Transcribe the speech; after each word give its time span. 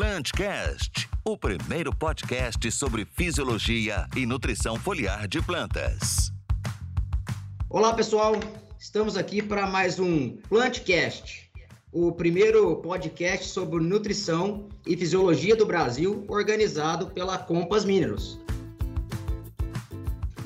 Plantcast, 0.00 1.10
o 1.26 1.36
primeiro 1.36 1.94
podcast 1.94 2.72
sobre 2.72 3.04
fisiologia 3.04 4.06
e 4.16 4.24
nutrição 4.24 4.76
foliar 4.76 5.28
de 5.28 5.42
plantas. 5.42 6.32
Olá, 7.68 7.92
pessoal. 7.92 8.32
Estamos 8.78 9.18
aqui 9.18 9.42
para 9.42 9.66
mais 9.66 10.00
um 10.00 10.38
Plantcast, 10.48 11.50
o 11.92 12.12
primeiro 12.12 12.76
podcast 12.76 13.48
sobre 13.48 13.84
nutrição 13.84 14.70
e 14.86 14.96
fisiologia 14.96 15.54
do 15.54 15.66
Brasil, 15.66 16.24
organizado 16.28 17.08
pela 17.08 17.36
Compass 17.36 17.84
Minerals. 17.84 18.40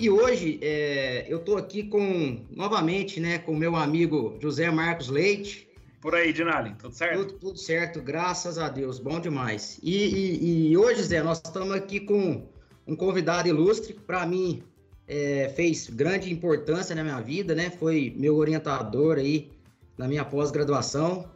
E 0.01 0.11
hoje 0.11 0.59
é, 0.63 1.27
eu 1.29 1.39
estou 1.39 1.57
aqui 1.57 1.85
com 1.85 2.45
novamente, 2.51 3.21
né, 3.21 3.39
com 3.39 3.55
meu 3.55 3.77
amigo 3.77 4.37
José 4.43 4.69
Marcos 4.73 5.09
Leite. 5.09 5.69
Por 6.05 6.15
aí, 6.15 6.35
Dinali, 6.35 6.75
tudo 6.75 6.95
certo? 6.95 7.19
Tudo, 7.21 7.39
tudo, 7.39 7.59
certo, 7.59 8.03
graças 8.03 8.59
a 8.59 8.69
Deus, 8.69 8.99
bom 8.99 9.19
demais. 9.19 9.81
E, 9.83 10.05
e, 10.05 10.71
e 10.71 10.77
hoje, 10.77 11.03
Zé, 11.03 11.23
nós 11.23 11.41
estamos 11.43 11.73
aqui 11.73 11.99
com 11.99 12.47
um 12.87 12.95
convidado 12.95 13.49
ilustre, 13.49 13.95
para 13.95 14.27
mim 14.27 14.63
é, 15.09 15.51
fez 15.57 15.89
grande 15.89 16.31
importância 16.31 16.95
na 16.95 17.03
minha 17.03 17.19
vida, 17.23 17.55
né? 17.55 17.71
Foi 17.71 18.15
meu 18.19 18.37
orientador 18.37 19.17
aí 19.17 19.51
na 19.97 20.07
minha 20.07 20.27
pós-graduação. 20.27 21.27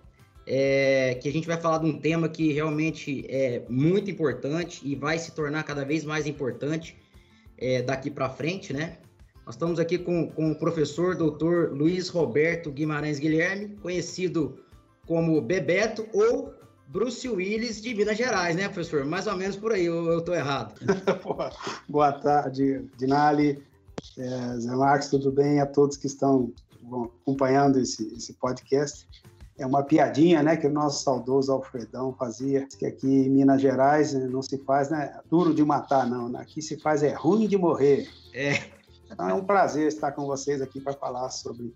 É, 0.47 1.15
que 1.15 1.31
a 1.31 1.33
gente 1.33 1.47
vai 1.47 1.59
falar 1.59 1.79
de 1.79 1.87
um 1.87 1.99
tema 1.99 2.29
que 2.29 2.53
realmente 2.53 3.25
é 3.27 3.63
muito 3.71 4.11
importante 4.11 4.87
e 4.87 4.95
vai 4.95 5.19
se 5.19 5.33
tornar 5.33 5.63
cada 5.63 5.83
vez 5.83 6.05
mais 6.05 6.27
importante 6.27 6.95
é, 7.57 7.81
daqui 7.81 8.11
para 8.11 8.29
frente, 8.29 8.75
né? 8.75 8.99
Nós 9.49 9.55
estamos 9.55 9.81
aqui 9.81 9.97
com, 9.97 10.31
com 10.31 10.51
o 10.51 10.55
professor 10.55 11.17
doutor 11.17 11.73
Luiz 11.73 12.11
Roberto 12.11 12.71
Guimarães 12.71 13.19
Guilherme, 13.19 13.79
conhecido 13.81 14.59
como 15.07 15.41
Bebeto 15.41 16.07
ou 16.13 16.53
Bruce 16.89 17.27
Willis 17.27 17.81
de 17.81 17.95
Minas 17.95 18.19
Gerais, 18.19 18.55
né, 18.55 18.69
professor? 18.69 19.07
Mais 19.07 19.27
ou 19.27 19.35
menos 19.39 19.57
por 19.57 19.73
aí, 19.73 19.87
eu 19.87 20.19
estou 20.19 20.35
errado. 20.35 20.75
Boa 21.89 22.13
tarde, 22.13 22.85
Dinali, 22.99 23.65
é, 24.19 24.59
Zé 24.59 24.77
Marcos, 24.77 25.09
tudo 25.09 25.33
bem? 25.33 25.63
A 25.63 25.67
todos 25.67 25.97
que 25.97 26.09
estão 26.09 26.53
bom, 26.83 27.11
acompanhando 27.23 27.79
esse, 27.79 28.07
esse 28.15 28.35
podcast. 28.35 29.09
É 29.57 29.65
uma 29.65 29.83
piadinha, 29.83 30.43
né, 30.43 30.59
que 30.59 30.67
o 30.67 30.71
nosso 30.71 31.03
saudoso 31.03 31.51
Alfredão 31.53 32.13
fazia, 32.13 32.69
que 32.79 32.85
aqui 32.85 33.07
em 33.07 33.31
Minas 33.31 33.63
Gerais 33.63 34.13
né, 34.13 34.29
não 34.31 34.43
se 34.43 34.59
faz, 34.59 34.91
né, 34.91 35.19
duro 35.31 35.55
de 35.55 35.65
matar, 35.65 36.07
não. 36.07 36.29
Né, 36.29 36.39
aqui 36.39 36.61
se 36.61 36.77
faz 36.77 37.03
é 37.03 37.15
ruim 37.15 37.49
de 37.49 37.57
morrer. 37.57 38.07
É. 38.35 38.77
Então 39.19 39.29
é 39.29 39.35
um 39.35 39.43
prazer 39.43 39.89
estar 39.89 40.13
com 40.13 40.27
vocês 40.27 40.63
aqui 40.63 40.81
para 40.81 40.93
falar 40.93 41.29
sobre 41.31 41.73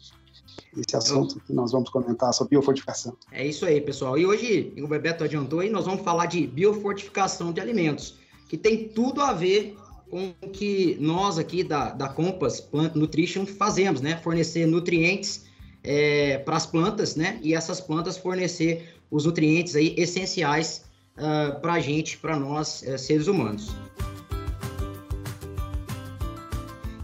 esse 0.77 0.97
assunto 0.97 1.41
que 1.41 1.53
nós 1.53 1.73
vamos 1.73 1.91
comentar 1.91 2.33
sobre 2.33 2.51
biofortificação. 2.51 3.17
É 3.33 3.45
isso 3.45 3.67
aí, 3.67 3.81
pessoal. 3.81 4.17
E 4.17 4.25
hoje, 4.25 4.73
o 4.79 4.87
Bebeto 4.87 5.25
adiantou 5.25 5.59
aí, 5.59 5.69
nós 5.69 5.85
vamos 5.85 6.03
falar 6.03 6.27
de 6.27 6.47
biofortificação 6.47 7.53
de 7.53 7.61
alimentos, 7.61 8.15
que 8.49 8.57
tem 8.57 8.89
tudo 8.91 9.21
a 9.21 9.33
ver 9.33 9.77
com 10.09 10.33
o 10.41 10.51
que 10.51 10.97
nós 11.01 11.37
aqui 11.37 11.65
da, 11.65 11.91
da 11.91 12.09
Compass 12.09 12.61
Plant 12.61 12.95
Nutrition 12.95 13.45
fazemos, 13.45 14.01
né? 14.01 14.17
Fornecer 14.19 14.65
nutrientes 14.65 15.45
é, 15.83 16.39
para 16.39 16.57
as 16.57 16.65
plantas, 16.65 17.17
né? 17.17 17.41
E 17.43 17.55
essas 17.55 17.81
plantas 17.81 18.17
fornecer 18.17 19.01
os 19.11 19.27
nutrientes 19.27 19.75
aí 19.75 19.97
essenciais 19.99 20.85
uh, 21.19 21.25
ah, 21.25 21.59
para 21.61 21.73
a 21.73 21.81
gente, 21.81 22.19
para 22.19 22.39
nós, 22.39 22.83
uh, 22.83 22.97
seres 22.97 23.27
humanos. 23.27 23.75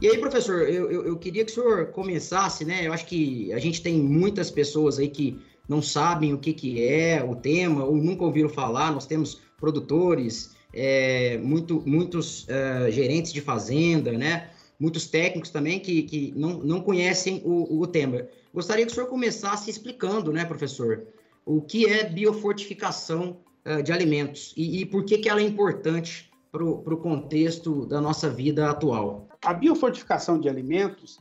E 0.01 0.07
aí, 0.07 0.17
professor, 0.19 0.63
eu, 0.69 0.91
eu, 0.91 1.07
eu, 1.07 1.17
queria 1.17 1.45
que 1.45 1.51
o 1.51 1.55
senhor 1.55 1.87
começasse, 1.87 2.65
né? 2.65 2.87
Eu 2.87 2.93
acho 2.93 3.05
que 3.05 3.53
a 3.53 3.59
gente 3.59 3.83
tem 3.83 3.99
muitas 4.01 4.49
pessoas 4.49 4.97
aí 4.97 5.09
que 5.09 5.37
não 5.69 5.83
sabem 5.83 6.33
o 6.33 6.39
que, 6.39 6.53
que 6.53 6.85
é 6.85 7.23
o 7.23 7.35
tema 7.35 7.85
ou 7.85 7.97
nunca 7.97 8.25
ouviram 8.25 8.49
falar. 8.49 8.93
Nós 8.93 9.07
temos 9.07 9.41
produtores, 9.59 10.57
é, 10.73 11.37
muito, 11.39 11.83
muitos 11.85 12.45
uh, 12.45 12.91
gerentes 12.91 13.33
de 13.33 13.41
fazenda, 13.41 14.13
né? 14.13 14.51
Muitos 14.79 15.09
técnicos 15.09 15.51
também 15.51 15.81
que, 15.81 16.05
que 16.05 16.33
não, 16.37 16.59
não 16.59 16.81
conhecem 16.81 17.43
o, 17.45 17.81
o 17.81 17.87
tema. 17.87 18.29
Gostaria 18.55 18.87
que 18.87 18.93
o 18.93 18.95
senhor 18.95 19.09
começasse 19.09 19.69
explicando, 19.69 20.33
né, 20.33 20.45
professor, 20.45 21.09
o 21.45 21.61
que 21.61 21.87
é 21.87 22.05
biofortificação 22.09 23.39
uh, 23.67 23.83
de 23.83 23.93
alimentos 23.93 24.55
e, 24.57 24.81
e, 24.81 24.87
por 24.87 25.05
que, 25.05 25.19
que 25.19 25.29
ela 25.29 25.41
é 25.41 25.45
importante 25.45 26.31
para 26.51 26.65
o 26.65 26.97
contexto 26.97 27.87
da 27.87 28.01
nossa 28.01 28.29
vida 28.31 28.71
atual. 28.71 29.29
A 29.45 29.53
biofortificação 29.53 30.41
de 30.41 30.49
alimentos 30.49 31.21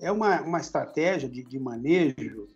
é 0.00 0.12
uma, 0.12 0.42
uma 0.42 0.60
estratégia 0.60 1.28
de, 1.28 1.42
de 1.42 1.58
manejo 1.58 2.48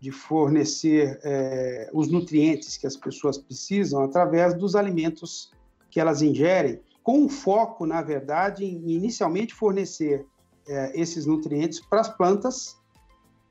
de 0.00 0.12
fornecer 0.12 1.18
é, 1.24 1.90
os 1.92 2.08
nutrientes 2.08 2.76
que 2.76 2.86
as 2.86 2.96
pessoas 2.96 3.36
precisam 3.36 4.02
através 4.02 4.54
dos 4.54 4.76
alimentos 4.76 5.50
que 5.90 5.98
elas 5.98 6.22
ingerem, 6.22 6.80
com 7.02 7.28
foco, 7.28 7.86
na 7.86 8.02
verdade, 8.02 8.64
em 8.64 8.90
inicialmente 8.92 9.54
fornecer 9.54 10.24
é, 10.68 11.00
esses 11.00 11.26
nutrientes 11.26 11.80
para 11.80 12.00
as 12.00 12.08
plantas 12.08 12.76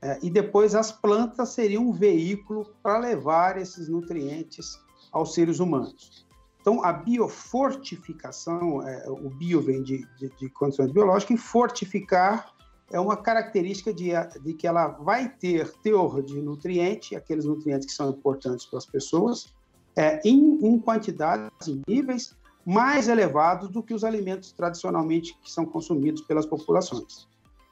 é, 0.00 0.18
e 0.22 0.30
depois 0.30 0.74
as 0.74 0.92
plantas 0.92 1.50
seriam 1.50 1.88
um 1.88 1.92
veículo 1.92 2.72
para 2.82 2.98
levar 2.98 3.58
esses 3.58 3.88
nutrientes 3.88 4.78
aos 5.10 5.34
seres 5.34 5.58
humanos. 5.58 6.27
Então, 6.68 6.84
a 6.84 6.92
biofortificação, 6.92 8.86
é, 8.86 9.08
o 9.08 9.30
bio 9.30 9.58
vem 9.58 9.82
de, 9.82 10.06
de, 10.18 10.28
de, 10.38 10.50
condições 10.50 10.92
biológicas, 10.92 11.40
e 11.40 11.42
fortificar 11.42 12.52
é 12.90 13.00
uma 13.00 13.16
característica 13.16 13.90
de, 13.90 14.10
de 14.42 14.52
que 14.52 14.66
ela 14.66 14.88
vai 14.88 15.30
ter 15.30 15.72
teor 15.82 16.22
de 16.22 16.42
nutriente, 16.42 17.16
aqueles 17.16 17.46
nutrientes 17.46 17.86
que 17.86 17.92
são 17.94 18.10
importantes 18.10 18.66
para 18.66 18.76
as 18.76 18.84
pessoas, 18.84 19.54
é, 19.96 20.20
em, 20.28 20.58
em 20.62 20.78
quantidades, 20.78 21.66
em 21.66 21.80
níveis 21.88 22.36
mais 22.66 23.08
elevados 23.08 23.70
do 23.70 23.82
que 23.82 23.94
os 23.94 24.04
alimentos 24.04 24.52
tradicionalmente 24.52 25.38
que 25.42 25.50
são 25.50 25.64
consumidos 25.64 26.20
pelas 26.20 26.44
populações. 26.44 27.26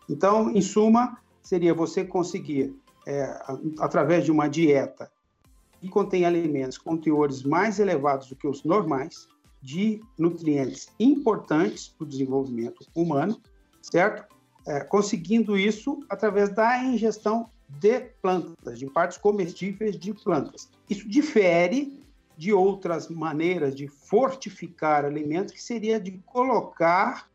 Então, 0.08 0.50
em 0.50 0.62
suma, 0.62 1.18
seria 1.42 1.74
você 1.74 2.02
conseguir, 2.02 2.74
é, 3.06 3.24
através 3.78 4.24
de 4.24 4.32
uma 4.32 4.48
dieta 4.48 5.10
que 5.81 5.88
contém 5.88 6.25
alimentos 6.25 6.78
com 6.78 6.97
teores 6.97 7.42
mais 7.42 7.78
elevados 7.78 8.28
do 8.28 8.37
que 8.37 8.47
os 8.47 8.64
normais, 8.64 9.28
de 9.62 10.00
nutrientes 10.19 10.88
importantes 10.98 11.88
para 11.88 12.04
o 12.04 12.09
desenvolvimento 12.09 12.87
humano, 12.94 13.41
certo? 13.82 14.34
É, 14.66 14.81
conseguindo 14.81 15.56
isso 15.56 16.00
através 16.09 16.50
da 16.50 16.82
ingestão 16.84 17.50
de 17.69 18.00
plantas, 18.22 18.78
de 18.78 18.87
partes 18.87 19.19
comestíveis 19.19 19.98
de 19.98 20.12
plantas. 20.12 20.69
Isso 20.88 21.09
difere 21.09 22.00
de 22.37 22.53
outras 22.53 23.08
maneiras 23.08 23.75
de 23.75 23.88
fortificar 23.88 25.04
alimentos, 25.04 25.54
que 25.54 25.62
seria 25.62 25.98
de 25.98 26.12
colocar 26.26 27.28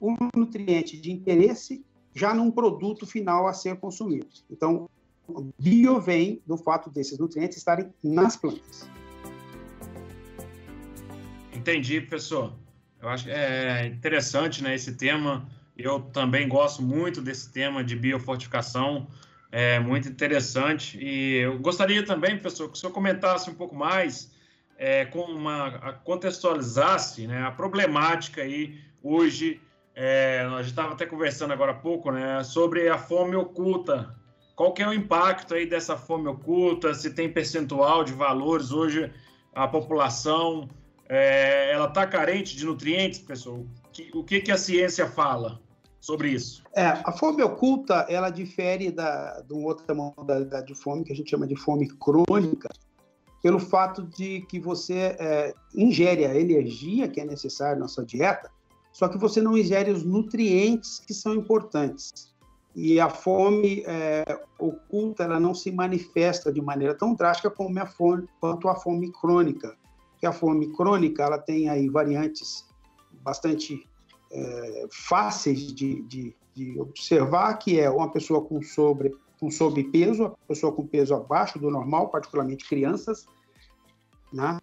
o 0.00 0.14
nutriente 0.36 1.00
de 1.00 1.10
interesse 1.10 1.84
já 2.14 2.34
num 2.34 2.50
produto 2.50 3.06
final 3.06 3.46
a 3.46 3.52
ser 3.52 3.76
consumido. 3.76 4.28
Então, 4.50 4.88
bio 5.58 6.00
vem 6.00 6.42
do 6.46 6.56
fato 6.56 6.90
desses 6.90 7.18
nutrientes 7.18 7.56
estarem 7.58 7.92
nas 8.02 8.36
plantas. 8.36 8.88
Entendi, 11.52 12.00
professor. 12.00 12.52
Eu 13.00 13.08
acho 13.08 13.28
é 13.28 13.86
interessante 13.86 14.62
né, 14.62 14.74
esse 14.74 14.94
tema. 14.96 15.48
Eu 15.76 16.00
também 16.00 16.48
gosto 16.48 16.82
muito 16.82 17.20
desse 17.20 17.52
tema 17.52 17.82
de 17.82 17.96
biofortificação. 17.96 19.08
É 19.50 19.78
muito 19.78 20.08
interessante. 20.08 20.98
E 20.98 21.36
eu 21.36 21.58
gostaria 21.58 22.04
também, 22.04 22.38
professor, 22.38 22.68
que 22.68 22.76
o 22.76 22.80
senhor 22.80 22.92
comentasse 22.92 23.48
um 23.48 23.54
pouco 23.54 23.74
mais, 23.74 24.32
é, 24.76 25.04
com 25.06 25.22
uma, 25.22 25.94
contextualizasse 26.04 27.26
né, 27.26 27.42
a 27.42 27.50
problemática 27.50 28.42
aí 28.42 28.78
hoje 29.02 29.60
é, 29.94 30.40
a 30.50 30.56
gente 30.58 30.70
estava 30.70 30.92
até 30.92 31.06
conversando 31.06 31.52
agora 31.52 31.72
há 31.72 31.76
pouco, 31.76 32.10
né, 32.10 32.42
sobre 32.42 32.88
a 32.88 32.98
fome 32.98 33.36
oculta. 33.36 34.14
Qual 34.56 34.72
que 34.72 34.82
é 34.82 34.88
o 34.88 34.94
impacto 34.94 35.54
aí 35.54 35.66
dessa 35.66 35.96
fome 35.96 36.28
oculta? 36.28 36.94
Se 36.94 37.10
tem 37.10 37.32
percentual 37.32 38.04
de 38.04 38.12
valores 38.12 38.70
hoje 38.70 39.12
a 39.52 39.66
população 39.66 40.68
é, 41.08 41.72
ela 41.72 41.86
está 41.86 42.06
carente 42.06 42.56
de 42.56 42.64
nutrientes, 42.64 43.20
pessoal? 43.20 43.64
O 44.14 44.24
que, 44.24 44.40
que 44.40 44.50
a 44.50 44.56
ciência 44.56 45.06
fala 45.08 45.60
sobre 46.00 46.30
isso? 46.30 46.62
É, 46.74 46.86
a 46.86 47.12
fome 47.12 47.42
oculta 47.42 48.06
ela 48.08 48.30
difere 48.30 48.90
da, 48.90 49.40
de 49.40 49.54
outra 49.54 49.94
modalidade 49.94 50.68
de 50.68 50.74
fome 50.74 51.04
que 51.04 51.12
a 51.12 51.16
gente 51.16 51.30
chama 51.30 51.46
de 51.46 51.56
fome 51.56 51.88
crônica, 51.88 52.68
pelo 53.42 53.58
fato 53.58 54.02
de 54.02 54.40
que 54.48 54.58
você 54.58 55.16
é, 55.18 55.54
ingere 55.74 56.24
a 56.24 56.34
energia 56.34 57.08
que 57.08 57.20
é 57.20 57.24
necessária 57.24 57.78
na 57.78 57.88
sua 57.88 58.04
dieta 58.04 58.50
só 58.94 59.08
que 59.08 59.18
você 59.18 59.42
não 59.42 59.58
ingere 59.58 59.90
os 59.90 60.04
nutrientes 60.04 61.00
que 61.00 61.12
são 61.12 61.34
importantes. 61.34 62.32
E 62.74 62.98
a 62.98 63.08
fome 63.08 63.84
é, 63.86 64.24
oculta, 64.58 65.24
ela 65.24 65.38
não 65.38 65.54
se 65.54 65.70
manifesta 65.70 66.52
de 66.52 66.60
maneira 66.60 66.94
tão 66.94 67.14
drástica 67.14 67.50
como 67.50 67.78
a 67.78 67.86
fome, 67.86 68.28
quanto 68.40 68.68
a 68.68 68.74
fome 68.74 69.12
crônica. 69.12 69.76
Que 70.18 70.26
a 70.26 70.32
fome 70.32 70.72
crônica, 70.72 71.22
ela 71.22 71.38
tem 71.38 71.68
aí 71.68 71.88
variantes 71.88 72.66
bastante 73.22 73.86
é, 74.32 74.86
fáceis 74.90 75.72
de, 75.72 76.02
de, 76.02 76.36
de, 76.52 76.80
observar, 76.80 77.54
que 77.58 77.78
é 77.78 77.88
uma 77.88 78.10
pessoa 78.10 78.42
com, 78.42 78.60
sobre, 78.60 79.14
com 79.38 79.50
sobrepeso, 79.50 80.24
a 80.24 80.30
pessoa 80.48 80.72
com 80.72 80.86
peso 80.86 81.14
abaixo 81.14 81.58
do 81.58 81.70
normal, 81.70 82.08
particularmente 82.08 82.68
crianças, 82.68 83.26
né? 84.32 84.58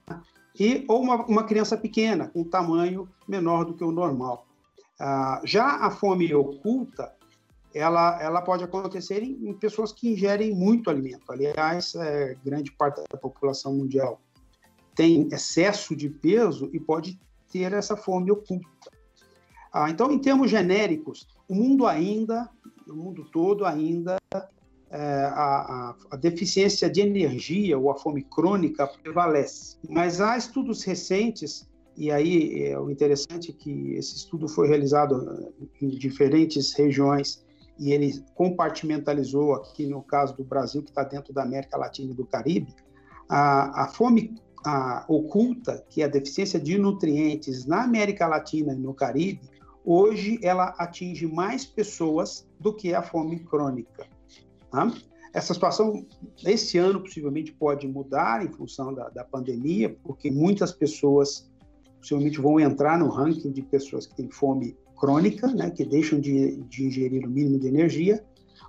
e 0.59 0.83
ou 0.87 1.01
uma, 1.01 1.25
uma 1.25 1.43
criança 1.43 1.77
pequena, 1.77 2.27
com 2.27 2.43
tamanho 2.43 3.07
menor 3.27 3.65
do 3.65 3.73
que 3.73 3.83
o 3.83 3.91
normal. 3.91 4.45
Ah, 4.99 5.41
já 5.43 5.77
a 5.77 5.89
fome 5.89 6.33
oculta, 6.33 7.13
ela, 7.73 8.21
ela 8.21 8.41
pode 8.41 8.63
acontecer 8.63 9.23
em, 9.23 9.49
em 9.49 9.53
pessoas 9.53 9.91
que 9.91 10.09
ingerem 10.09 10.53
muito 10.53 10.89
alimento. 10.89 11.31
Aliás, 11.31 11.95
é, 11.95 12.35
grande 12.43 12.71
parte 12.71 13.01
da 13.09 13.17
população 13.17 13.73
mundial 13.73 14.19
tem 14.95 15.27
excesso 15.31 15.95
de 15.95 16.09
peso 16.09 16.69
e 16.73 16.79
pode 16.79 17.19
ter 17.51 17.71
essa 17.73 17.95
fome 17.95 18.31
oculta. 18.31 18.91
Ah, 19.73 19.89
então, 19.89 20.11
em 20.11 20.19
termos 20.19 20.51
genéricos, 20.51 21.27
o 21.47 21.55
mundo 21.55 21.87
ainda, 21.87 22.49
o 22.85 22.93
mundo 22.93 23.25
todo 23.31 23.65
ainda, 23.65 24.17
é, 24.89 25.23
a, 25.33 25.95
a, 26.11 26.15
deficiência 26.17 26.89
de 26.89 26.99
energia 26.99 27.79
ou 27.79 27.89
a 27.89 27.95
fome 27.97 28.23
crônica 28.23 28.85
prevalece. 29.01 29.77
Mas 29.89 30.19
há 30.19 30.37
estudos 30.37 30.83
recentes, 30.83 31.65
e 31.95 32.11
aí 32.11 32.65
é 32.65 32.77
o 32.77 32.89
interessante 32.89 33.51
é 33.51 33.53
que 33.53 33.93
esse 33.93 34.17
estudo 34.17 34.49
foi 34.49 34.67
realizado 34.67 35.53
em 35.81 35.87
diferentes 35.87 36.73
regiões 36.73 37.45
e 37.81 37.91
ele 37.91 38.23
compartimentalizou 38.35 39.55
aqui 39.55 39.87
no 39.87 40.03
caso 40.03 40.37
do 40.37 40.43
Brasil, 40.43 40.83
que 40.83 40.91
está 40.91 41.03
dentro 41.03 41.33
da 41.33 41.41
América 41.41 41.75
Latina 41.77 42.11
e 42.11 42.15
do 42.15 42.27
Caribe, 42.27 42.75
a, 43.27 43.85
a 43.85 43.87
fome 43.87 44.35
a, 44.63 45.03
oculta, 45.07 45.83
que 45.89 46.03
é 46.03 46.05
a 46.05 46.07
deficiência 46.07 46.59
de 46.59 46.77
nutrientes 46.77 47.65
na 47.65 47.83
América 47.83 48.27
Latina 48.27 48.71
e 48.71 48.77
no 48.77 48.93
Caribe, 48.93 49.41
hoje 49.83 50.39
ela 50.43 50.75
atinge 50.77 51.25
mais 51.25 51.65
pessoas 51.65 52.47
do 52.59 52.71
que 52.71 52.93
a 52.93 53.01
fome 53.01 53.39
crônica. 53.39 54.05
Tá? 54.69 54.93
Essa 55.33 55.55
situação, 55.55 56.05
esse 56.45 56.77
ano, 56.77 57.01
possivelmente 57.01 57.51
pode 57.51 57.87
mudar 57.87 58.45
em 58.45 58.51
função 58.51 58.93
da, 58.93 59.09
da 59.09 59.23
pandemia, 59.23 59.97
porque 60.03 60.29
muitas 60.29 60.71
pessoas 60.71 61.49
possivelmente 61.97 62.39
vão 62.39 62.59
entrar 62.59 62.99
no 62.99 63.09
ranking 63.09 63.51
de 63.51 63.63
pessoas 63.63 64.05
que 64.05 64.15
têm 64.15 64.29
fome 64.29 64.77
crônica, 65.01 65.47
né, 65.47 65.71
que 65.71 65.83
deixam 65.83 66.19
de, 66.19 66.57
de 66.69 66.85
ingerir 66.85 67.25
o 67.25 67.29
mínimo 67.29 67.59
de 67.59 67.67
energia, 67.67 68.23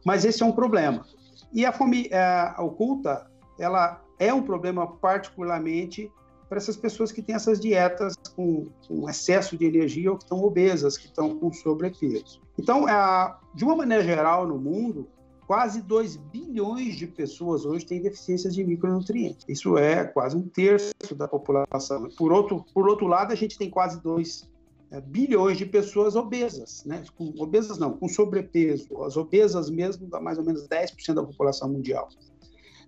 mas 0.05 0.25
esse 0.25 0.43
é 0.43 0.47
um 0.47 0.53
problema. 0.53 1.05
E 1.53 1.67
a 1.67 1.73
fome 1.73 2.09
é, 2.11 2.55
oculta, 2.59 3.31
ela 3.59 4.03
é 4.19 4.33
um 4.33 4.43
problema 4.43 4.87
particularmente 4.87 6.11
para 6.49 6.57
essas 6.57 6.77
pessoas 6.77 7.13
que 7.13 7.21
têm 7.23 7.35
essas 7.35 7.61
dietas 7.61 8.15
com, 8.35 8.67
com, 8.89 9.09
excesso 9.09 9.57
de 9.57 9.67
energia 9.67 10.11
ou 10.11 10.17
que 10.17 10.25
estão 10.25 10.43
obesas, 10.43 10.97
que 10.97 11.07
estão 11.07 11.39
com 11.39 11.53
sobrepeso. 11.53 12.41
Então, 12.59 12.89
é, 12.89 13.35
de 13.55 13.65
uma 13.65 13.77
maneira 13.77 14.03
geral, 14.03 14.47
no 14.47 14.59
mundo, 14.59 15.07
quase 15.47 15.83
2 15.83 16.17
bilhões 16.17 16.97
de 16.97 17.07
pessoas 17.07 17.67
hoje 17.67 17.85
têm 17.85 18.01
deficiências 18.01 18.55
de 18.55 18.65
micronutrientes. 18.65 19.45
Isso 19.49 19.77
é 19.77 20.05
quase 20.05 20.37
um 20.37 20.49
terço 20.49 20.93
da 21.15 21.29
população. 21.29 22.09
Por 22.17 22.33
outro, 22.33 22.65
por 22.73 22.89
outro 22.89 23.07
lado, 23.07 23.33
a 23.33 23.37
gente 23.37 23.59
tem 23.59 23.69
quase 23.69 24.03
2 24.03 24.43
é, 24.43 24.52
bilhões 25.01 25.57
de 25.59 25.67
pessoas 25.67 26.17
obesas, 26.17 26.85
né? 26.85 27.03
Com, 27.17 27.33
obesas 27.39 27.79
não, 27.79 27.97
com 27.97 28.09
sobrepeso. 28.09 29.03
As 29.03 29.17
obesas 29.17 29.71
mesmo 29.71 30.07
dá 30.07 30.21
mais 30.21 30.39
ou 30.39 30.45
menos 30.45 30.69
10% 30.69 31.15
da 31.15 31.23
população 31.23 31.71
mundial. 31.71 32.09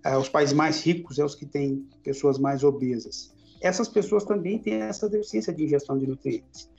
É, 0.03 0.15
os 0.17 0.29
países 0.29 0.53
mais 0.53 0.83
ricos 0.83 1.17
é 1.17 1.25
os 1.25 1.33
que 1.33 1.45
têm 1.45 1.87
pessoas 2.03 2.37
mais 2.37 2.63
obesas 2.63 3.35
essas 3.61 3.87
pessoas 3.87 4.23
também 4.23 4.59
têm 4.59 4.75
essa 4.75 5.09
deficiência 5.09 5.53
de 5.53 5.63
ingestão 5.63 5.97
de 5.97 6.07
nutrientes. 6.07 6.69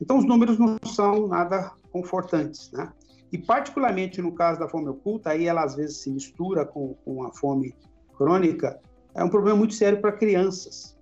Então, 0.00 0.18
os 0.18 0.26
números 0.26 0.58
não 0.58 0.76
são 0.84 1.26
nada 1.26 1.72
confortantes, 1.90 2.70
né? 2.72 2.92
E, 3.32 3.38
particularmente 3.38 4.20
no 4.20 4.32
caso 4.32 4.60
da 4.60 4.68
fome 4.68 4.88
oculta, 4.88 5.30
aí 5.30 5.46
ela 5.46 5.64
às 5.64 5.74
vezes 5.74 5.96
se 5.98 6.10
mistura 6.10 6.64
com, 6.66 6.94
com 7.04 7.24
a 7.24 7.32
fome 7.32 7.74
crônica, 8.16 8.78
é 9.14 9.24
um 9.24 9.28
problema 9.28 9.56
muito 9.56 9.74
sério 9.74 10.00
para 10.00 10.12
crianças. 10.12 10.96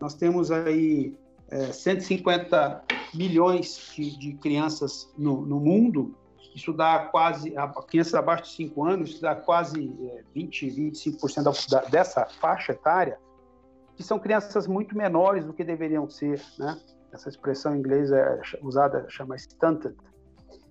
Nós 0.00 0.14
temos 0.14 0.50
aí 0.50 1.14
é, 1.50 1.72
150 1.72 2.84
milhões 3.14 3.92
de, 3.94 4.16
de 4.18 4.34
crianças 4.34 5.12
no, 5.16 5.42
no, 5.42 5.58
mundo, 5.58 6.14
isso 6.54 6.72
dá 6.72 6.98
quase, 7.10 7.54
crianças 7.86 8.14
abaixo 8.14 8.44
de 8.44 8.50
5 8.50 8.84
anos, 8.84 9.10
isso 9.10 9.22
dá 9.22 9.34
quase 9.34 9.94
é, 10.10 10.22
20, 10.34 10.66
25% 10.66 11.70
da, 11.70 11.80
dessa 11.82 12.26
faixa 12.26 12.72
etária, 12.72 13.18
que 13.96 14.02
são 14.02 14.18
crianças 14.18 14.66
muito 14.66 14.96
menores 14.96 15.44
do 15.44 15.52
que 15.52 15.64
deveriam 15.64 16.08
ser, 16.08 16.40
né? 16.58 16.78
Essa 17.10 17.30
expressão 17.30 17.74
em 17.74 17.78
inglês 17.78 18.12
é 18.12 18.40
usada, 18.62 19.06
chama 19.08 19.34
stunted. 19.36 19.96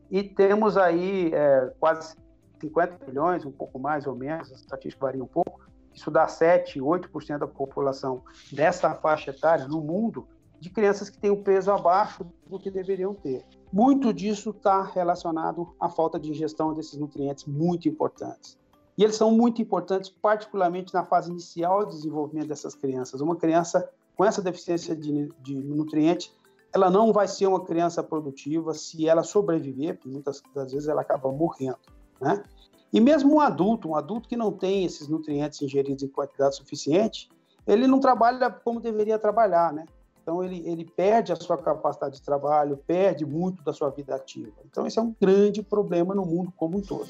E 0.09 0.24
temos 0.24 0.77
aí 0.77 1.31
é, 1.33 1.74
quase 1.79 2.15
50 2.62 3.06
milhões, 3.07 3.44
um 3.44 3.51
pouco 3.51 3.79
mais 3.79 4.06
ou 4.06 4.15
menos, 4.15 4.51
a 4.51 4.56
estatística 4.56 5.03
varia 5.03 5.24
um 5.24 5.27
pouco, 5.27 5.62
isso 5.94 6.12
dá 6.12 6.27
7, 6.27 6.79
8% 6.79 7.39
da 7.39 7.47
população 7.47 8.24
dessa 8.51 8.94
faixa 8.94 9.31
etária 9.31 9.68
no 9.68 9.81
mundo 9.81 10.27
de 10.59 10.69
crianças 10.69 11.09
que 11.09 11.18
têm 11.18 11.31
o 11.31 11.44
peso 11.44 11.71
abaixo 11.71 12.25
do 12.48 12.59
que 12.59 12.71
deveriam 12.71 13.13
ter. 13.13 13.44
Muito 13.71 14.13
disso 14.13 14.51
está 14.51 14.81
relacionado 14.81 15.75
à 15.80 15.89
falta 15.89 16.19
de 16.19 16.30
ingestão 16.31 16.74
desses 16.74 16.98
nutrientes 16.98 17.45
muito 17.45 17.88
importantes. 17.88 18.57
E 18.98 19.04
eles 19.04 19.15
são 19.15 19.31
muito 19.31 19.62
importantes, 19.62 20.09
particularmente 20.09 20.94
na 20.94 21.04
fase 21.04 21.30
inicial 21.30 21.86
de 21.86 21.95
desenvolvimento 21.95 22.48
dessas 22.48 22.74
crianças. 22.74 23.21
Uma 23.21 23.36
criança 23.36 23.88
com 24.15 24.25
essa 24.25 24.42
deficiência 24.42 24.95
de, 24.95 25.30
de 25.39 25.56
nutrientes, 25.56 26.33
ela 26.74 26.89
não 26.89 27.13
vai 27.13 27.27
ser 27.27 27.45
uma 27.45 27.63
criança 27.63 28.01
produtiva 28.01 28.74
se 28.74 29.07
ela 29.07 29.24
sobreviver, 29.24 29.95
porque 29.95 30.10
muitas 30.10 30.42
das 30.56 30.71
vezes 30.71 30.88
ela 30.88 31.01
acaba 31.01 31.31
morrendo, 31.31 31.77
né? 32.19 32.44
E 32.92 33.00
mesmo 33.00 33.36
um 33.36 33.39
adulto, 33.39 33.89
um 33.89 33.95
adulto 33.95 34.27
que 34.27 34.38
não 34.38 34.51
tem 34.51 34.86
esses 34.86 35.07
nutrientes 35.07 35.62
ingeridos 35.62 36.03
em 36.03 36.07
quantidade 36.07 36.56
suficiente, 36.56 37.30
ele 37.68 37.86
não 37.86 38.00
trabalha 38.00 38.50
como 38.50 38.80
deveria 38.80 39.19
trabalhar, 39.19 39.74
né? 39.74 39.86
Então 40.27 40.44
ele, 40.44 40.62
ele 40.65 40.83
perde 40.83 41.31
a 41.31 41.38
sua 41.38 41.57
capacidade 41.57 42.15
de 42.15 42.21
trabalho, 42.21 42.75
perde 42.85 43.25
muito 43.25 43.63
da 43.63 43.71
sua 43.71 43.89
vida 43.89 44.13
ativa. 44.13 44.51
Então 44.69 44.85
esse 44.85 45.00
é 45.00 45.01
um 45.01 45.15
grande 45.21 45.63
problema 45.63 46.13
no 46.13 46.25
mundo 46.25 46.51
como 46.57 46.79
um 46.79 46.81
todo. 46.81 47.07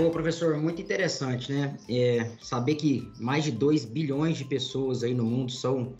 Ô, 0.00 0.10
professor, 0.10 0.56
muito 0.56 0.80
interessante, 0.80 1.52
né? 1.52 1.76
É, 1.90 2.30
saber 2.40 2.76
que 2.76 3.06
mais 3.20 3.44
de 3.44 3.52
2 3.52 3.84
bilhões 3.84 4.38
de 4.38 4.46
pessoas 4.46 5.02
aí 5.02 5.12
no 5.12 5.24
mundo 5.24 5.52
são 5.52 5.92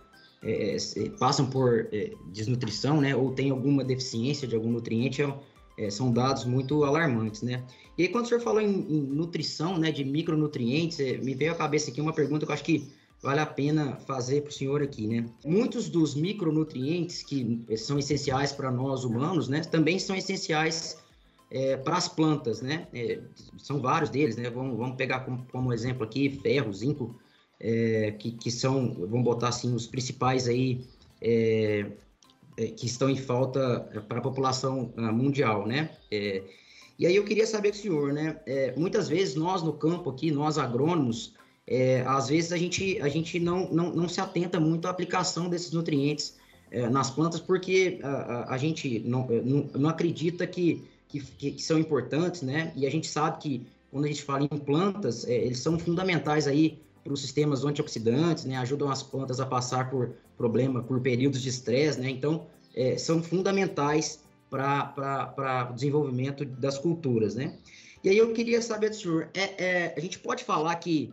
é, 0.43 0.75
é, 0.75 1.11
passam 1.21 1.45
por 1.51 1.87
é, 1.93 2.15
desnutrição, 2.33 3.03
né? 3.03 3.15
Ou 3.15 3.31
tem 3.31 3.51
alguma 3.51 3.85
deficiência 3.85 4.49
de 4.49 4.57
algum 4.57 4.71
nutriente, 4.71 5.21
é, 5.21 5.35
é, 5.77 5.91
são 5.91 6.11
dados 6.11 6.47
muito 6.47 6.83
alarmantes, 6.83 7.43
né? 7.43 7.63
E 7.99 8.05
aí, 8.05 8.09
quando 8.09 8.25
o 8.25 8.29
senhor 8.29 8.41
falou 8.41 8.63
em, 8.63 8.71
em 8.89 9.03
nutrição, 9.03 9.77
né, 9.77 9.93
de 9.93 10.03
micronutrientes, 10.03 10.97
me 11.23 11.35
veio 11.35 11.53
à 11.53 11.55
cabeça 11.55 11.91
aqui 11.91 12.01
uma 12.01 12.13
pergunta 12.13 12.47
que 12.47 12.51
eu 12.51 12.55
acho 12.55 12.65
que 12.65 12.91
vale 13.25 13.41
a 13.41 13.47
pena 13.47 13.97
fazer 14.07 14.43
para 14.43 14.51
o 14.51 14.53
senhor 14.53 14.83
aqui, 14.83 15.09
né? 15.09 15.25
Muitos 15.43 15.89
dos 15.89 16.15
micronutrientes 16.15 17.23
que 17.23 17.65
são 17.75 17.99
essenciais 17.99 18.53
para 18.53 18.71
nós 18.71 19.03
humanos, 19.03 19.49
né, 19.49 19.63
também 19.63 19.99
são 19.99 20.15
essenciais 20.15 21.03
é, 21.51 21.75
para 21.79 21.97
as 21.97 22.07
plantas, 22.07 22.61
né? 22.61 22.87
É, 22.93 23.21
são 23.57 23.81
vários 23.81 24.11
deles, 24.11 24.37
né? 24.37 24.51
Vamos, 24.51 24.77
vamos 24.77 24.97
pegar 24.97 25.21
como, 25.21 25.43
como 25.51 25.73
exemplo 25.73 26.05
aqui 26.05 26.39
ferro, 26.43 26.71
zinco, 26.71 27.19
é, 27.59 28.11
que, 28.11 28.33
que 28.33 28.51
são, 28.51 28.93
vamos 28.93 29.25
botar 29.25 29.49
assim, 29.49 29.75
os 29.75 29.87
principais 29.87 30.47
aí 30.47 30.85
que 32.77 32.85
estão 32.85 33.09
em 33.09 33.17
falta 33.17 33.81
para 34.07 34.19
a 34.19 34.21
população 34.21 34.93
ah, 34.99 35.11
mundial, 35.11 35.67
né? 35.67 35.91
e 36.99 37.07
aí 37.07 37.17
eu 37.17 37.25
queria 37.25 37.47
saber 37.47 37.71
do 37.71 37.79
senhor, 37.79 38.13
né? 38.13 38.39
muitas 38.77 39.09
vezes 39.09 39.35
nós 39.35 39.63
no 39.63 39.73
campo 39.73 40.11
aqui, 40.11 40.31
nós 40.31 40.59
agrônomos, 40.59 41.33
às 42.07 42.29
vezes 42.29 42.53
a 42.53 42.57
gente, 42.57 43.01
a 43.01 43.09
gente 43.09 43.41
não, 43.41 43.71
não, 43.71 43.95
não 43.95 44.09
se 44.09 44.21
atenta 44.21 44.61
muito 44.61 44.87
à 44.87 44.91
aplicação 44.91 45.49
desses 45.49 45.73
nutrientes 45.73 46.37
nas 46.91 47.11
plantas 47.11 47.41
porque 47.41 48.01
a, 48.03 48.55
a, 48.55 48.59
gente 48.59 48.99
não, 49.01 49.27
não, 49.27 49.71
não 49.75 49.89
acredita 49.89 50.47
que 50.47 50.85
que, 51.21 51.53
que, 51.53 51.63
são 51.63 51.79
importantes, 51.79 52.43
né? 52.43 52.73
E 52.75 52.87
a 52.87 52.91
gente 52.91 53.07
sabe 53.07 53.39
que 53.41 53.67
quando 53.91 54.07
a 54.07 54.09
gente 54.09 54.23
fala 54.23 54.45
em 54.45 54.59
plantas, 54.59 55.25
é, 55.27 55.35
eles 55.35 55.61
são 55.61 55.79
fundamentais 55.79 56.47
aí 56.47 56.79
para 57.03 57.13
os 57.13 57.21
sistemas 57.21 57.65
antioxidantes, 57.65 58.45
né? 58.45 58.57
Ajudam 58.57 58.91
as 58.91 59.03
plantas 59.03 59.39
a 59.39 59.47
passar 59.47 59.91
por 59.91 60.11
problema, 60.37 60.83
por 60.83 61.01
períodos 61.01 61.41
de 61.41 61.49
estresse, 61.49 62.01
né? 62.01 62.11
Então, 62.11 62.47
é, 62.75 62.97
são 62.99 63.23
fundamentais 63.23 64.21
para 64.51 65.69
o 65.71 65.75
desenvolvimento 65.75 66.45
das 66.45 66.79
culturas, 66.79 67.35
né? 67.35 67.57
E 68.03 68.09
aí 68.09 68.19
eu 68.19 68.33
queria 68.33 68.61
saber 68.61 68.91
do 68.91 68.97
senhor, 68.97 69.29
é, 69.33 69.65
é 69.65 69.95
a 69.97 70.01
gente 70.01 70.19
pode 70.19 70.45
falar 70.45 70.75
que 70.77 71.13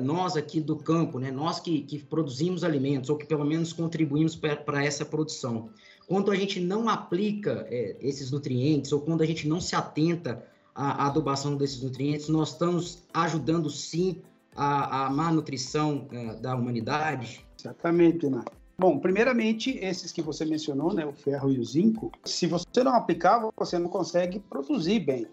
nós 0.00 0.36
aqui 0.36 0.60
do 0.60 0.76
campo, 0.76 1.18
né? 1.18 1.30
Nós 1.30 1.58
que, 1.58 1.80
que 1.82 1.98
produzimos 1.98 2.62
alimentos, 2.62 3.08
ou 3.08 3.16
que 3.16 3.24
pelo 3.24 3.44
menos 3.44 3.72
contribuímos 3.72 4.36
para 4.36 4.84
essa 4.84 5.04
produção, 5.04 5.70
quando 6.06 6.30
a 6.30 6.36
gente 6.36 6.60
não 6.60 6.88
aplica 6.88 7.66
é, 7.70 7.96
esses 8.00 8.30
nutrientes 8.30 8.92
ou 8.92 9.00
quando 9.00 9.22
a 9.22 9.26
gente 9.26 9.48
não 9.48 9.60
se 9.60 9.74
atenta 9.74 10.44
à, 10.74 11.04
à, 11.04 11.06
adubação 11.06 11.56
desses 11.56 11.82
nutrientes, 11.82 12.28
nós 12.28 12.50
estamos 12.50 13.02
ajudando 13.14 13.70
sim 13.70 14.20
a, 14.54 15.06
a 15.06 15.10
má 15.10 15.32
nutrição 15.32 16.06
é, 16.12 16.34
da 16.34 16.54
humanidade? 16.54 17.44
Exatamente, 17.58 18.28
né? 18.28 18.44
Bom, 18.78 18.98
primeiramente, 18.98 19.78
esses 19.78 20.10
que 20.12 20.20
você 20.20 20.44
mencionou, 20.44 20.92
né, 20.92 21.06
o 21.06 21.12
ferro 21.12 21.50
e 21.52 21.58
o 21.58 21.64
zinco, 21.64 22.10
se 22.24 22.46
você 22.46 22.82
não 22.82 22.94
aplicar, 22.94 23.48
você 23.56 23.78
não 23.78 23.88
consegue 23.88 24.40
produzir 24.40 25.00
bem. 25.00 25.26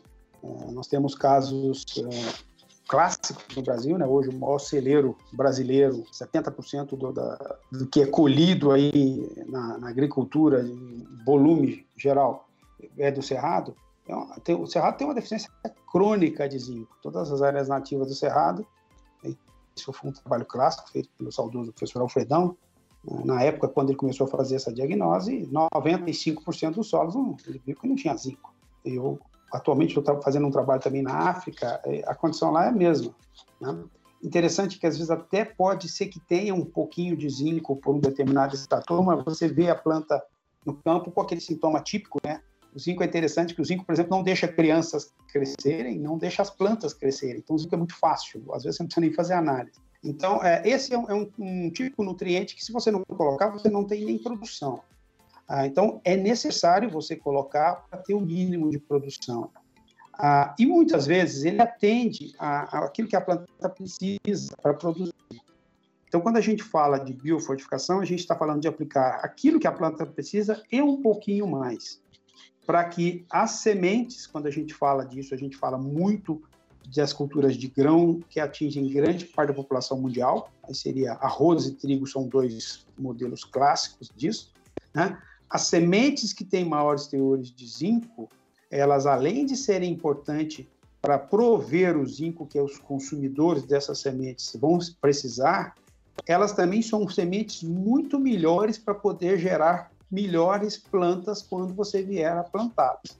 É, 0.43 0.71
nós 0.71 0.87
temos 0.87 1.15
casos 1.15 1.83
é, 1.97 2.48
clássico 2.89 3.39
no 3.55 3.61
Brasil, 3.61 3.97
né? 3.97 4.05
Hoje 4.05 4.29
o 4.29 4.37
maior 4.37 4.57
celeiro 4.57 5.15
brasileiro, 5.31 6.03
70% 6.11 6.97
do, 6.97 7.13
da, 7.13 7.57
do 7.71 7.85
que 7.85 8.01
é 8.01 8.07
colhido 8.07 8.71
aí 8.71 9.31
na, 9.47 9.77
na 9.77 9.89
agricultura, 9.89 10.63
em 10.63 11.07
volume 11.23 11.85
geral, 11.95 12.49
é 12.97 13.11
do 13.11 13.21
Cerrado. 13.21 13.75
É 14.07 14.53
o 14.53 14.65
Cerrado 14.65 14.97
tem 14.97 15.05
uma 15.07 15.13
deficiência 15.13 15.51
crônica 15.91 16.49
de 16.49 16.57
zinco. 16.57 16.97
Todas 17.01 17.31
as 17.31 17.43
áreas 17.43 17.69
nativas 17.69 18.07
do 18.07 18.15
Cerrado, 18.15 18.65
isso 19.75 19.93
foi 19.93 20.09
um 20.09 20.13
trabalho 20.13 20.45
clássico 20.45 20.89
feito 20.89 21.09
pelo 21.15 21.31
saudoso 21.31 21.71
professor 21.71 22.01
Alfredão, 22.01 22.57
na 23.23 23.41
época, 23.41 23.67
quando 23.67 23.89
ele 23.89 23.97
começou 23.97 24.27
a 24.27 24.29
fazer 24.29 24.55
essa 24.55 24.73
diagnose, 24.73 25.47
95% 25.47 26.73
dos 26.73 26.89
solos 26.89 27.15
ele 27.47 27.61
viu 27.65 27.75
que 27.75 27.87
não 27.87 27.95
tinha 27.95 28.15
zinco. 28.15 28.53
Eu 28.83 29.19
atualmente 29.51 29.97
estou 29.97 30.21
fazendo 30.21 30.47
um 30.47 30.51
trabalho 30.51 30.81
também 30.81 31.01
na 31.01 31.29
África, 31.29 31.81
é, 31.85 32.03
a 32.05 32.15
condição 32.15 32.51
lá 32.51 32.65
é 32.65 32.69
a 32.69 32.71
mesma. 32.71 33.13
Né? 33.59 33.83
Interessante 34.23 34.77
que 34.77 34.85
às 34.85 34.97
vezes 34.97 35.09
até 35.09 35.45
pode 35.45 35.87
ser 35.87 36.07
que 36.07 36.19
tenha 36.19 36.53
um 36.53 36.65
pouquinho 36.65 37.15
de 37.15 37.29
zinco 37.29 37.75
por 37.75 37.95
um 37.95 37.99
determinado 37.99 38.53
estator, 38.53 39.01
mas 39.03 39.23
você 39.23 39.47
vê 39.47 39.69
a 39.69 39.75
planta 39.75 40.21
no 40.65 40.73
campo 40.73 41.11
com 41.11 41.21
aquele 41.21 41.39
sintoma 41.39 41.81
típico, 41.81 42.19
né? 42.23 42.41
O 42.75 42.79
zinco 42.79 43.01
é 43.01 43.05
interessante 43.05 43.55
que 43.55 43.61
o 43.61 43.65
zinco, 43.65 43.85
por 43.85 43.93
exemplo, 43.93 44.15
não 44.15 44.21
deixa 44.21 44.47
crianças 44.47 45.11
crescerem, 45.31 45.97
não 45.97 46.17
deixa 46.17 46.41
as 46.41 46.49
plantas 46.49 46.93
crescerem. 46.93 47.37
Então 47.37 47.55
o 47.55 47.59
zinco 47.59 47.73
é 47.73 47.77
muito 47.77 47.95
fácil, 47.95 48.43
às 48.53 48.63
vezes 48.63 48.77
você 48.77 48.83
não 48.83 48.87
precisa 48.87 49.01
nem 49.01 49.13
fazer 49.13 49.33
análise. 49.33 49.79
Então, 50.03 50.43
é, 50.43 50.61
esse 50.67 50.93
é, 50.93 50.97
um, 50.97 51.09
é 51.09 51.13
um, 51.13 51.29
um 51.39 51.69
tipo 51.71 52.01
de 52.01 52.07
nutriente 52.07 52.55
que 52.55 52.63
se 52.63 52.71
você 52.71 52.89
não 52.91 53.03
colocar, 53.03 53.49
você 53.49 53.69
não 53.69 53.83
tem 53.83 54.05
nem 54.05 54.17
produção. 54.17 54.81
Ah, 55.49 55.65
então, 55.65 55.99
é 56.03 56.15
necessário 56.15 56.91
você 56.91 57.15
colocar 57.15 57.87
para 57.89 57.97
ter 57.97 58.13
o 58.13 58.19
um 58.19 58.21
mínimo 58.21 58.69
de 58.69 58.77
produção. 58.77 59.49
Ah, 60.13 60.53
e 60.59 60.65
muitas 60.65 61.07
vezes 61.07 61.43
ele 61.43 61.59
atende 61.59 62.35
a 62.37 62.85
aquilo 62.85 63.07
que 63.07 63.15
a 63.15 63.21
planta 63.21 63.67
precisa 63.67 64.55
para 64.61 64.75
produzir. 64.75 65.11
Então, 66.07 66.21
quando 66.21 66.37
a 66.37 66.41
gente 66.41 66.61
fala 66.61 66.99
de 66.99 67.13
biofortificação, 67.13 67.99
a 67.99 68.05
gente 68.05 68.19
está 68.19 68.35
falando 68.35 68.61
de 68.61 68.67
aplicar 68.67 69.21
aquilo 69.23 69.59
que 69.59 69.67
a 69.67 69.71
planta 69.71 70.05
precisa 70.05 70.61
e 70.71 70.81
um 70.81 71.01
pouquinho 71.01 71.47
mais, 71.47 71.99
para 72.65 72.83
que 72.83 73.25
as 73.31 73.51
sementes, 73.51 74.27
quando 74.27 74.45
a 74.45 74.51
gente 74.51 74.73
fala 74.73 75.03
disso, 75.03 75.33
a 75.33 75.37
gente 75.37 75.57
fala 75.57 75.79
muito 75.79 76.41
das 76.95 77.11
culturas 77.11 77.55
de 77.55 77.67
grão 77.67 78.19
que 78.29 78.39
atingem 78.39 78.87
grande 78.87 79.25
parte 79.25 79.49
da 79.49 79.55
população 79.55 79.99
mundial, 79.99 80.51
aí 80.63 80.75
seria 80.75 81.13
arroz 81.13 81.65
e 81.65 81.73
trigo 81.73 82.05
são 82.05 82.27
dois 82.27 82.85
modelos 82.97 83.43
clássicos 83.43 84.11
disso, 84.15 84.51
né? 84.93 85.19
As 85.49 85.63
sementes 85.63 86.31
que 86.31 86.45
têm 86.45 86.63
maiores 86.63 87.07
teores 87.07 87.51
de 87.51 87.67
zinco, 87.67 88.29
elas 88.69 89.05
além 89.05 89.45
de 89.45 89.55
serem 89.55 89.91
importantes 89.91 90.65
para 91.01 91.17
prover 91.17 91.97
o 91.97 92.05
zinco 92.05 92.45
que 92.45 92.59
os 92.59 92.77
consumidores 92.77 93.63
dessas 93.63 93.99
sementes 93.99 94.55
vão 94.59 94.77
precisar, 95.01 95.73
elas 96.27 96.51
também 96.51 96.81
são 96.81 97.07
sementes 97.09 97.63
muito 97.63 98.19
melhores 98.19 98.77
para 98.77 98.93
poder 98.93 99.39
gerar 99.39 99.91
melhores 100.11 100.77
plantas 100.77 101.41
quando 101.41 101.73
você 101.73 102.03
vier 102.03 102.37
a 102.37 102.43
plantá-las. 102.43 103.17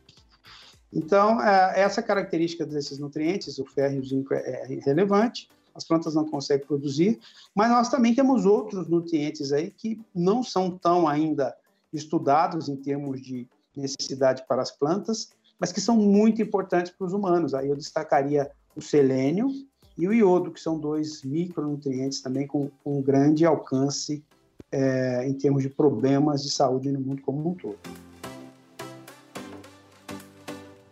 Então, 0.91 1.41
é, 1.41 1.79
essa 1.79 2.01
característica 2.01 2.65
desses 2.65 2.97
nutrientes, 2.97 3.59
o 3.59 3.65
ferro 3.65 3.95
e 3.95 3.99
o 3.99 4.05
zinco, 4.05 4.33
é, 4.33 4.63
é 4.63 4.79
relevante, 4.83 5.47
as 5.73 5.83
plantas 5.85 6.15
não 6.15 6.25
conseguem 6.25 6.65
produzir, 6.65 7.19
mas 7.55 7.69
nós 7.69 7.89
também 7.89 8.13
temos 8.13 8.45
outros 8.45 8.87
nutrientes 8.89 9.53
aí 9.53 9.71
que 9.71 10.01
não 10.13 10.43
são 10.43 10.77
tão 10.77 11.07
ainda 11.07 11.55
estudados 11.93 12.69
em 12.69 12.75
termos 12.75 13.21
de 13.21 13.47
necessidade 13.75 14.43
para 14.47 14.61
as 14.61 14.71
plantas, 14.71 15.31
mas 15.59 15.71
que 15.71 15.81
são 15.81 15.95
muito 15.95 16.41
importantes 16.41 16.91
para 16.91 17.07
os 17.07 17.13
humanos. 17.13 17.53
Aí 17.53 17.69
eu 17.69 17.75
destacaria 17.75 18.49
o 18.75 18.81
selênio 18.81 19.49
e 19.97 20.07
o 20.07 20.13
iodo, 20.13 20.51
que 20.51 20.59
são 20.59 20.79
dois 20.79 21.23
micronutrientes 21.23 22.21
também 22.21 22.47
com, 22.47 22.69
com 22.83 23.01
grande 23.01 23.45
alcance 23.45 24.23
é, 24.71 25.27
em 25.27 25.33
termos 25.33 25.63
de 25.63 25.69
problemas 25.69 26.43
de 26.43 26.51
saúde 26.51 26.91
no 26.91 26.99
mundo 26.99 27.21
como 27.21 27.49
um 27.49 27.53
todo. 27.53 27.77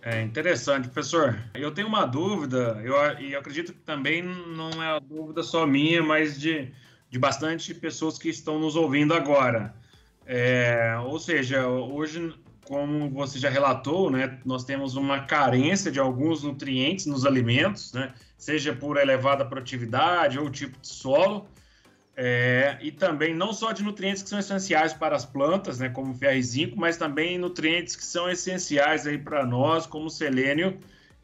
É 0.02 0.22
interessante, 0.22 0.88
professor. 0.88 1.38
Eu 1.54 1.74
tenho 1.74 1.88
uma 1.88 2.06
dúvida, 2.06 2.82
eu, 2.82 2.96
e 3.20 3.34
eu 3.34 3.40
acredito 3.40 3.74
que 3.74 3.80
também 3.80 4.24
não 4.24 4.72
é 4.82 4.94
uma 4.94 5.02
dúvida 5.02 5.44
só 5.44 5.68
minha, 5.68 6.02
mas 6.02 6.40
de, 6.40 6.72
de 7.10 7.20
bastante 7.20 7.74
pessoas 7.74 8.18
que 8.18 8.30
estão 8.30 8.58
nos 8.58 8.78
ouvindo 8.78 9.14
agora. 9.14 9.76
É, 10.30 10.98
ou 11.06 11.18
seja, 11.18 11.66
hoje, 11.66 12.34
como 12.66 13.10
você 13.10 13.40
já 13.40 13.50
relatou, 13.50 14.12
né, 14.12 14.40
nós 14.46 14.66
temos 14.66 14.98
uma 14.98 15.22
carência 15.22 15.90
de 15.90 16.02
alguns 16.02 16.44
nutrientes 16.44 17.06
nos 17.06 17.26
alimentos, 17.26 17.94
né, 17.94 18.14
seja 18.38 18.74
por 18.74 18.98
elevada 18.98 19.46
produtividade 19.46 20.38
ou 20.38 20.50
tipo 20.50 20.78
de 20.82 20.90
solo, 20.90 21.48
é, 22.14 22.78
e 22.82 22.92
também 22.92 23.34
não 23.34 23.54
só 23.54 23.72
de 23.72 23.82
nutrientes 23.84 24.22
que 24.22 24.28
são 24.28 24.40
essenciais 24.40 24.92
para 24.92 25.16
as 25.16 25.24
plantas, 25.24 25.80
né, 25.80 25.88
como 25.88 26.14
ferro 26.14 26.36
e 26.36 26.44
zinco, 26.44 26.78
mas 26.78 26.98
também 26.98 27.38
nutrientes 27.38 27.96
que 27.96 28.04
são 28.04 28.30
essenciais 28.30 29.08
aí 29.08 29.18
para 29.18 29.46
nós, 29.46 29.88
como 29.88 30.10
selênio 30.10 30.78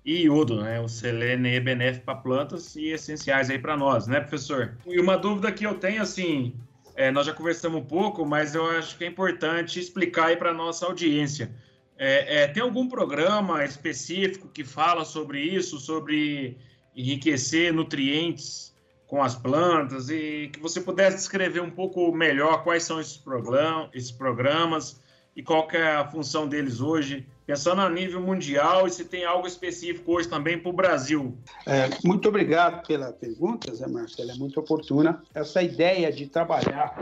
e 0.06 0.24
iodo, 0.24 0.62
né? 0.62 0.80
O 0.80 0.88
selênio 0.88 1.52
é 1.52 1.60
benéfico 1.60 2.06
para 2.06 2.16
plantas 2.16 2.76
e 2.76 2.90
essenciais 2.90 3.50
aí 3.50 3.58
para 3.58 3.76
nós, 3.78 4.06
né, 4.06 4.20
professor? 4.20 4.78
E 4.86 5.00
uma 5.00 5.18
dúvida 5.18 5.52
que 5.52 5.66
eu 5.66 5.76
tenho, 5.76 6.02
assim, 6.02 6.54
é, 6.96 7.12
nós 7.12 7.26
já 7.26 7.34
conversamos 7.34 7.82
um 7.82 7.86
pouco, 7.86 8.26
mas 8.26 8.54
eu 8.56 8.66
acho 8.70 8.98
que 8.98 9.04
é 9.04 9.08
importante 9.08 9.80
explicar 9.80 10.28
aí 10.28 10.38
para 10.38 10.52
a 10.52 10.54
nossa 10.54 10.86
audiência. 10.86 11.54
É, 11.98 12.44
é, 12.44 12.48
tem 12.48 12.62
algum 12.62 12.88
programa 12.88 13.64
específico 13.64 14.48
que 14.48 14.64
fala 14.64 15.06
sobre 15.06 15.42
isso, 15.42 15.80
sobre 15.80 16.58
enriquecer 16.96 17.74
nutrientes 17.74 18.74
com 19.08 19.22
as 19.22 19.36
plantas 19.36 20.10
e 20.10 20.50
que 20.52 20.60
você 20.60 20.82
pudesse 20.82 21.18
descrever 21.18 21.62
um 21.62 21.70
pouco 21.70 22.12
melhor 22.12 22.64
quais 22.64 22.84
são 22.84 23.00
esses, 23.00 23.18
program 23.18 23.90
esses 23.94 24.12
programas 24.12 25.02
e 25.36 25.44
qual 25.44 25.68
é 25.72 25.96
a 25.96 26.08
função 26.08 26.48
deles 26.48 26.80
hoje 26.82 27.28
pensando 27.46 27.82
a 27.82 27.90
nível 27.90 28.22
mundial 28.22 28.88
e 28.88 28.92
se 28.92 29.06
tem 29.06 29.26
algo 29.26 29.46
específico 29.48 30.14
hoje 30.14 30.28
também 30.28 30.58
para 30.58 30.70
o 30.70 30.74
Brasil. 30.74 31.38
É, 31.66 31.90
muito 32.04 32.28
obrigado 32.30 32.86
pela 32.88 33.12
pergunta, 33.12 33.74
Zé 33.74 33.88
Marcelo, 33.88 34.32
é 34.32 34.36
muito 34.36 34.60
oportuna. 34.60 35.22
Essa 35.34 35.62
ideia 35.62 36.12
de 36.12 36.28
trabalhar 36.28 36.98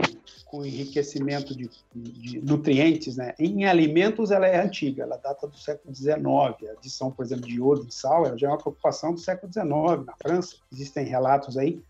com 0.46 0.64
enriquecimento 0.64 1.56
de, 1.56 1.70
de, 1.94 2.40
nutrientes 2.40 3.16
né, 3.16 3.34
em 3.38 3.64
alimentos 3.64 4.30
ela 4.30 4.46
é 4.46 4.60
antiga, 4.60 5.04
ela 5.04 5.16
data 5.16 5.46
do 5.46 5.56
século 5.56 5.94
XIX. 5.94 6.16
A 6.20 6.72
adição, 6.76 7.10
por 7.10 7.24
exemplo, 7.24 7.46
de 7.46 7.56
iodo 7.56 7.86
e 7.88 7.92
sal 7.92 8.26
ela 8.26 8.36
já 8.36 8.48
é 8.48 8.50
uma 8.50 8.58
preocupação 8.58 9.14
do 9.14 9.20
século 9.20 9.52
XIX 9.52 10.04
na 10.04 10.14
França. 10.20 10.56
Existem 10.72 11.06
relatos 11.06 11.56
aí 11.56 11.82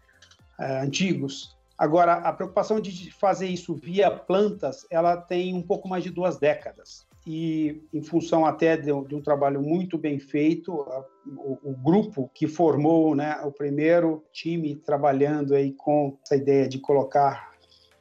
é, 0.58 0.80
antigos. 0.80 1.56
Agora, 1.76 2.14
a 2.14 2.32
preocupação 2.32 2.80
de 2.80 3.10
fazer 3.10 3.48
isso 3.48 3.74
via 3.74 4.10
plantas, 4.10 4.86
ela 4.90 5.16
tem 5.16 5.54
um 5.54 5.62
pouco 5.62 5.88
mais 5.88 6.04
de 6.04 6.10
duas 6.10 6.38
décadas 6.38 7.04
e 7.26 7.82
em 7.92 8.02
função 8.02 8.44
até 8.44 8.76
de, 8.76 8.90
de 9.06 9.14
um 9.14 9.22
trabalho 9.22 9.62
muito 9.62 9.96
bem 9.96 10.18
feito, 10.18 10.80
a, 10.82 11.04
o, 11.26 11.58
o, 11.62 11.76
grupo 11.76 12.30
que 12.34 12.48
formou 12.48 13.14
né, 13.14 13.40
o 13.44 13.52
primeiro 13.52 14.24
time 14.32 14.74
trabalhando 14.74 15.54
aí 15.54 15.72
com 15.72 16.18
essa 16.24 16.36
ideia 16.36 16.68
de 16.68 16.78
colocar, 16.80 17.52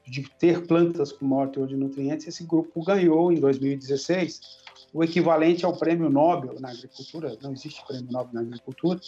de 0.08 0.28
ter 0.40 0.66
plantas 0.66 1.12
com 1.12 1.26
maior 1.26 1.50
teor 1.50 1.68
de 1.68 1.76
nutrientes, 1.76 2.28
esse 2.28 2.44
grupo 2.44 2.84
ganhou 2.84 3.32
em 3.32 3.40
2016 3.40 4.42
o 4.94 5.04
equivalente 5.04 5.64
ao 5.64 5.78
prêmio 5.78 6.10
Nobel 6.10 6.60
na 6.60 6.70
agricultura, 6.70 7.38
não 7.42 7.54
existe 7.54 7.86
prêmio 7.86 8.12
Nobel 8.12 8.34
na 8.34 8.42
agricultura, 8.42 9.00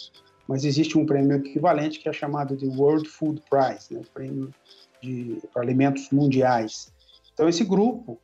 mas 0.46 0.64
existe 0.64 0.96
um 0.96 1.04
prêmio 1.04 1.36
equivalente 1.36 1.98
que 1.98 2.08
é 2.08 2.12
chamado 2.12 2.56
de 2.56 2.66
World 2.66 3.08
Food 3.08 3.42
Prize, 3.50 3.92
né, 3.92 4.02
prêmio 4.14 4.50
para 5.52 5.62
alimentos 5.62 6.08
mundiais. 6.10 6.90
Então, 7.34 7.48
esse 7.48 7.64
grupo 7.64 8.18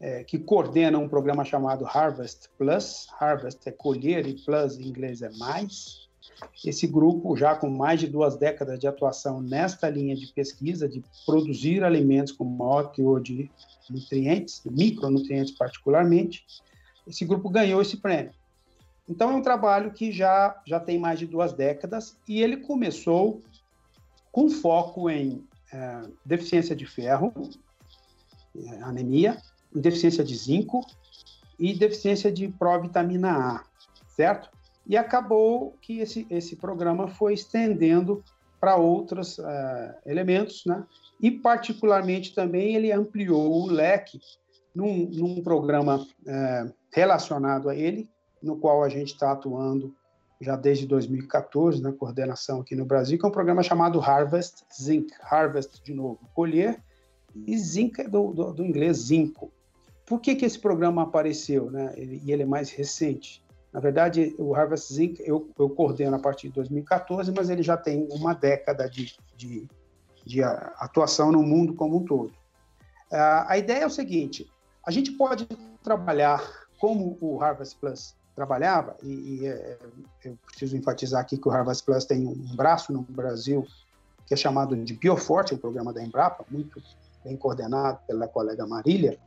é, 0.00 0.22
que 0.22 0.38
coordena 0.38 0.98
um 0.98 1.08
programa 1.08 1.44
chamado 1.44 1.84
Harvest 1.86 2.48
Plus. 2.56 3.08
Harvest 3.18 3.66
é 3.66 3.72
colher 3.72 4.26
e 4.26 4.34
Plus 4.34 4.78
em 4.78 4.88
inglês 4.88 5.22
é 5.22 5.30
mais. 5.36 6.08
Esse 6.64 6.86
grupo, 6.86 7.36
já 7.36 7.56
com 7.56 7.68
mais 7.68 7.98
de 7.98 8.06
duas 8.06 8.36
décadas 8.36 8.78
de 8.78 8.86
atuação 8.86 9.40
nesta 9.40 9.88
linha 9.88 10.14
de 10.14 10.26
pesquisa, 10.32 10.88
de 10.88 11.02
produzir 11.26 11.82
alimentos 11.82 12.32
com 12.32 12.44
maior 12.44 12.92
teor 12.92 13.20
de 13.20 13.50
nutrientes, 13.90 14.62
micronutrientes 14.64 15.52
particularmente, 15.52 16.46
esse 17.06 17.24
grupo 17.24 17.48
ganhou 17.48 17.80
esse 17.80 17.96
prêmio. 17.96 18.32
Então, 19.08 19.30
é 19.30 19.34
um 19.34 19.42
trabalho 19.42 19.90
que 19.90 20.12
já, 20.12 20.60
já 20.66 20.78
tem 20.78 20.98
mais 20.98 21.18
de 21.18 21.26
duas 21.26 21.54
décadas 21.54 22.16
e 22.28 22.42
ele 22.42 22.58
começou 22.58 23.42
com 24.30 24.50
foco 24.50 25.08
em 25.08 25.42
é, 25.72 26.02
deficiência 26.24 26.76
de 26.76 26.84
ferro, 26.84 27.32
é, 28.54 28.82
anemia, 28.82 29.40
deficiência 29.74 30.24
de 30.24 30.36
zinco 30.36 30.84
e 31.58 31.74
deficiência 31.74 32.30
de 32.30 32.48
provitamina 32.48 33.30
A, 33.30 33.64
certo? 34.08 34.50
E 34.86 34.96
acabou 34.96 35.76
que 35.82 35.98
esse, 36.00 36.26
esse 36.30 36.56
programa 36.56 37.08
foi 37.08 37.34
estendendo 37.34 38.22
para 38.60 38.76
outros 38.76 39.38
uh, 39.38 39.44
elementos, 40.06 40.64
né? 40.66 40.84
E, 41.20 41.30
particularmente, 41.30 42.34
também 42.34 42.74
ele 42.74 42.92
ampliou 42.92 43.62
o 43.62 43.66
leque 43.66 44.20
num, 44.74 45.08
num 45.10 45.42
programa 45.42 45.96
uh, 45.98 46.74
relacionado 46.92 47.68
a 47.68 47.76
ele, 47.76 48.08
no 48.42 48.56
qual 48.56 48.82
a 48.82 48.88
gente 48.88 49.12
está 49.12 49.32
atuando 49.32 49.94
já 50.40 50.54
desde 50.54 50.86
2014 50.86 51.82
na 51.82 51.92
coordenação 51.92 52.60
aqui 52.60 52.76
no 52.76 52.84
Brasil, 52.84 53.18
que 53.18 53.24
é 53.24 53.28
um 53.28 53.32
programa 53.32 53.62
chamado 53.62 54.00
Harvest 54.00 54.64
Zinc. 54.72 55.12
Harvest, 55.22 55.82
de 55.82 55.92
novo, 55.92 56.20
colher, 56.32 56.80
e 57.46 57.58
Zinc 57.58 58.00
é 58.00 58.08
do, 58.08 58.32
do, 58.32 58.52
do 58.52 58.64
inglês 58.64 58.96
zinco. 58.98 59.52
Por 60.08 60.20
que, 60.20 60.34
que 60.34 60.44
esse 60.44 60.58
programa 60.58 61.02
apareceu, 61.02 61.70
né? 61.70 61.92
Ele, 61.96 62.22
e 62.24 62.32
ele 62.32 62.42
é 62.42 62.46
mais 62.46 62.70
recente? 62.70 63.44
Na 63.72 63.80
verdade, 63.80 64.34
o 64.38 64.54
Harvest 64.54 64.92
Zinc 64.92 65.22
eu, 65.24 65.50
eu 65.58 65.68
coordeno 65.68 66.16
a 66.16 66.18
partir 66.18 66.48
de 66.48 66.54
2014, 66.54 67.30
mas 67.30 67.50
ele 67.50 67.62
já 67.62 67.76
tem 67.76 68.08
uma 68.10 68.34
década 68.34 68.88
de, 68.88 69.14
de, 69.36 69.68
de 70.24 70.42
atuação 70.42 71.30
no 71.30 71.42
mundo 71.42 71.74
como 71.74 71.98
um 71.98 72.04
todo. 72.04 72.30
Uh, 73.12 73.44
a 73.46 73.58
ideia 73.58 73.82
é 73.82 73.86
o 73.86 73.90
seguinte: 73.90 74.50
a 74.86 74.90
gente 74.90 75.12
pode 75.12 75.46
trabalhar 75.82 76.42
como 76.80 77.18
o 77.20 77.42
Harvest 77.42 77.78
Plus 77.78 78.16
trabalhava, 78.34 78.96
e, 79.02 79.40
e 79.40 79.46
é, 79.46 79.78
eu 80.24 80.38
preciso 80.46 80.76
enfatizar 80.76 81.20
aqui 81.20 81.36
que 81.36 81.48
o 81.48 81.50
Harvest 81.50 81.84
Plus 81.84 82.04
tem 82.04 82.26
um 82.26 82.56
braço 82.56 82.92
no 82.92 83.02
Brasil 83.02 83.66
que 84.28 84.34
é 84.34 84.36
chamado 84.36 84.76
de 84.76 84.94
Bioforte, 84.94 85.54
o 85.54 85.58
programa 85.58 85.92
da 85.92 86.02
Embrapa, 86.02 86.44
muito 86.50 86.82
bem 87.24 87.34
coordenado 87.34 87.98
pela 88.06 88.28
colega 88.28 88.66
Marília. 88.66 89.18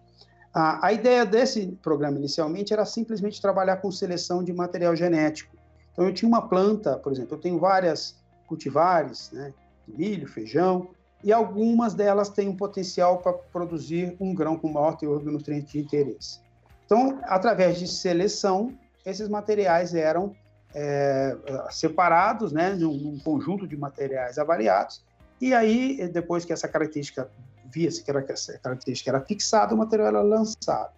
A, 0.54 0.88
a 0.88 0.94
ideia 0.94 1.26
desse 1.26 1.68
programa 1.82 2.18
inicialmente 2.18 2.74
era 2.74 2.86
simplesmente 2.86 3.42
trabalhar 3.42 3.78
com 3.78 3.92
seleção 3.92 4.44
de 4.44 4.52
material 4.52 4.96
genético. 4.96 5.56
Então 5.94 6.06
eu 6.06 6.14
tinha 6.14 6.28
uma 6.28 6.48
planta, 6.48 6.98
por 6.98 7.12
exemplo, 7.12 7.36
eu 7.36 7.42
tenho 7.42 7.60
várias 7.60 8.16
cultivares, 8.48 9.32
né, 9.32 9.54
milho, 9.88 10.28
feijão, 10.28 10.90
e 11.24 11.32
algumas 11.32 11.94
delas 11.94 12.30
têm 12.30 12.50
um 12.50 12.56
potencial 12.56 13.20
para 13.20 13.34
produzir 13.34 14.16
um 14.20 14.34
grão 14.34 14.58
com 14.58 14.70
maior 14.70 14.98
teor 14.98 15.20
de 15.20 15.26
nutriente 15.26 15.74
de 15.74 15.80
interesse. 15.80 16.40
Então, 16.86 17.20
através 17.24 17.78
de 17.78 17.88
seleção, 17.88 18.74
esses 19.06 19.30
materiais 19.30 19.94
eram 19.94 20.36
é, 20.74 21.38
separados, 21.70 22.52
né, 22.52 22.74
num, 22.74 22.94
num, 22.94 23.20
conjunto 23.20 23.68
de 23.68 23.78
materiais 23.78 24.38
avaliados, 24.38 25.04
e 25.40 25.54
aí, 25.54 26.08
depois 26.08 26.46
que 26.46 26.54
essa 26.54 26.68
característica 26.68 27.30
via-se 27.72 28.04
que, 28.04 28.12
essa 28.12 28.58
característica 28.60 29.10
era 29.10 29.22
fixada, 29.22 29.74
o 29.74 29.78
material 29.78 30.08
era 30.10 30.22
lançado. 30.22 30.92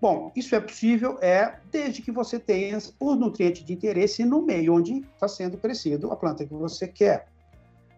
Bom, 0.00 0.30
isso 0.36 0.54
é 0.54 0.60
possível 0.60 1.18
é 1.22 1.58
desde 1.70 2.02
que 2.02 2.12
você 2.12 2.38
tenha 2.38 2.76
os 2.76 3.18
nutrientes 3.18 3.64
de 3.64 3.72
interesse 3.72 4.24
no 4.24 4.42
meio 4.42 4.74
onde 4.74 4.98
está 4.98 5.26
sendo 5.26 5.56
crescido 5.56 6.12
a 6.12 6.16
planta 6.16 6.44
que 6.44 6.52
você 6.52 6.86
quer. 6.86 7.28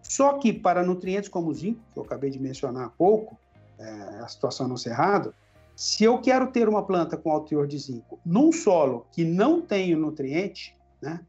Só 0.02 0.34
que 0.34 0.52
para 0.52 0.84
nutrientes 0.84 1.28
como 1.28 1.50
o 1.50 1.54
zinco, 1.54 1.80
que 1.92 1.98
eu 1.98 2.04
acabei 2.04 2.30
de 2.30 2.38
mencionar 2.38 2.84
há 2.84 2.90
pouco, 2.90 3.36
é, 3.78 3.90
a 4.20 4.28
situação 4.28 4.68
no 4.68 4.78
cerrado, 4.78 5.34
se 5.74 6.04
eu 6.04 6.18
quero 6.20 6.50
ter 6.50 6.68
uma 6.68 6.82
planta 6.82 7.16
com 7.16 7.30
alto 7.30 7.48
teor 7.48 7.66
de 7.66 7.78
zinco 7.78 8.18
num 8.24 8.52
solo 8.52 9.06
que 9.12 9.24
não 9.24 9.60
tem 9.60 9.94
o 9.94 9.98
nutriente, 9.98 10.74
né, 11.02 11.20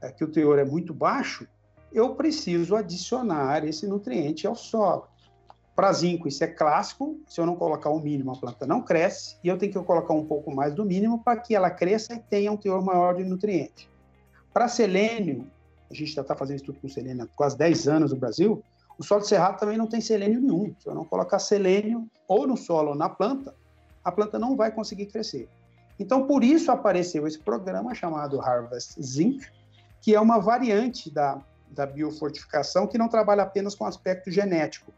é, 0.00 0.12
que 0.12 0.22
o 0.22 0.28
teor 0.28 0.58
é 0.58 0.64
muito 0.64 0.92
baixo, 0.92 1.48
eu 1.92 2.14
preciso 2.14 2.76
adicionar 2.76 3.66
esse 3.66 3.86
nutriente 3.86 4.46
ao 4.46 4.54
solo. 4.54 5.08
Para 5.78 5.92
zinco, 5.92 6.26
isso 6.26 6.42
é 6.42 6.48
clássico. 6.48 7.20
Se 7.28 7.40
eu 7.40 7.46
não 7.46 7.54
colocar 7.54 7.88
o 7.88 8.00
mínimo, 8.00 8.32
a 8.32 8.36
planta 8.36 8.66
não 8.66 8.82
cresce. 8.82 9.36
E 9.44 9.46
eu 9.46 9.56
tenho 9.56 9.72
que 9.72 9.80
colocar 9.80 10.12
um 10.12 10.24
pouco 10.24 10.52
mais 10.52 10.74
do 10.74 10.84
mínimo 10.84 11.22
para 11.22 11.40
que 11.40 11.54
ela 11.54 11.70
cresça 11.70 12.14
e 12.14 12.18
tenha 12.18 12.50
um 12.50 12.56
teor 12.56 12.84
maior 12.84 13.14
de 13.14 13.22
nutriente. 13.22 13.88
Para 14.52 14.66
selênio, 14.66 15.48
a 15.88 15.94
gente 15.94 16.10
já 16.10 16.22
está 16.22 16.34
fazendo 16.34 16.56
estudo 16.56 16.80
com 16.80 16.88
selênio 16.88 17.22
há 17.22 17.28
quase 17.28 17.56
10 17.56 17.86
anos 17.86 18.10
no 18.10 18.16
Brasil. 18.16 18.60
O 18.98 19.04
solo 19.04 19.20
de 19.20 19.28
cerrado 19.28 19.60
também 19.60 19.78
não 19.78 19.86
tem 19.86 20.00
selênio 20.00 20.40
nenhum. 20.40 20.74
Se 20.80 20.88
eu 20.88 20.96
não 20.96 21.04
colocar 21.04 21.38
selênio 21.38 22.10
ou 22.26 22.44
no 22.44 22.56
solo 22.56 22.88
ou 22.88 22.96
na 22.96 23.08
planta, 23.08 23.54
a 24.02 24.10
planta 24.10 24.36
não 24.36 24.56
vai 24.56 24.72
conseguir 24.72 25.06
crescer. 25.06 25.48
Então, 25.96 26.26
por 26.26 26.42
isso 26.42 26.72
apareceu 26.72 27.24
esse 27.24 27.38
programa 27.38 27.94
chamado 27.94 28.40
Harvest 28.40 29.00
Zinc, 29.00 29.46
que 30.02 30.12
é 30.12 30.20
uma 30.20 30.40
variante 30.40 31.08
da, 31.08 31.40
da 31.70 31.86
biofortificação 31.86 32.88
que 32.88 32.98
não 32.98 33.06
trabalha 33.06 33.44
apenas 33.44 33.76
com 33.76 33.86
aspecto 33.86 34.28
genético, 34.28 34.92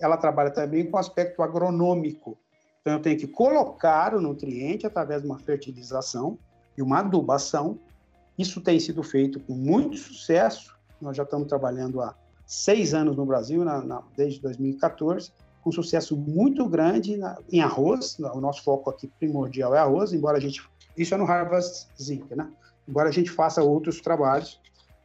ela 0.00 0.16
trabalha 0.16 0.50
também 0.50 0.88
com 0.90 0.98
aspecto 0.98 1.42
agronômico. 1.42 2.38
Então, 2.80 2.94
eu 2.94 3.02
tenho 3.02 3.18
que 3.18 3.26
colocar 3.26 4.14
o 4.14 4.20
nutriente 4.20 4.86
através 4.86 5.22
de 5.22 5.28
uma 5.28 5.38
fertilização 5.38 6.38
e 6.76 6.82
uma 6.82 7.00
adubação. 7.00 7.78
Isso 8.38 8.60
tem 8.60 8.78
sido 8.78 9.02
feito 9.02 9.40
com 9.40 9.54
muito 9.54 9.96
sucesso. 9.96 10.76
Nós 11.00 11.16
já 11.16 11.24
estamos 11.24 11.48
trabalhando 11.48 12.00
há 12.00 12.14
seis 12.46 12.94
anos 12.94 13.16
no 13.16 13.26
Brasil, 13.26 13.64
na, 13.64 13.82
na, 13.82 14.02
desde 14.16 14.40
2014, 14.40 15.32
com 15.62 15.72
sucesso 15.72 16.16
muito 16.16 16.68
grande 16.68 17.16
na, 17.16 17.38
em 17.50 17.60
arroz. 17.60 18.18
O 18.18 18.40
nosso 18.40 18.62
foco 18.62 18.88
aqui 18.88 19.08
primordial 19.18 19.74
é 19.74 19.78
arroz, 19.78 20.12
embora 20.12 20.38
a 20.38 20.40
gente. 20.40 20.62
Isso 20.96 21.14
é 21.14 21.16
no 21.16 21.24
Harvest 21.24 21.88
Zinc, 22.00 22.34
né? 22.34 22.48
Embora 22.88 23.08
a 23.08 23.12
gente 23.12 23.30
faça 23.30 23.62
outros 23.62 24.00
trabalhos 24.00 24.60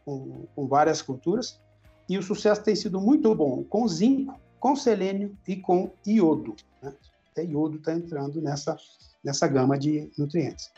com, 0.05 0.45
com 0.55 0.67
várias 0.67 1.01
culturas. 1.01 1.59
E 2.07 2.17
o 2.17 2.21
sucesso 2.21 2.61
tem 2.61 2.75
sido 2.75 2.99
muito 2.99 3.33
bom 3.33 3.63
com 3.63 3.87
zinco, 3.87 4.39
com 4.61 4.77
selênio 4.77 5.37
e 5.45 5.57
com 5.57 5.91
iodo. 6.07 6.55
Né? 6.81 6.93
Até 7.31 7.43
iodo 7.43 7.75
está 7.75 7.93
entrando 7.93 8.41
nessa, 8.41 8.77
nessa 9.21 9.45
gama 9.45 9.77
de 9.77 10.09
nutrientes. 10.17 10.71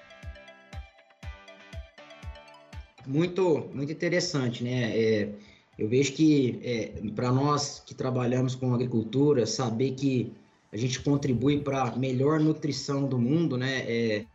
Muito, 3.06 3.70
muito 3.76 3.92
interessante, 3.92 4.64
né? 4.64 4.98
É 4.98 5.34
eu 5.78 5.88
vejo 5.88 6.14
que 6.14 6.60
é, 6.64 7.12
para 7.16 7.32
nós 7.32 7.82
que 7.86 7.96
trabalhamos 7.96 8.54
com 8.54 8.74
agricultura, 8.74 9.46
saber 9.46 9.92
que 9.92 10.32
a 10.72 10.78
gente 10.78 11.02
contribui 11.02 11.60
para 11.60 11.84
a 11.84 11.96
melhor 11.96 12.40
nutrição 12.40 13.08
do 13.08 13.18
mundo, 13.18 13.58
né? 13.58 13.80
É, 13.80 14.26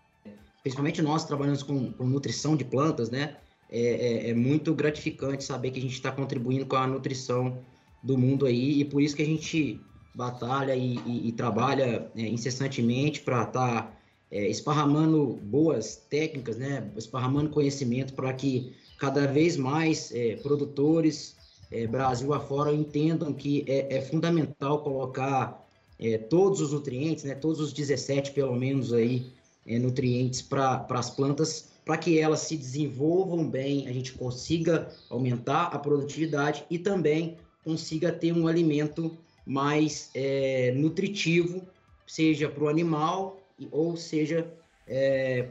principalmente 0.63 1.01
nós 1.01 1.25
trabalhamos 1.25 1.63
com, 1.63 1.93
com, 1.93 2.05
nutrição 2.05 2.57
de 2.57 2.65
plantas, 2.65 3.11
né? 3.11 3.37
É, 3.71 3.81
é, 3.81 4.31
é 4.31 4.35
muito 4.35 4.75
gratificante 4.75 5.45
saber 5.45 5.71
que 5.71 5.79
a 5.79 5.83
gente 5.83 5.95
está 5.95 6.11
contribuindo 6.11 6.67
com 6.67 6.77
a 6.77 6.87
nutrição 6.87 7.59
do 8.03 8.17
mundo 8.17 8.47
aí 8.47 8.81
e 8.81 8.85
por 8.85 9.03
isso 9.03 9.17
que 9.17 9.23
a 9.23 9.27
gente 9.27 9.81
batalha 10.15 10.75
e, 10.75 10.99
e, 11.07 11.29
e 11.29 11.33
trabalha 11.33 12.11
é, 12.17 12.23
incessantemente 12.23 13.21
para 13.21 13.43
estar 13.43 13.83
tá, 13.83 13.93
é, 14.31 14.49
esparramando 14.49 15.39
boas 15.43 15.97
técnicas, 15.97 16.57
né? 16.57 16.91
Esparramando 16.97 17.51
conhecimento 17.51 18.15
para 18.15 18.33
que 18.33 18.75
cada 18.99 19.27
vez 19.27 19.57
mais 19.57 20.13
é, 20.13 20.37
produtores 20.37 21.37
é, 21.71 21.87
Brasil 21.87 22.33
afora 22.33 22.75
entendam 22.75 23.33
que 23.33 23.65
é, 23.67 23.97
é 23.97 24.01
fundamental 24.01 24.83
colocar 24.83 25.67
é, 25.99 26.19
todos 26.19 26.61
os 26.61 26.73
nutrientes, 26.73 27.25
né, 27.25 27.35
todos 27.35 27.61
os 27.61 27.73
17 27.73 28.33
pelo 28.33 28.55
menos 28.55 28.93
aí, 28.93 29.27
nutrientes 29.67 30.41
para 30.41 30.87
as 30.89 31.11
plantas, 31.11 31.69
para 31.85 31.99
que 31.99 32.19
elas 32.19 32.41
se 32.41 32.57
desenvolvam 32.57 33.47
bem, 33.47 33.87
a 33.87 33.93
gente 33.93 34.15
consiga 34.15 34.89
aumentar 35.11 35.65
a 35.65 35.79
produtividade 35.79 36.65
e 36.71 36.79
também 36.79 37.37
consiga 37.69 38.11
ter 38.11 38.33
um 38.33 38.47
alimento 38.47 39.17
mais 39.45 40.11
é, 40.15 40.73
nutritivo, 40.75 41.63
seja 42.07 42.49
para 42.49 42.65
o 42.65 42.69
animal 42.69 43.41
ou 43.71 43.97
seja 43.97 44.47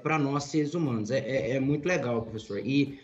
para 0.02 0.18
nós 0.18 0.46
seres 0.46 0.74
humanos. 0.74 1.12
É, 1.12 1.52
é, 1.52 1.60
muito 1.60 1.86
legal, 1.88 2.24
professor. 2.24 2.58
E 2.58 3.00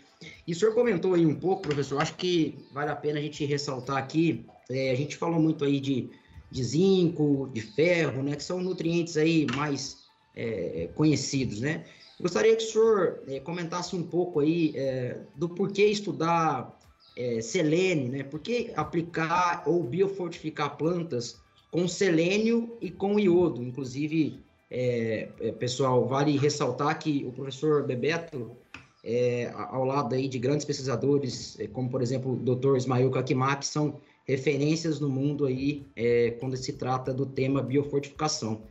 e 0.46 0.52
o 0.52 0.54
senhor 0.54 0.74
comentou 0.74 1.14
aí 1.14 1.26
um 1.26 1.34
pouco, 1.34 1.62
professor, 1.62 2.00
acho 2.00 2.14
que 2.16 2.54
vale 2.72 2.90
a 2.90 2.96
pena 2.96 3.18
a 3.18 3.22
gente 3.22 3.44
ressaltar 3.44 3.96
aqui, 3.96 4.44
é, 4.70 4.90
a 4.90 4.94
gente 4.94 5.16
falou 5.16 5.40
muito 5.40 5.64
aí 5.64 5.80
de, 5.80 6.10
de 6.50 6.64
zinco, 6.64 7.50
de 7.52 7.60
ferro, 7.60 8.22
né, 8.22 8.36
que 8.36 8.44
são 8.44 8.60
nutrientes 8.60 9.16
aí 9.16 9.46
mais 9.54 10.04
é, 10.34 10.88
conhecidos, 10.94 11.60
né? 11.60 11.84
Gostaria 12.20 12.56
que 12.56 12.64
o 12.64 12.66
senhor 12.66 13.22
é, 13.26 13.40
comentasse 13.40 13.94
um 13.96 14.02
pouco 14.02 14.40
aí 14.40 14.72
é, 14.76 15.20
do 15.34 15.48
porquê 15.48 15.86
estudar 15.86 16.78
é, 17.16 17.40
selênio, 17.40 18.08
né? 18.08 18.22
Por 18.22 18.40
que 18.40 18.72
aplicar 18.76 19.62
ou 19.66 19.82
biofortificar 19.82 20.76
plantas 20.76 21.40
com 21.70 21.86
selênio 21.86 22.76
e 22.80 22.90
com 22.90 23.18
iodo? 23.18 23.62
Inclusive, 23.62 24.40
é, 24.70 25.28
é, 25.40 25.52
pessoal, 25.52 26.06
vale 26.06 26.36
ressaltar 26.36 26.98
que 26.98 27.24
o 27.26 27.32
professor 27.32 27.86
Bebeto 27.86 28.56
é, 29.04 29.52
ao 29.54 29.84
lado 29.84 30.14
aí 30.14 30.26
de 30.26 30.38
grandes 30.38 30.64
pesquisadores, 30.64 31.58
é, 31.60 31.66
como 31.66 31.90
por 31.90 32.00
exemplo 32.00 32.32
o 32.32 32.36
Dr. 32.36 32.76
Ismail 32.76 33.10
Kakima, 33.10 33.54
que 33.56 33.66
são 33.66 34.00
referências 34.26 34.98
no 34.98 35.08
mundo 35.08 35.44
aí 35.44 35.86
é, 35.94 36.30
quando 36.40 36.56
se 36.56 36.72
trata 36.72 37.12
do 37.12 37.26
tema 37.26 37.62
biofortificação. 37.62 38.62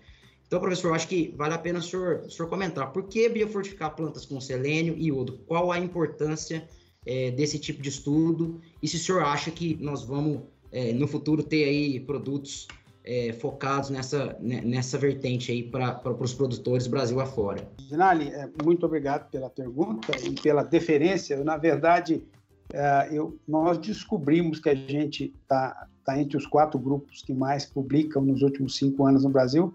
Então, 0.47 0.59
professor, 0.59 0.93
acho 0.93 1.07
que 1.07 1.33
vale 1.37 1.53
a 1.53 1.57
pena 1.57 1.79
o 1.79 1.81
senhor, 1.81 2.21
o 2.25 2.29
senhor 2.29 2.49
comentar 2.49 2.91
por 2.91 3.03
que 3.03 3.29
biofortificar 3.29 3.95
plantas 3.95 4.25
com 4.25 4.41
selênio 4.41 4.95
e 4.97 5.07
iodo? 5.07 5.39
Qual 5.45 5.71
a 5.71 5.79
importância 5.79 6.67
é, 7.05 7.31
desse 7.31 7.59
tipo 7.59 7.81
de 7.81 7.89
estudo? 7.89 8.59
E 8.81 8.87
se 8.87 8.95
o 8.95 8.99
senhor 8.99 9.23
acha 9.23 9.51
que 9.51 9.77
nós 9.81 10.03
vamos, 10.03 10.41
é, 10.71 10.93
no 10.93 11.07
futuro, 11.07 11.43
ter 11.43 11.65
aí 11.65 11.99
produtos 11.99 12.67
é, 13.03 13.33
focados 13.33 13.89
nessa, 13.89 14.37
né, 14.39 14.61
nessa 14.61 14.97
vertente 14.97 15.51
aí 15.51 15.63
para 15.63 16.01
os 16.19 16.33
produtores 16.33 16.87
Brasil 16.87 17.19
afora. 17.19 17.67
Ginali, 17.89 18.29
é, 18.29 18.49
muito 18.63 18.85
obrigado 18.85 19.29
pela 19.29 19.49
pergunta 19.49 20.13
e 20.23 20.31
pela 20.41 20.63
deferência. 20.63 21.43
Na 21.43 21.57
verdade, 21.57 22.25
é, 22.71 23.09
eu, 23.11 23.37
nós 23.47 23.77
descobrimos 23.77 24.59
que 24.59 24.69
a 24.69 24.75
gente 24.75 25.33
está 25.41 25.87
tá 26.05 26.19
entre 26.19 26.37
os 26.37 26.45
quatro 26.45 26.79
grupos 26.79 27.21
que 27.21 27.33
mais 27.33 27.65
publicam 27.65 28.23
nos 28.23 28.41
últimos 28.41 28.75
cinco 28.77 29.05
anos 29.05 29.23
no 29.23 29.29
Brasil, 29.29 29.73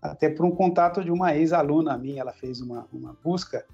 até 0.00 0.30
por 0.30 0.46
um 0.46 0.50
contato 0.50 1.04
de 1.04 1.10
uma 1.10 1.36
ex-aluna 1.36 1.98
minha, 1.98 2.22
ela 2.22 2.32
fez 2.32 2.60
uma, 2.60 2.86
uma 2.92 3.16
busca 3.22 3.64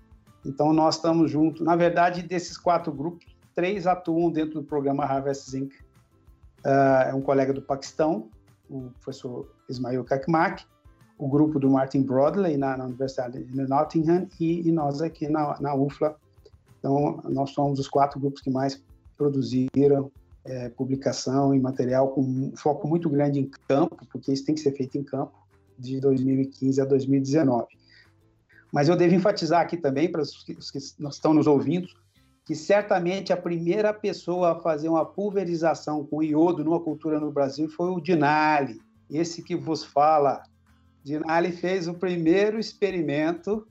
Então, 0.47 0.73
nós 0.73 0.97
estamos 0.97 1.31
juntos. 1.31 1.63
Na 1.63 1.75
verdade, 1.75 2.23
desses 2.23 2.57
quatro 2.57 2.93
grupos, 2.93 3.27
três 3.55 3.87
atuam 3.87 4.31
dentro 4.31 4.61
do 4.61 4.63
programa 4.63 5.05
Harvest 5.05 5.51
Zinc. 5.51 5.75
Uh, 6.65 7.09
é 7.09 7.15
um 7.15 7.21
colega 7.21 7.53
do 7.53 7.61
Paquistão, 7.61 8.29
o 8.71 8.91
professor 9.01 9.49
Ismail 9.69 10.05
Kakmak, 10.05 10.65
o 11.19 11.29
grupo 11.29 11.59
do 11.59 11.71
Martin 11.71 12.03
Broadley 12.03 12.57
na, 12.57 12.77
na 12.77 12.85
Universidade 12.87 13.43
de 13.43 13.69
Nottingham 13.69 14.29
e, 14.39 14.69
e 14.69 14.73
nós 14.73 15.01
aqui 15.01 15.29
na, 15.29 15.61
na, 15.61 15.75
UFLA. 15.75 16.17
Então, 16.79 17.23
nós 17.25 17.51
somos 17.51 17.79
os 17.79 17.89
quatro 17.89 18.21
grupos 18.21 18.41
que 18.41 18.51
mais 18.51 18.83
produziram 19.17 20.11
é, 20.45 20.69
publicação 20.69 21.55
e 21.55 21.61
material 21.61 22.09
com 22.09 22.21
um 22.21 22.53
foco 22.57 22.87
muito 22.87 23.09
grande 23.09 23.41
em 23.41 23.51
campo, 23.67 24.07
porque 24.11 24.33
isso 24.33 24.45
tem 24.45 24.55
que 24.55 24.61
ser 24.61 24.73
feito 24.73 24.97
em 24.99 25.03
campo, 25.03 25.33
de 25.79 26.01
2015 26.01 26.81
a 26.81 26.85
2019. 26.85 27.67
Mas 28.73 28.89
eu 28.89 28.97
devo 28.97 29.15
enfatizar 29.15 29.61
aqui 29.61 29.77
também, 29.77 30.11
para 30.11 30.23
os 30.23 30.43
que, 30.45 30.53
os 30.53 30.71
que 30.71 30.79
estão 30.79 31.33
nos 31.33 31.47
ouvindo, 31.47 31.89
que 32.45 32.55
certamente 32.55 33.33
a 33.33 33.37
primeira 33.37 33.93
pessoa 33.93 34.53
a 34.53 34.55
fazer 34.61 34.89
uma 34.89 35.05
pulverização 35.05 36.05
com 36.05 36.23
iodo 36.23 36.65
numa 36.65 36.81
cultura 36.81 37.19
no 37.19 37.33
Brasil 37.33 37.69
foi 37.69 37.91
o 37.91 38.01
Dinali, 38.01 38.81
esse 39.11 39.43
que 39.43 39.57
vos 39.57 39.85
fala. 39.85 40.43
Dinali 41.03 41.53
fez 41.53 41.89
o 41.89 41.95
primeiro 41.95 42.59
experimento, 42.59 43.67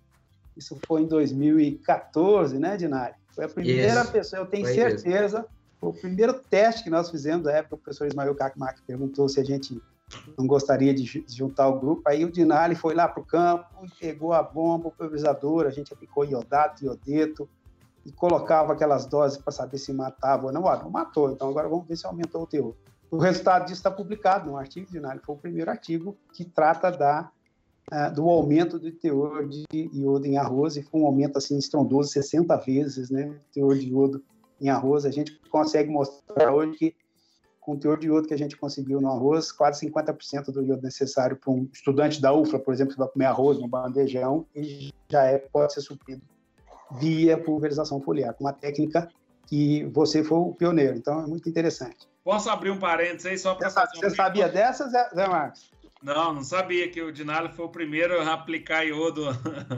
isso 0.57 0.77
foi 0.85 1.01
em 1.01 1.07
2014, 1.07 2.59
né, 2.59 2.75
Dinali? 2.75 3.15
Foi 3.33 3.45
a 3.45 3.49
primeira 3.49 4.01
isso. 4.01 4.11
pessoa, 4.11 4.41
eu 4.41 4.45
tenho 4.45 4.65
foi 4.65 4.73
certeza, 4.73 5.39
isso. 5.39 5.49
foi 5.79 5.89
o 5.89 5.93
primeiro 5.93 6.33
teste 6.33 6.83
que 6.83 6.89
nós 6.89 7.09
fizemos 7.09 7.43
da 7.43 7.53
época, 7.53 7.75
o 7.75 7.77
professor 7.77 8.07
Ismael 8.07 8.35
Kakmak 8.35 8.81
perguntou 8.83 9.27
se 9.29 9.39
a 9.39 9.43
gente 9.43 9.81
não 10.37 10.45
gostaria 10.45 10.93
de 10.93 11.25
juntar 11.27 11.67
o 11.67 11.79
grupo. 11.79 12.03
Aí 12.07 12.23
o 12.23 12.31
Dinali 12.31 12.75
foi 12.75 12.93
lá 12.93 13.07
para 13.07 13.21
o 13.21 13.25
campo, 13.25 13.65
pegou 13.99 14.33
a 14.33 14.43
bomba, 14.43 14.87
o 14.87 14.91
pulverizador, 14.91 15.65
a 15.65 15.71
gente 15.71 15.93
aplicou 15.93 16.25
iodato, 16.25 16.83
iodeto, 16.83 17.49
e 18.05 18.11
colocava 18.11 18.73
aquelas 18.73 19.05
doses 19.05 19.37
para 19.37 19.51
saber 19.51 19.77
se 19.77 19.91
matava 19.91 20.47
ou 20.47 20.53
não. 20.53 20.67
Ah, 20.67 20.77
não 20.77 20.89
matou, 20.89 21.31
então 21.31 21.49
agora 21.49 21.67
vamos 21.67 21.87
ver 21.87 21.97
se 21.97 22.05
aumentou 22.05 22.43
o 22.43 22.47
teor. 22.47 22.75
O 23.09 23.17
resultado 23.17 23.63
disso 23.63 23.79
está 23.79 23.89
publicado 23.91 24.49
no 24.49 24.57
artigo 24.57 24.91
de 24.91 24.99
Nali, 24.99 25.19
foi 25.23 25.35
o 25.35 25.37
primeiro 25.37 25.71
artigo 25.71 26.17
que 26.33 26.43
trata 26.43 26.91
da, 26.91 27.31
uh, 27.91 28.13
do 28.13 28.29
aumento 28.29 28.77
do 28.77 28.91
teor 28.91 29.47
de 29.47 29.65
iodo 29.71 30.25
em 30.25 30.37
arroz, 30.37 30.75
e 30.75 30.83
foi 30.83 31.01
um 31.01 31.05
aumento 31.05 31.37
assim 31.37 31.57
estrondoso, 31.57 32.09
60 32.09 32.55
vezes, 32.57 33.09
né, 33.09 33.35
teor 33.51 33.75
de 33.75 33.89
iodo 33.89 34.23
em 34.59 34.69
arroz. 34.69 35.05
A 35.05 35.11
gente 35.11 35.39
consegue 35.49 35.89
mostrar 35.89 36.53
hoje 36.53 36.77
que 36.77 36.95
com 37.65 37.73
o 37.73 37.77
teor 37.77 37.97
de 37.97 38.05
iodo 38.05 38.27
que 38.27 38.33
a 38.33 38.37
gente 38.37 38.55
conseguiu 38.55 39.01
no 39.01 39.11
arroz, 39.11 39.51
quase 39.51 39.89
50% 39.89 40.51
do 40.51 40.63
iodo 40.63 40.83
necessário 40.83 41.35
para 41.35 41.51
um 41.51 41.67
estudante 41.73 42.21
da 42.21 42.31
UFLA, 42.31 42.59
por 42.59 42.71
exemplo, 42.71 42.93
que 42.93 42.99
vai 42.99 43.07
comer 43.07 43.25
arroz 43.25 43.59
no 43.59 43.67
bandejão, 43.67 44.45
e 44.55 44.93
já 45.09 45.23
é, 45.23 45.39
pode 45.39 45.73
ser 45.73 45.81
suprido 45.81 46.21
via 46.99 47.35
pulverização 47.37 47.99
foliar, 47.99 48.35
com 48.35 48.43
uma 48.43 48.53
técnica 48.53 49.09
que 49.47 49.83
você 49.85 50.23
foi 50.23 50.37
o 50.37 50.53
pioneiro. 50.53 50.95
Então, 50.95 51.23
é 51.23 51.27
muito 51.27 51.49
interessante. 51.49 52.07
Posso 52.23 52.49
abrir 52.51 52.69
um 52.69 52.77
parênteses 52.77 53.25
aí 53.25 53.37
só 53.37 53.55
para 53.55 53.69
fazer 53.71 53.97
Você 53.97 54.11
sabia 54.11 54.47
dessa, 54.47 54.87
Zé, 54.87 55.09
Zé 55.15 55.27
Marcos? 55.27 55.71
Não, 56.03 56.33
não 56.33 56.43
sabia 56.43 56.87
que 56.87 57.01
o 57.01 57.11
Dinalo 57.11 57.49
foi 57.49 57.65
o 57.65 57.69
primeiro 57.69 58.21
a 58.21 58.33
aplicar 58.33 58.85
iodo 58.85 59.25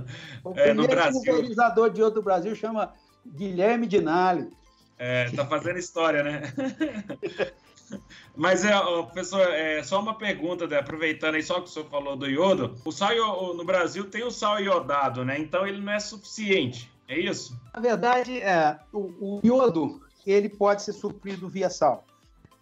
é, 0.58 0.74
no 0.74 0.86
Brasil. 0.86 1.22
O 1.22 1.26
pulverizador 1.26 1.90
de 1.90 2.02
iodo 2.02 2.16
do 2.16 2.22
Brasil 2.22 2.54
chama 2.54 2.94
Guilherme 3.26 3.88
Dinali. 3.88 4.50
É, 4.98 5.30
tá 5.32 5.46
fazendo 5.46 5.80
história, 5.80 6.24
né? 6.24 6.42
Mas, 8.36 8.64
é, 8.64 8.72
professor, 9.04 9.42
é 9.42 9.82
só 9.84 10.00
uma 10.00 10.16
pergunta, 10.16 10.68
né? 10.68 10.78
aproveitando 10.78 11.36
aí 11.36 11.44
só 11.44 11.56
que 11.62 11.68
o 11.68 11.68
senhor 11.68 11.90
falou 11.90 12.16
do 12.16 12.30
iodo. 12.30 12.76
O 12.86 12.92
sal 12.92 13.56
no 13.56 13.64
Brasil 13.64 14.10
tem 14.10 14.24
o 14.24 14.32
sal 14.32 14.60
iodado, 14.60 15.24
né? 15.26 15.40
Então 15.40 15.66
ele 15.66 15.80
não 15.80 15.92
é 15.92 16.00
suficiente, 16.00 16.92
é 17.08 17.20
isso? 17.20 17.60
Na 17.74 17.82
verdade, 17.82 18.40
é, 18.40 18.80
o, 18.92 19.40
o 19.40 19.42
iodo 19.44 20.02
ele 20.26 20.50
pode 20.50 20.84
ser 20.84 20.94
suprido 20.94 21.48
via 21.48 21.70
sal. 21.70 22.04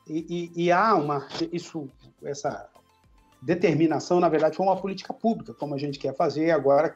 E, 0.07 0.51
e, 0.55 0.65
e, 0.65 0.71
há 0.71 0.93
uma 0.93 1.27
isso 1.51 1.89
essa 2.23 2.69
determinação, 3.41 4.19
na 4.19 4.29
verdade, 4.29 4.55
foi 4.55 4.65
uma 4.65 4.75
política 4.75 5.11
pública, 5.11 5.53
como 5.53 5.73
a 5.73 5.77
gente 5.79 5.97
quer 5.97 6.15
fazer 6.15 6.51
agora 6.51 6.95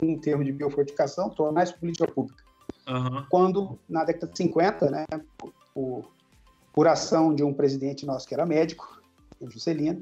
em 0.00 0.18
termos 0.18 0.46
de 0.46 0.52
biofortificação, 0.52 1.28
tornar 1.28 1.64
isso 1.64 1.76
política 1.76 2.06
pública. 2.06 2.42
Uhum. 2.88 3.24
Quando, 3.28 3.78
na 3.88 4.04
década 4.04 4.32
de 4.32 4.38
50, 4.38 4.90
né, 4.90 5.04
o, 5.74 6.04
por 6.78 6.86
ação 6.86 7.34
de 7.34 7.42
um 7.42 7.52
presidente 7.52 8.06
nosso 8.06 8.28
que 8.28 8.32
era 8.32 8.46
médico, 8.46 9.02
o 9.40 9.50
Juscelino, 9.50 10.00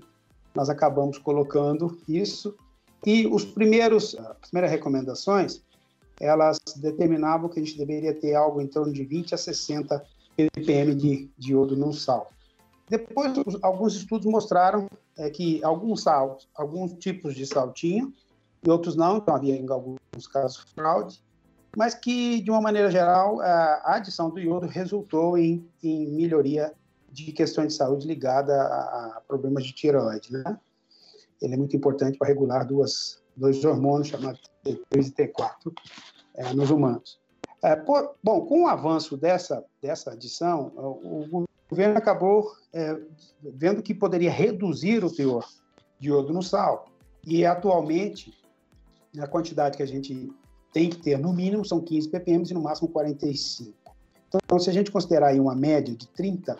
nós 0.55 0.69
acabamos 0.69 1.17
colocando 1.17 1.99
isso 2.07 2.55
e 3.07 3.27
os 3.27 3.47
primeiros, 3.47 4.15
as 4.15 4.51
primeiras 4.51 4.71
recomendações, 4.71 5.63
elas 6.21 6.59
determinavam 6.77 7.49
que 7.49 7.59
a 7.59 7.65
gente 7.65 7.79
deveria 7.79 8.13
ter 8.13 8.35
algo 8.35 8.61
em 8.61 8.67
torno 8.67 8.93
de 8.93 9.03
20 9.05 9.35
a 9.35 9.39
60 9.39 10.05
ppm 10.37 10.95
de, 10.95 11.31
de 11.39 11.53
iodo 11.53 11.75
no 11.75 11.95
sal. 11.95 12.31
Depois, 12.91 13.33
alguns 13.63 13.97
estudos 13.97 14.27
mostraram 14.27 14.87
é, 15.17 15.31
que 15.31 15.65
alguns 15.65 16.03
sal, 16.03 16.37
alguns 16.55 16.93
tipos 16.93 17.35
de 17.35 17.47
sal 17.47 17.73
tinham 17.73 18.13
e 18.63 18.71
outros 18.71 18.95
não, 18.95 19.17
então 19.17 19.35
havia 19.35 19.57
em 19.57 19.67
alguns 19.67 20.27
casos 20.31 20.59
fraude, 20.75 21.23
mas 21.77 21.95
que, 21.95 22.41
de 22.41 22.51
uma 22.51 22.63
maneira 22.63 22.91
geral, 22.91 23.39
a 23.43 23.97
adição 23.97 24.31
do 24.31 24.41
iodo 24.41 24.67
resultou 24.67 25.37
em, 25.37 25.69
em 25.83 26.11
melhoria 26.11 26.73
de 27.13 27.31
questões 27.33 27.69
de 27.69 27.75
saúde 27.75 28.07
ligada 28.07 28.55
a, 28.55 29.17
a 29.19 29.23
problemas 29.29 29.63
de 29.63 29.73
tireoide, 29.75 30.33
né? 30.33 30.59
Ele 31.41 31.53
é 31.53 31.57
muito 31.57 31.77
importante 31.77 32.17
para 32.17 32.29
regular 32.29 32.67
duas, 32.67 33.23
dois 33.37 33.63
hormônios 33.63 34.09
chamados 34.09 34.41
T3 34.65 35.09
e 35.09 35.11
T4 35.11 35.73
é, 36.37 36.55
nos 36.55 36.71
humanos. 36.71 37.21
É, 37.63 37.77
por, 37.77 38.15
bom, 38.23 38.47
com 38.47 38.63
o 38.63 38.67
avanço 38.69 39.15
dessa, 39.15 39.63
dessa 39.83 40.13
adição, 40.13 40.73
o, 40.77 41.43
o 41.43 41.45
governo 41.69 41.99
acabou 41.99 42.53
é, 42.73 42.99
vendo 43.43 43.83
que 43.83 43.95
poderia 43.95 44.31
reduzir 44.31 45.05
o 45.05 45.15
teor 45.15 45.47
de 46.01 46.09
iodo 46.09 46.33
no 46.33 46.43
sal. 46.43 46.87
E 47.23 47.45
atualmente, 47.45 48.33
a 49.21 49.27
quantidade 49.27 49.77
que 49.77 49.83
a 49.83 49.87
gente 49.87 50.33
tem 50.77 50.91
que 50.91 50.99
ter, 50.99 51.19
no 51.19 51.33
mínimo, 51.33 51.65
são 51.65 51.81
15 51.81 52.11
ppm 52.11 52.45
e 52.51 52.53
no 52.53 52.61
máximo 52.61 52.91
45. 52.91 53.73
Então, 54.45 54.59
se 54.59 54.69
a 54.69 54.73
gente 54.75 54.91
considerar 54.91 55.29
aí 55.29 55.41
uma 55.41 55.55
média 55.55 55.97
de 55.97 56.07
30 56.09 56.55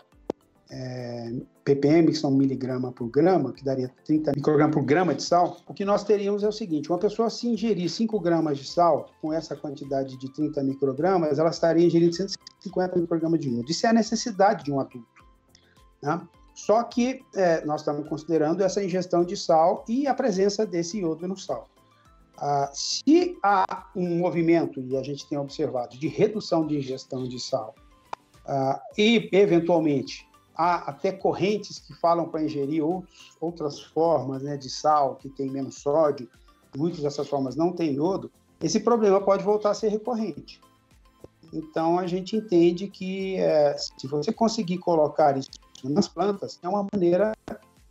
é, 0.71 1.35
ppm, 1.63 2.07
que 2.07 2.15
são 2.15 2.31
miligrama 2.31 2.91
por 2.91 3.11
grama, 3.11 3.53
que 3.53 3.63
daria 3.63 3.91
30 4.07 4.33
microgramas 4.35 4.75
por 4.75 4.83
grama 4.83 5.15
de 5.15 5.23
sal, 5.23 5.59
o 5.69 5.75
que 5.75 5.85
nós 5.85 6.03
teríamos 6.03 6.43
é 6.43 6.49
o 6.49 6.53
seguinte: 6.53 6.89
uma 6.89 6.97
pessoa 6.99 7.29
se 7.29 7.47
ingerir 7.47 7.91
5 7.91 8.19
gramas 8.19 8.57
de 8.57 8.67
sal 8.67 9.11
com 9.21 9.35
essa 9.35 9.55
quantidade 9.55 10.17
de 10.17 10.33
30 10.33 10.63
microgramas, 10.63 11.39
ela 11.39 11.51
estaria 11.51 11.85
ingerindo 11.85 12.15
150 12.15 12.99
microgramas 12.99 13.39
de 13.39 13.51
iodo. 13.51 13.71
Isso 13.71 13.85
é 13.85 13.91
a 13.91 13.93
necessidade 13.93 14.65
de 14.65 14.73
um 14.73 14.81
adulto. 14.81 15.27
Né? 16.03 16.27
Só 16.55 16.83
que 16.85 17.21
é, 17.35 17.63
nós 17.67 17.83
estamos 17.83 18.09
considerando 18.09 18.63
essa 18.63 18.83
ingestão 18.83 19.27
de 19.27 19.37
sal 19.37 19.85
e 19.87 20.07
a 20.07 20.15
presença 20.15 20.65
desse 20.65 21.01
iodo 21.01 21.29
no 21.29 21.37
sal. 21.37 21.69
Ah, 22.39 22.71
se 22.73 23.39
há 23.43 23.87
um 23.95 24.19
movimento, 24.19 24.81
e 24.81 24.97
a 24.97 25.03
gente 25.03 25.27
tem 25.27 25.39
observado, 25.39 25.97
de 25.97 26.07
redução 26.07 26.67
de 26.67 26.77
ingestão 26.77 27.25
de 27.25 27.41
sal, 27.41 27.75
ah, 28.47 28.81
e, 28.97 29.29
eventualmente, 29.33 30.29
há 30.55 30.91
até 30.91 31.13
correntes 31.13 31.79
que 31.79 31.95
falam 31.95 32.29
para 32.29 32.43
ingerir 32.43 32.85
outros, 32.85 33.37
outras 33.41 33.81
formas 33.81 34.43
né, 34.43 34.57
de 34.57 34.69
sal, 34.69 35.17
que 35.17 35.29
tem 35.29 35.51
menos 35.51 35.77
sódio, 35.77 36.29
muitas 36.77 37.01
dessas 37.01 37.29
formas 37.29 37.57
não 37.57 37.73
têm 37.73 37.95
iodo, 37.95 38.31
esse 38.61 38.81
problema 38.81 39.21
pode 39.21 39.43
voltar 39.43 39.71
a 39.71 39.75
ser 39.75 39.89
recorrente. 39.89 40.61
Então, 41.53 41.99
a 41.99 42.07
gente 42.07 42.37
entende 42.37 42.89
que 42.89 43.37
é, 43.37 43.77
se 43.79 44.07
você 44.07 44.33
conseguir 44.33 44.79
colocar 44.79 45.37
isso 45.37 45.51
nas 45.85 46.09
plantas, 46.09 46.59
é 46.63 46.69
uma 46.69 46.87
maneira 46.93 47.33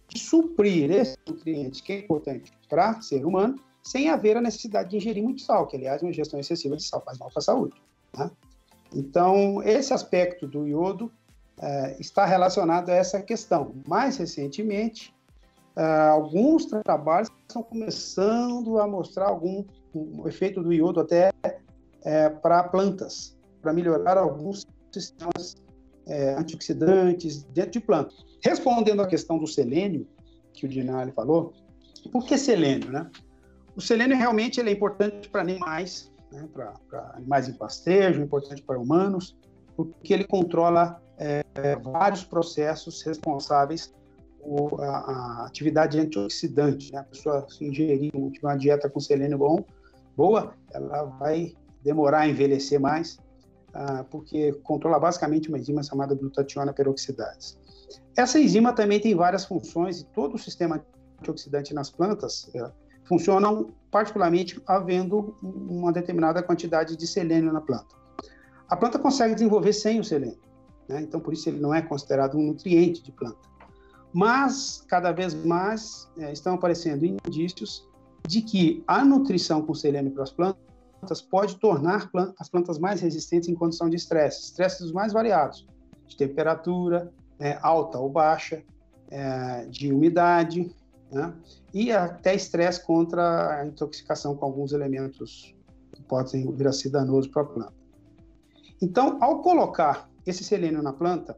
de 0.07 0.19
suprir 0.19 0.91
esse 0.91 1.17
nutriente 1.27 1.81
que 1.81 1.93
é 1.93 1.99
importante 1.99 2.51
para 2.69 3.01
ser 3.01 3.25
humano 3.25 3.55
sem 3.85 4.09
haver 4.09 4.35
a 4.35 4.41
necessidade 4.41 4.89
de 4.89 4.97
ingerir 4.97 5.23
muito 5.23 5.41
sal, 5.41 5.67
que, 5.67 5.75
aliás, 5.75 6.01
uma 6.01 6.09
ingestão 6.09 6.39
excessiva 6.39 6.75
de 6.75 6.83
sal 6.83 7.01
faz 7.01 7.17
mal 7.19 7.29
para 7.29 7.39
a 7.39 7.43
saúde. 7.43 7.75
Né? 8.17 8.31
Então, 8.93 9.61
esse 9.63 9.93
aspecto 9.93 10.47
do 10.47 10.67
iodo 10.67 11.11
é, 11.61 11.95
está 11.99 12.25
relacionado 12.25 12.89
a 12.89 12.95
essa 12.95 13.21
questão. 13.21 13.75
Mais 13.87 14.17
recentemente, 14.17 15.13
é, 15.75 15.83
alguns 16.07 16.65
trabalhos 16.65 17.29
estão 17.47 17.61
começando 17.61 18.79
a 18.79 18.87
mostrar 18.87 19.27
algum 19.27 19.63
um 19.93 20.27
efeito 20.27 20.61
do 20.61 20.73
iodo 20.73 20.99
até 20.99 21.31
é, 22.03 22.29
para 22.29 22.63
plantas, 22.63 23.37
para 23.61 23.71
melhorar 23.71 24.17
alguns 24.17 24.65
sistemas 24.91 25.55
é, 26.05 26.33
antioxidantes 26.33 27.43
dentro 27.43 27.71
de 27.71 27.79
plantas. 27.79 28.25
Respondendo 28.43 29.01
à 29.01 29.07
questão 29.07 29.37
do 29.37 29.47
selênio, 29.47 30.05
que 30.53 30.65
o 30.65 30.69
Dinali 30.69 31.11
falou, 31.11 31.53
por 32.11 32.25
que 32.25 32.37
selênio, 32.37 32.91
né? 32.91 33.09
O 33.75 33.81
selênio 33.81 34.15
realmente 34.15 34.59
ele 34.59 34.69
é 34.69 34.73
importante 34.73 35.29
para 35.29 35.41
animais, 35.41 36.11
né, 36.31 36.47
para 36.53 36.73
animais 37.15 37.49
em 37.49 37.53
pastejo, 37.53 38.21
importante 38.21 38.61
para 38.61 38.79
humanos, 38.79 39.37
porque 39.75 40.13
ele 40.13 40.23
controla 40.23 41.01
é, 41.17 41.43
vários 41.83 42.23
processos 42.23 43.01
responsáveis 43.01 43.93
por 44.41 44.81
a, 44.81 44.97
a 44.97 45.45
atividade 45.47 45.99
antioxidante. 45.99 46.93
Né? 46.93 46.99
A 46.99 47.03
pessoa 47.03 47.45
se 47.49 47.65
ingerir 47.65 48.11
uma 48.15 48.55
dieta 48.55 48.89
com 48.89 48.99
selênio 48.99 49.37
bom, 49.37 49.65
boa, 50.15 50.53
ela 50.71 51.03
vai 51.03 51.53
demorar 51.83 52.21
a 52.21 52.27
envelhecer 52.27 52.79
mais, 52.79 53.17
ah, 53.73 54.05
porque 54.09 54.53
controla 54.63 54.99
basicamente 54.99 55.49
uma 55.49 55.59
enzima 55.59 55.83
chamada 55.83 56.15
glutationa 56.15 56.73
peroxidase. 56.73 57.57
Essa 58.15 58.39
enzima 58.39 58.73
também 58.73 58.99
tem 58.99 59.13
várias 59.13 59.45
funções 59.45 59.99
e 59.99 60.05
todo 60.05 60.35
o 60.35 60.39
sistema 60.39 60.83
antioxidante 61.19 61.73
nas 61.73 61.89
plantas 61.89 62.49
é, 62.55 62.71
funcionam 63.07 63.73
particularmente 63.91 64.61
havendo 64.67 65.37
uma 65.41 65.91
determinada 65.91 66.43
quantidade 66.43 66.97
de 66.97 67.07
selênio 67.07 67.53
na 67.53 67.61
planta. 67.61 67.95
A 68.67 68.75
planta 68.75 68.99
consegue 68.99 69.35
desenvolver 69.35 69.73
sem 69.73 69.99
o 69.99 70.03
selênio, 70.03 70.39
né? 70.89 71.01
então 71.01 71.19
por 71.19 71.33
isso 71.33 71.47
ele 71.47 71.59
não 71.59 71.73
é 71.73 71.81
considerado 71.81 72.37
um 72.37 72.47
nutriente 72.47 73.01
de 73.01 73.11
planta. 73.11 73.37
Mas 74.11 74.83
cada 74.87 75.11
vez 75.11 75.33
mais 75.33 76.09
é, 76.17 76.31
estão 76.31 76.55
aparecendo 76.55 77.05
indícios 77.05 77.87
de 78.27 78.41
que 78.41 78.83
a 78.87 79.03
nutrição 79.05 79.61
com 79.61 79.73
selênio 79.73 80.11
para 80.11 80.23
as 80.23 80.31
plantas 80.31 81.21
pode 81.21 81.57
tornar 81.57 82.09
as 82.39 82.49
plantas 82.49 82.79
mais 82.79 83.01
resistentes 83.01 83.47
em 83.47 83.53
condição 83.53 83.89
de 83.89 83.95
estresse, 83.95 84.45
estresses 84.45 84.79
dos 84.79 84.91
mais 84.91 85.13
variados, 85.13 85.67
de 86.07 86.17
temperatura 86.17 87.11
é, 87.39 87.57
alta 87.61 87.99
ou 87.99 88.09
baixa, 88.09 88.63
é, 89.09 89.65
de 89.67 89.93
umidade, 89.93 90.73
né? 91.11 91.33
e 91.73 91.91
até 91.91 92.35
estresse 92.35 92.83
contra 92.85 93.59
a 93.59 93.65
intoxicação 93.65 94.35
com 94.35 94.45
alguns 94.45 94.73
elementos 94.73 95.55
que 95.93 96.01
podem 96.03 96.51
vir 96.55 96.67
a 96.67 96.71
ser 96.71 96.89
danosos 96.89 97.29
para 97.31 97.43
a 97.43 97.45
planta. 97.45 97.73
Então, 98.81 99.17
ao 99.21 99.41
colocar 99.41 100.09
esse 100.25 100.43
selênio 100.43 100.81
na 100.81 100.91
planta, 100.91 101.37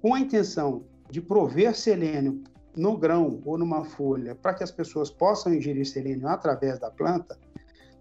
com 0.00 0.14
a 0.14 0.20
intenção 0.20 0.84
de 1.10 1.20
prover 1.20 1.76
selênio 1.76 2.42
no 2.76 2.96
grão 2.96 3.42
ou 3.44 3.58
numa 3.58 3.84
folha, 3.84 4.34
para 4.34 4.54
que 4.54 4.64
as 4.64 4.70
pessoas 4.70 5.10
possam 5.10 5.52
ingerir 5.52 5.86
selênio 5.86 6.28
através 6.28 6.78
da 6.78 6.90
planta, 6.90 7.38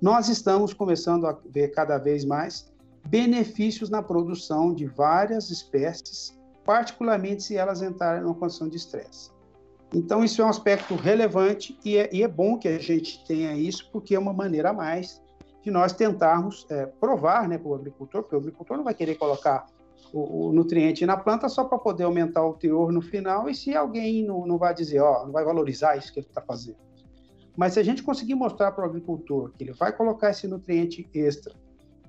nós 0.01 0.29
estamos 0.29 0.73
começando 0.73 1.27
a 1.27 1.37
ver 1.49 1.69
cada 1.69 1.97
vez 1.97 2.25
mais 2.25 2.71
benefícios 3.07 3.89
na 3.89 4.01
produção 4.01 4.73
de 4.73 4.85
várias 4.85 5.49
espécies, 5.49 6.37
particularmente 6.63 7.43
se 7.43 7.57
elas 7.57 7.81
entrarem 7.81 8.21
numa 8.23 8.35
condição 8.35 8.67
de 8.67 8.77
estresse. 8.77 9.31
Então, 9.93 10.23
isso 10.23 10.41
é 10.41 10.45
um 10.45 10.49
aspecto 10.49 10.95
relevante 10.95 11.77
e 11.83 11.97
é, 11.97 12.09
e 12.13 12.23
é, 12.23 12.27
bom 12.27 12.57
que 12.57 12.67
a 12.67 12.79
gente 12.79 13.23
tenha 13.25 13.53
isso, 13.55 13.89
porque 13.91 14.15
é 14.15 14.19
uma 14.19 14.33
maneira 14.33 14.69
a 14.69 14.73
mais 14.73 15.21
de 15.63 15.69
nós 15.69 15.93
tentarmos 15.93 16.65
é, 16.69 16.85
provar 16.85 17.47
né, 17.47 17.57
para 17.57 17.67
o 17.67 17.75
agricultor, 17.75 18.23
porque 18.23 18.35
o 18.35 18.39
agricultor 18.39 18.77
não 18.77 18.83
vai 18.83 18.93
querer 18.93 19.15
colocar 19.15 19.67
o, 20.13 20.47
o 20.47 20.53
nutriente 20.53 21.05
na 21.05 21.17
planta 21.17 21.49
só 21.49 21.65
para 21.65 21.77
poder 21.77 22.03
aumentar 22.03 22.45
o 22.45 22.53
teor 22.53 22.91
no 22.91 23.01
final, 23.01 23.49
e 23.49 23.53
se 23.53 23.75
alguém 23.75 24.25
não, 24.25 24.47
não 24.47 24.57
vai 24.57 24.73
dizer, 24.73 25.01
ó, 25.01 25.25
não 25.25 25.31
vai 25.31 25.43
valorizar 25.43 25.97
isso 25.97 26.11
que 26.13 26.19
ele 26.19 26.27
está 26.27 26.41
fazendo. 26.41 26.77
Mas 27.55 27.73
se 27.73 27.79
a 27.79 27.83
gente 27.83 28.01
conseguir 28.01 28.33
mostrar 28.33 28.71
para 28.71 28.85
o 28.85 28.89
agricultor 28.89 29.51
que 29.57 29.63
ele 29.65 29.73
vai 29.73 29.95
colocar 29.95 30.29
esse 30.29 30.47
nutriente 30.47 31.07
extra, 31.13 31.53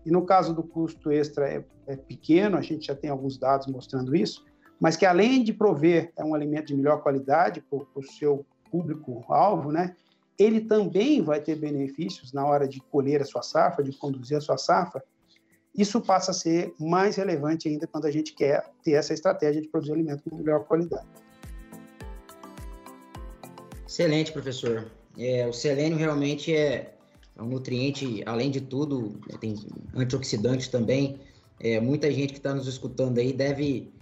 e 0.07 0.11
no 0.11 0.25
caso 0.25 0.55
do 0.55 0.63
custo 0.63 1.11
extra 1.11 1.49
é, 1.49 1.65
é 1.87 1.97
pequeno, 1.97 2.57
a 2.57 2.63
gente 2.63 2.87
já 2.87 2.95
tem 2.95 3.11
alguns 3.11 3.37
dados 3.37 3.67
mostrando 3.67 4.15
isso, 4.15 4.45
mas 4.83 4.97
que 4.97 5.07
além 5.07 5.45
de 5.45 5.53
prover 5.53 6.13
é 6.17 6.25
um 6.25 6.35
alimento 6.35 6.67
de 6.67 6.75
melhor 6.75 7.01
qualidade 7.05 7.63
para 7.71 7.79
o 7.95 8.03
seu 8.03 8.45
público-alvo, 8.69 9.71
né, 9.71 9.95
ele 10.37 10.63
também 10.63 11.23
vai 11.23 11.41
ter 11.41 11.55
benefícios 11.55 12.33
na 12.33 12.45
hora 12.45 12.67
de 12.67 12.81
colher 12.81 13.23
a 13.23 13.25
sua 13.25 13.43
safra, 13.43 13.85
de 13.85 13.93
conduzir 13.93 14.37
a 14.37 14.41
sua 14.41 14.59
safra. 14.59 15.01
Isso 15.73 16.01
passa 16.01 16.33
a 16.33 16.35
ser 16.35 16.75
mais 16.81 17.15
relevante 17.15 17.69
ainda 17.69 17.87
quando 17.87 18.07
a 18.07 18.11
gente 18.11 18.35
quer 18.35 18.73
ter 18.83 18.95
essa 18.95 19.15
estratégia 19.15 19.63
de 19.63 19.69
produzir 19.69 19.93
alimento 19.93 20.29
com 20.29 20.35
melhor 20.35 20.65
qualidade. 20.65 21.07
Excelente, 23.87 24.33
professor. 24.33 24.91
É, 25.17 25.47
o 25.47 25.53
selênio 25.53 25.97
realmente 25.97 26.57
é, 26.57 26.97
é, 27.37 27.41
um 27.41 27.47
nutriente, 27.47 28.21
além 28.27 28.51
de 28.51 28.61
tudo, 28.61 29.21
né, 29.31 29.39
tem 29.41 29.55
antioxidantes 29.95 30.67
também. 30.67 31.21
É, 31.61 31.79
muita 31.79 32.11
gente 32.11 32.33
que 32.33 32.41
está 32.41 32.53
nos 32.53 32.67
escutando 32.67 33.19
aí 33.19 33.33
deve, 33.33 33.93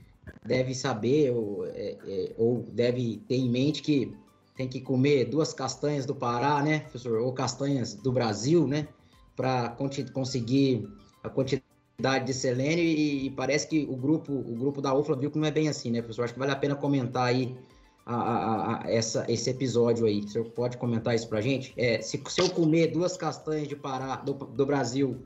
deve 0.45 0.75
saber 0.75 1.31
ou, 1.31 1.67
é, 1.67 1.97
é, 2.07 2.35
ou 2.37 2.63
deve 2.73 3.23
ter 3.29 3.37
em 3.37 3.49
mente 3.49 3.83
que 3.83 4.15
tem 4.57 4.69
que 4.69 4.81
comer 4.81 5.25
duas 5.25 5.55
castanhas 5.55 6.05
do 6.05 6.15
Pará, 6.15 6.63
né, 6.63 6.81
professor? 6.81 7.21
Ou 7.21 7.33
castanhas 7.33 7.95
do 7.95 8.13
Brasil, 8.13 8.67
né? 8.67 8.89
Para 9.35 9.71
conseguir 10.13 10.87
a 11.23 11.31
quantidade 11.31 12.27
de 12.27 12.35
selênio 12.35 12.85
e, 12.85 13.27
e, 13.27 13.31
parece 13.31 13.67
que 13.67 13.87
o 13.89 13.97
grupo, 13.97 14.33
o 14.33 14.55
grupo 14.55 14.83
da 14.83 14.95
UFLA 14.95 15.17
viu 15.17 15.31
que 15.31 15.39
não 15.39 15.47
é 15.47 15.51
bem 15.51 15.69
assim, 15.69 15.91
né, 15.91 16.01
professor? 16.01 16.25
Acho 16.25 16.35
que 16.35 16.39
vale 16.39 16.53
a 16.53 16.57
pena 16.57 16.75
comentar 16.75 17.27
aí 17.27 17.57
a, 18.05 18.15
a, 18.15 18.85
a, 18.85 18.91
essa, 18.91 19.25
esse 19.29 19.49
episódio 19.49 20.07
aí. 20.07 20.21
O 20.21 20.29
senhor 20.29 20.51
pode 20.51 20.77
comentar 20.77 21.15
isso 21.15 21.29
pra 21.29 21.41
gente? 21.41 21.73
É, 21.77 22.01
se, 22.03 22.23
se 22.29 22.41
eu 22.41 22.51
comer 22.51 22.89
duas 22.89 23.17
castanhas 23.17 23.69
de 23.69 23.77
Pará, 23.77 24.17
do, 24.17 24.35
do 24.35 24.67
Brasil, 24.67 25.23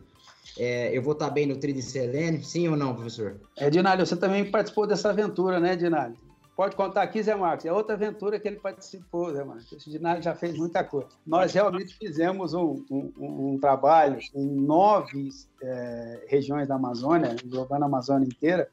é, 0.59 0.97
eu 0.97 1.03
vou 1.03 1.13
estar 1.13 1.29
tá 1.29 1.31
bem 1.33 1.49
de 1.49 1.83
selênio? 1.83 2.43
Sim 2.45 2.69
ou 2.69 2.77
não, 2.77 2.95
professor? 2.95 3.41
É, 3.57 3.71
Dinalho, 3.71 4.07
você 4.07 4.17
também 4.17 4.51
participou 4.51 4.87
dessa 4.87 5.11
aventura, 5.11 5.59
né, 5.59 5.77
Dinalho? 5.77 6.17
Pode 6.57 6.77
contar 6.77 7.03
aqui, 7.03 7.21
Zé 7.21 7.35
Marcos. 7.35 7.67
É 7.67 7.73
outra 7.73 7.95
aventura 7.95 8.39
que 8.39 8.47
ele 8.47 8.61
participou, 8.61 9.33
Zé 9.33 9.43
Marcos. 9.43 9.73
Esse 9.73 9.91
Dinalho 9.91 10.23
já 10.23 10.35
fez 10.35 10.57
muita 10.57 10.85
coisa. 10.85 11.09
Nós 11.27 11.53
realmente 11.53 11.97
fizemos 11.97 12.55
um, 12.55 12.85
um, 12.89 13.13
um 13.19 13.59
trabalho 13.59 14.21
em 14.35 14.47
nove 14.47 15.31
é, 15.61 16.25
regiões 16.29 16.69
da 16.69 16.77
Amazônia, 16.77 17.35
englobando 17.45 17.83
a 17.83 17.89
Amazônia 17.89 18.27
inteira, 18.27 18.69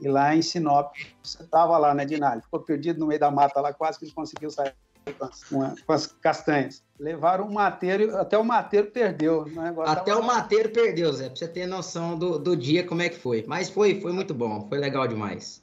e 0.00 0.08
lá 0.08 0.34
em 0.34 0.42
Sinop, 0.42 0.94
você 1.22 1.42
estava 1.42 1.76
lá, 1.78 1.94
né, 1.94 2.04
Dinalho? 2.04 2.42
Ficou 2.42 2.60
perdido 2.60 3.00
no 3.00 3.06
meio 3.06 3.20
da 3.20 3.30
mata 3.30 3.60
lá, 3.60 3.72
quase 3.72 3.98
que 3.98 4.06
não 4.06 4.12
conseguiu 4.12 4.50
sair 4.50 4.72
com 5.12 5.24
as, 5.62 5.80
com 5.82 5.92
as 5.92 6.06
castanhas. 6.06 6.82
Levaram 6.98 7.46
o 7.46 7.52
mateiro, 7.52 8.16
até 8.16 8.38
o 8.38 8.44
mateiro 8.44 8.90
perdeu. 8.90 9.46
até 9.86 10.14
o 10.14 10.22
mateiro 10.22 10.70
perdeu, 10.70 11.12
Zé, 11.12 11.26
pra 11.26 11.36
você 11.36 11.48
ter 11.48 11.66
noção 11.66 12.18
do, 12.18 12.38
do 12.38 12.56
dia 12.56 12.86
como 12.86 13.02
é 13.02 13.08
que 13.08 13.18
foi. 13.18 13.44
Mas 13.46 13.68
foi, 13.68 14.00
foi 14.00 14.12
muito 14.12 14.32
bom, 14.32 14.66
foi 14.68 14.78
legal 14.78 15.06
demais. 15.06 15.62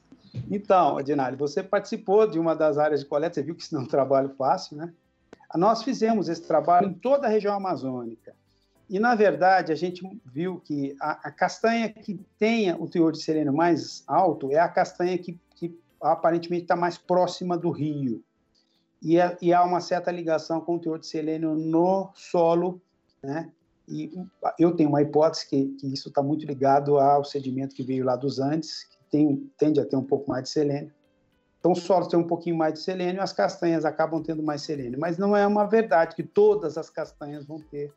Então, 0.49 0.97
Adinalho, 0.97 1.37
você 1.37 1.61
participou 1.61 2.27
de 2.27 2.39
uma 2.39 2.55
das 2.55 2.77
áreas 2.77 3.01
de 3.01 3.05
coleta, 3.05 3.35
você 3.35 3.43
viu 3.43 3.55
que 3.55 3.63
isso 3.63 3.73
não 3.73 3.81
é 3.81 3.85
um 3.85 3.87
trabalho 3.87 4.29
fácil, 4.37 4.77
né? 4.77 4.93
Nós 5.55 5.83
fizemos 5.83 6.29
esse 6.29 6.43
trabalho 6.43 6.87
em 6.87 6.93
toda 6.93 7.27
a 7.27 7.29
região 7.29 7.53
amazônica. 7.53 8.33
E, 8.89 8.99
na 8.99 9.15
verdade, 9.15 9.71
a 9.71 9.75
gente 9.75 10.01
viu 10.25 10.59
que 10.59 10.95
a, 10.99 11.29
a, 11.29 11.31
castanha 11.31 11.89
que 11.89 12.19
tenha 12.37 12.75
o 12.77 12.89
teor 12.89 13.11
de 13.11 13.21
selênio 13.21 13.53
mais 13.53 14.03
alto 14.07 14.51
é 14.51 14.59
a 14.59 14.67
castanha 14.67 15.17
que, 15.17 15.39
que 15.55 15.77
aparentemente 16.01 16.63
está 16.63 16.75
mais 16.75 16.97
próxima 16.97 17.57
do 17.57 17.69
rio. 17.69 18.23
E, 19.01 19.17
é, 19.17 19.35
e, 19.41 19.51
há 19.51 19.63
uma 19.63 19.81
certa 19.81 20.11
ligação 20.11 20.61
com 20.61 20.75
o 20.75 20.79
teor 20.79 20.99
de 20.99 21.07
selênio 21.07 21.55
no 21.55 22.11
solo, 22.13 22.79
né? 23.23 23.51
E 23.87 24.13
eu 24.59 24.75
tenho 24.75 24.89
uma 24.89 25.01
hipótese 25.01 25.47
que, 25.47 25.65
que 25.79 25.91
isso 25.91 26.09
está 26.09 26.21
muito 26.21 26.45
ligado 26.45 26.97
ao 26.97 27.25
sedimento 27.25 27.75
que 27.75 27.83
veio 27.83 28.05
lá 28.05 28.15
dos 28.15 28.39
Andes, 28.39 28.83
que 28.83 28.97
tem, 29.09 29.51
tende 29.57 29.81
a 29.81 29.85
ter 29.85 29.97
um 29.97 30.03
pouco 30.03 30.29
mais 30.29 30.43
de 30.43 30.49
selênio. 30.49 30.93
Então, 31.59 31.73
o 31.73 31.75
solo 31.75 32.07
tem 32.07 32.17
um 32.17 32.27
pouquinho 32.27 32.55
mais 32.55 32.73
de 32.73 32.79
selênio, 32.79 33.21
as 33.21 33.33
castanhas 33.33 33.83
acabam 33.83 34.21
tendo 34.23 34.41
mais 34.41 34.61
selênio. 34.61 34.99
Mas 34.99 35.17
não 35.17 35.35
é 35.35 35.45
uma 35.45 35.65
verdade 35.65 36.15
que 36.15 36.23
todas 36.23 36.77
as 36.77 36.89
castanhas 36.89 37.45
vão 37.45 37.59
ter 37.59 37.93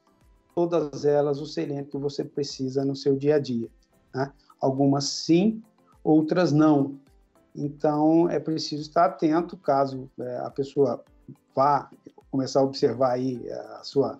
todas 0.55 1.05
elas 1.05 1.41
o 1.41 1.47
selênio 1.47 1.87
que 1.87 1.97
você 1.97 2.25
precisa 2.25 2.85
no 2.85 2.95
seu 2.95 3.17
dia 3.17 3.37
a 3.37 3.39
dia. 3.39 3.69
Né? 4.15 4.33
Algumas 4.61 5.05
sim, 5.05 5.63
outras 6.03 6.53
não. 6.53 6.99
Então, 7.55 8.29
é 8.29 8.41
preciso 8.41 8.83
estar 8.83 9.07
atento 9.07 9.57
caso 9.57 10.11
é, 10.19 10.39
a 10.39 10.51
pessoa 10.51 11.05
vá 11.55 11.89
começar 12.31 12.61
a 12.61 12.65
observar 12.65 13.13
aí 13.13 13.49
a 13.51 13.85
sua 13.85 14.19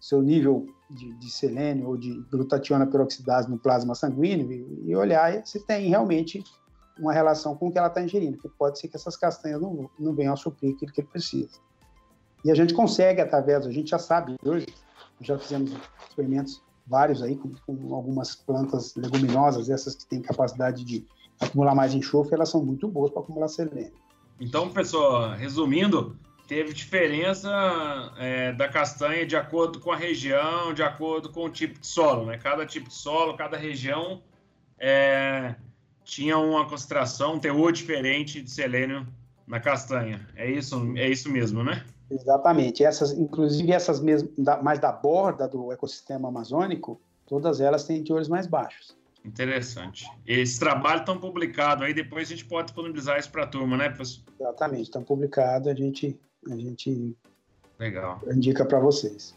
seu 0.00 0.22
nível 0.22 0.66
de, 0.88 1.12
de 1.14 1.30
selênio 1.30 1.88
ou 1.88 1.96
de 1.96 2.14
glutationa 2.30 2.86
peroxidase 2.86 3.50
no 3.50 3.58
plasma 3.58 3.94
sanguíneo 3.94 4.52
e, 4.52 4.90
e 4.90 4.94
olhar 4.94 5.44
se 5.44 5.58
tem 5.66 5.88
realmente 5.88 6.44
uma 6.98 7.12
relação 7.12 7.56
com 7.56 7.68
o 7.68 7.72
que 7.72 7.78
ela 7.78 7.88
está 7.88 8.00
ingerindo, 8.00 8.38
porque 8.38 8.56
pode 8.56 8.78
ser 8.78 8.88
que 8.88 8.96
essas 8.96 9.16
castanhas 9.16 9.60
não, 9.60 9.90
não 9.98 10.14
venham 10.14 10.32
a 10.32 10.36
suprir 10.36 10.74
aquilo 10.74 10.92
que 10.92 11.00
ele 11.00 11.08
precisa. 11.08 11.58
E 12.44 12.50
a 12.50 12.54
gente 12.54 12.72
consegue, 12.72 13.20
através, 13.20 13.66
a 13.66 13.70
gente 13.70 13.90
já 13.90 13.98
sabe 13.98 14.36
hoje, 14.44 14.66
já 15.20 15.38
fizemos 15.38 15.72
experimentos 16.08 16.62
vários 16.86 17.22
aí 17.22 17.36
com, 17.36 17.52
com, 17.66 17.94
algumas 17.94 18.36
plantas 18.36 18.94
leguminosas, 18.94 19.68
essas 19.68 19.94
que 19.94 20.06
têm 20.06 20.22
capacidade 20.22 20.84
de 20.84 21.04
acumular 21.40 21.74
mais 21.74 21.94
enxofre, 21.94 22.34
elas 22.34 22.48
são 22.48 22.64
muito 22.64 22.88
boas 22.88 23.10
para 23.10 23.22
acumular 23.22 23.48
selênio. 23.48 23.92
Então, 24.40 24.70
pessoal, 24.70 25.30
resumindo, 25.32 26.16
teve 26.46 26.72
diferença 26.72 27.50
é, 28.18 28.52
da 28.52 28.68
castanha 28.68 29.26
de 29.26 29.36
acordo 29.36 29.80
com 29.80 29.90
a 29.90 29.96
região, 29.96 30.72
de 30.72 30.82
acordo 30.82 31.30
com 31.30 31.44
o 31.44 31.50
tipo 31.50 31.80
de 31.80 31.86
solo, 31.86 32.26
né? 32.26 32.38
Cada 32.38 32.66
tipo 32.66 32.88
de 32.88 32.94
solo, 32.94 33.36
cada 33.36 33.56
região 33.56 34.22
é, 34.78 35.54
tinha 36.04 36.38
uma 36.38 36.68
concentração, 36.68 37.34
um 37.34 37.38
teor 37.38 37.72
diferente 37.72 38.40
de 38.40 38.50
selênio 38.50 39.06
na 39.46 39.58
castanha. 39.58 40.26
É 40.36 40.50
isso, 40.50 40.94
é 40.96 41.08
isso 41.08 41.30
mesmo, 41.30 41.64
né? 41.64 41.84
Exatamente. 42.10 42.84
Essas, 42.84 43.12
inclusive 43.12 43.72
essas 43.72 44.00
mesmas, 44.00 44.30
mais 44.62 44.78
da 44.78 44.92
borda 44.92 45.48
do 45.48 45.72
ecossistema 45.72 46.28
amazônico, 46.28 47.00
todas 47.26 47.60
elas 47.60 47.84
têm 47.84 48.04
teores 48.04 48.28
mais 48.28 48.46
baixos. 48.46 48.96
Interessante. 49.26 50.06
Esse 50.24 50.58
trabalho 50.58 51.00
está 51.00 51.14
publicado 51.14 51.84
aí, 51.84 51.92
depois 51.92 52.28
a 52.28 52.30
gente 52.30 52.44
pode 52.44 52.66
disponibilizar 52.66 53.18
isso 53.18 53.30
para 53.30 53.42
a 53.42 53.46
turma, 53.46 53.76
né, 53.76 53.88
professor? 53.88 54.22
Exatamente, 54.38 54.82
estão 54.84 55.02
publicado, 55.02 55.68
a 55.68 55.74
gente, 55.74 56.18
a 56.48 56.56
gente 56.56 57.16
Legal. 57.78 58.22
indica 58.30 58.64
para 58.64 58.78
vocês. 58.78 59.34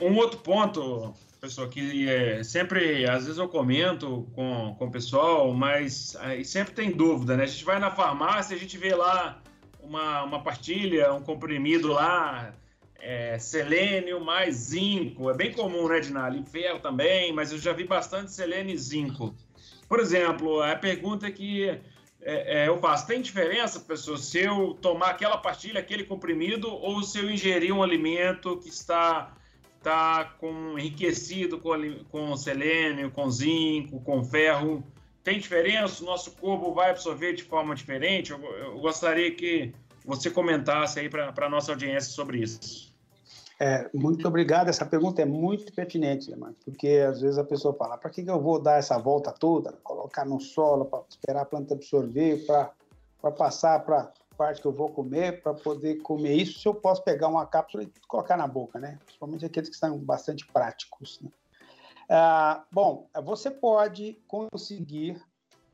um 0.00 0.16
outro 0.16 0.40
ponto, 0.40 1.14
pessoal, 1.40 1.68
que 1.68 2.08
é, 2.08 2.42
sempre, 2.42 3.08
às 3.08 3.24
vezes 3.24 3.38
eu 3.38 3.48
comento 3.48 4.26
com, 4.34 4.74
com 4.78 4.86
o 4.86 4.90
pessoal, 4.90 5.52
mas 5.54 6.16
aí 6.20 6.44
sempre 6.44 6.74
tem 6.74 6.90
dúvida, 6.90 7.36
né? 7.36 7.44
A 7.44 7.46
gente 7.46 7.64
vai 7.64 7.78
na 7.78 7.90
farmácia, 7.90 8.56
a 8.56 8.58
gente 8.58 8.76
vê 8.76 8.94
lá 8.94 9.40
uma, 9.80 10.24
uma 10.24 10.42
pastilha, 10.42 11.12
um 11.14 11.22
comprimido 11.22 11.88
lá, 11.88 12.52
é, 13.00 13.38
selênio 13.38 14.20
mais 14.20 14.54
zinco. 14.54 15.30
É 15.30 15.34
bem 15.34 15.52
comum, 15.52 15.88
né, 15.88 16.00
Dinali? 16.00 16.44
Ferro 16.44 16.80
também, 16.80 17.32
mas 17.32 17.52
eu 17.52 17.58
já 17.58 17.72
vi 17.72 17.84
bastante 17.84 18.32
selênio 18.32 18.74
e 18.74 18.78
zinco. 18.78 19.34
Por 19.88 20.00
exemplo, 20.00 20.62
a 20.62 20.74
pergunta 20.74 21.30
que 21.30 21.68
é, 21.68 22.62
é, 22.62 22.68
eu 22.68 22.78
faço, 22.78 23.06
tem 23.06 23.20
diferença, 23.20 23.78
pessoal, 23.80 24.16
se 24.16 24.40
eu 24.40 24.74
tomar 24.80 25.10
aquela 25.10 25.38
pastilha, 25.38 25.78
aquele 25.78 26.02
comprimido, 26.02 26.68
ou 26.68 27.02
se 27.02 27.18
eu 27.18 27.30
ingerir 27.30 27.72
um 27.72 27.82
alimento 27.82 28.56
que 28.58 28.68
está 28.68 29.32
está 29.86 30.24
com, 30.24 30.76
enriquecido 30.76 31.58
com, 31.58 32.04
com 32.10 32.36
selênio, 32.36 33.10
com 33.10 33.30
zinco, 33.30 34.00
com 34.00 34.24
ferro. 34.24 34.84
Tem 35.22 35.38
diferença? 35.38 36.02
O 36.02 36.06
nosso 36.06 36.32
corpo 36.32 36.74
vai 36.74 36.90
absorver 36.90 37.34
de 37.34 37.44
forma 37.44 37.74
diferente? 37.74 38.32
Eu, 38.32 38.44
eu 38.44 38.78
gostaria 38.80 39.30
que 39.30 39.72
você 40.06 40.30
comentasse 40.30 41.00
aí 41.00 41.08
para 41.08 41.32
a 41.36 41.48
nossa 41.50 41.72
audiência 41.72 42.12
sobre 42.12 42.38
isso. 42.38 42.94
É, 43.58 43.88
muito 43.92 44.28
obrigado. 44.28 44.68
Essa 44.68 44.84
pergunta 44.84 45.22
é 45.22 45.24
muito 45.24 45.72
pertinente, 45.72 46.30
né, 46.30 46.54
porque 46.64 47.04
às 47.08 47.20
vezes 47.20 47.38
a 47.38 47.44
pessoa 47.44 47.74
fala: 47.74 47.96
para 47.96 48.10
que, 48.10 48.22
que 48.22 48.30
eu 48.30 48.40
vou 48.40 48.60
dar 48.60 48.78
essa 48.78 48.98
volta 48.98 49.32
toda, 49.32 49.72
colocar 49.82 50.24
no 50.24 50.40
solo, 50.40 50.84
para 50.84 51.02
esperar 51.08 51.42
a 51.42 51.46
planta 51.46 51.74
absorver, 51.74 52.44
para 52.46 53.32
passar 53.32 53.80
para 53.80 54.12
parte 54.36 54.60
que 54.60 54.66
eu 54.66 54.72
vou 54.72 54.90
comer 54.90 55.42
para 55.42 55.54
poder 55.54 55.96
comer 56.02 56.34
isso, 56.34 56.58
se 56.58 56.68
eu 56.68 56.74
posso 56.74 57.02
pegar 57.02 57.28
uma 57.28 57.46
cápsula 57.46 57.82
e 57.84 57.92
colocar 58.06 58.36
na 58.36 58.46
boca, 58.46 58.78
né? 58.78 58.98
Principalmente 59.04 59.46
aqueles 59.46 59.70
que 59.70 59.76
são 59.76 59.98
bastante 59.98 60.46
práticos. 60.46 61.18
Né? 61.22 61.30
Ah, 62.08 62.62
bom, 62.70 63.08
você 63.24 63.50
pode 63.50 64.18
conseguir 64.28 65.20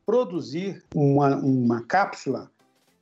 produzir 0.07 0.83
uma, 0.95 1.37
uma 1.37 1.85
cápsula 1.85 2.51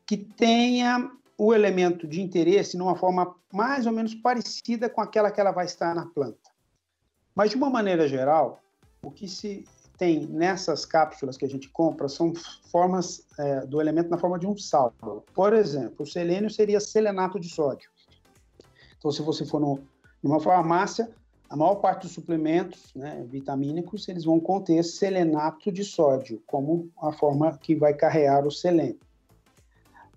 que 0.06 0.16
tenha 0.16 1.10
o 1.42 1.54
elemento 1.54 2.06
de 2.06 2.20
interesse 2.20 2.76
numa 2.76 2.94
forma 2.94 3.34
mais 3.50 3.86
ou 3.86 3.92
menos 3.92 4.14
parecida 4.14 4.90
com 4.90 5.00
aquela 5.00 5.30
que 5.30 5.40
ela 5.40 5.52
vai 5.52 5.64
estar 5.64 5.94
na 5.94 6.04
planta. 6.04 6.50
Mas, 7.34 7.48
de 7.48 7.56
uma 7.56 7.70
maneira 7.70 8.06
geral, 8.06 8.60
o 9.02 9.10
que 9.10 9.26
se 9.26 9.64
tem 9.96 10.26
nessas 10.26 10.84
cápsulas 10.84 11.38
que 11.38 11.46
a 11.46 11.48
gente 11.48 11.70
compra 11.70 12.10
são 12.10 12.34
formas 12.70 13.26
é, 13.38 13.64
do 13.64 13.80
elemento 13.80 14.10
na 14.10 14.18
forma 14.18 14.38
de 14.38 14.46
um 14.46 14.54
sal. 14.54 14.92
Por 15.34 15.54
exemplo, 15.54 16.04
o 16.04 16.06
selênio 16.06 16.50
seria 16.50 16.78
selenato 16.78 17.40
de 17.40 17.48
sódio. 17.48 17.90
Então, 18.98 19.10
se 19.10 19.22
você 19.22 19.46
for 19.46 19.62
no, 19.62 19.80
numa 20.22 20.40
farmácia, 20.40 21.10
a 21.48 21.56
maior 21.56 21.76
parte 21.76 22.02
dos 22.02 22.12
suplementos 22.12 22.92
né, 22.94 23.24
vitamínicos 23.26 24.06
eles 24.10 24.24
vão 24.24 24.38
conter 24.38 24.84
selenato 24.84 25.72
de 25.72 25.84
sódio 25.84 26.42
como 26.46 26.90
a 27.00 27.12
forma 27.12 27.56
que 27.56 27.74
vai 27.74 27.94
carregar 27.94 28.46
o 28.46 28.50
selênio. 28.50 29.00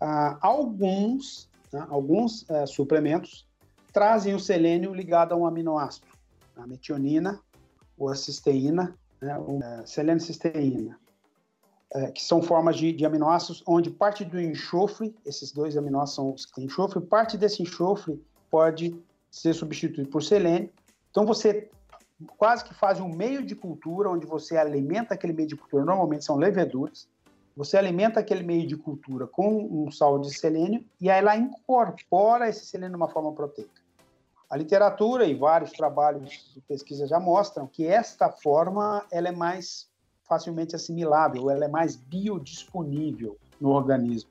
Ah, 0.06 0.38
alguns 0.42 1.50
né, 1.74 1.86
alguns 1.90 2.48
é, 2.50 2.66
suplementos 2.66 3.48
trazem 3.92 4.36
o 4.36 4.40
selênio 4.40 4.94
ligado 4.94 5.34
a 5.34 5.38
um 5.38 5.46
aminoácido, 5.46 6.08
a 6.56 6.68
metionina 6.68 7.40
ou 7.98 8.10
a 8.10 8.16
cisteína, 8.16 8.96
né, 9.22 9.36
é, 9.82 9.86
selenocisteína, 9.86 11.00
é, 11.94 12.12
que 12.12 12.22
são 12.22 12.42
formas 12.42 12.76
de, 12.76 12.92
de, 12.92 13.06
aminoácidos 13.06 13.64
onde 13.66 13.90
parte 13.90 14.24
do 14.24 14.40
enxofre, 14.40 15.16
esses 15.26 15.52
dois 15.52 15.76
aminoácidos 15.76 16.16
são 16.16 16.34
os 16.34 16.46
que 16.46 16.54
têm 16.54 16.66
enxofre, 16.66 17.02
parte 17.02 17.38
desse 17.38 17.64
enxofre 17.64 18.22
pode 18.52 18.96
ser 19.32 19.54
substituído 19.54 20.10
por 20.10 20.22
selênio. 20.22 20.70
Então 21.10 21.26
você 21.26 21.70
quase 22.38 22.64
que 22.66 22.74
faz 22.74 23.00
um 23.00 23.10
meio 23.10 23.44
de 23.44 23.56
cultura 23.56 24.10
onde 24.10 24.26
você 24.26 24.58
alimenta 24.58 25.14
aquele 25.14 25.34
meio 25.34 25.48
de 25.48 25.56
cultura, 25.56 25.86
normalmente 25.86 26.24
são 26.24 26.36
leveduras, 26.36 27.08
você 27.56 27.78
alimenta 27.78 28.20
aquele 28.20 28.44
meio 28.44 28.68
de 28.68 28.76
cultura 28.76 29.28
com 29.28 29.86
um 29.86 29.92
sal 29.92 30.20
de 30.20 30.34
selênio 30.36 30.84
e 31.00 31.10
aí 31.10 31.20
ela 31.20 31.36
incorpora 31.36 32.50
esse 32.50 32.66
selênio 32.66 32.92
de 32.92 32.98
uma 32.98 33.10
forma 33.10 33.32
proteica. 33.34 33.82
A 34.50 34.58
literatura 34.58 35.26
e 35.26 35.34
vários 35.34 35.72
trabalhos 35.72 36.52
de 36.54 36.62
pesquisa 36.62 37.08
já 37.08 37.20
mostram 37.20 37.68
que 37.68 37.86
esta 37.86 38.30
forma 38.30 39.06
ela 39.12 39.30
é 39.30 39.32
mais 39.32 39.90
facilmente 40.24 40.76
assimilável, 40.76 41.50
ela 41.50 41.66
é 41.66 41.68
mais 41.68 41.96
biodisponível 41.96 43.38
no 43.60 43.70
organismo. 43.70 44.30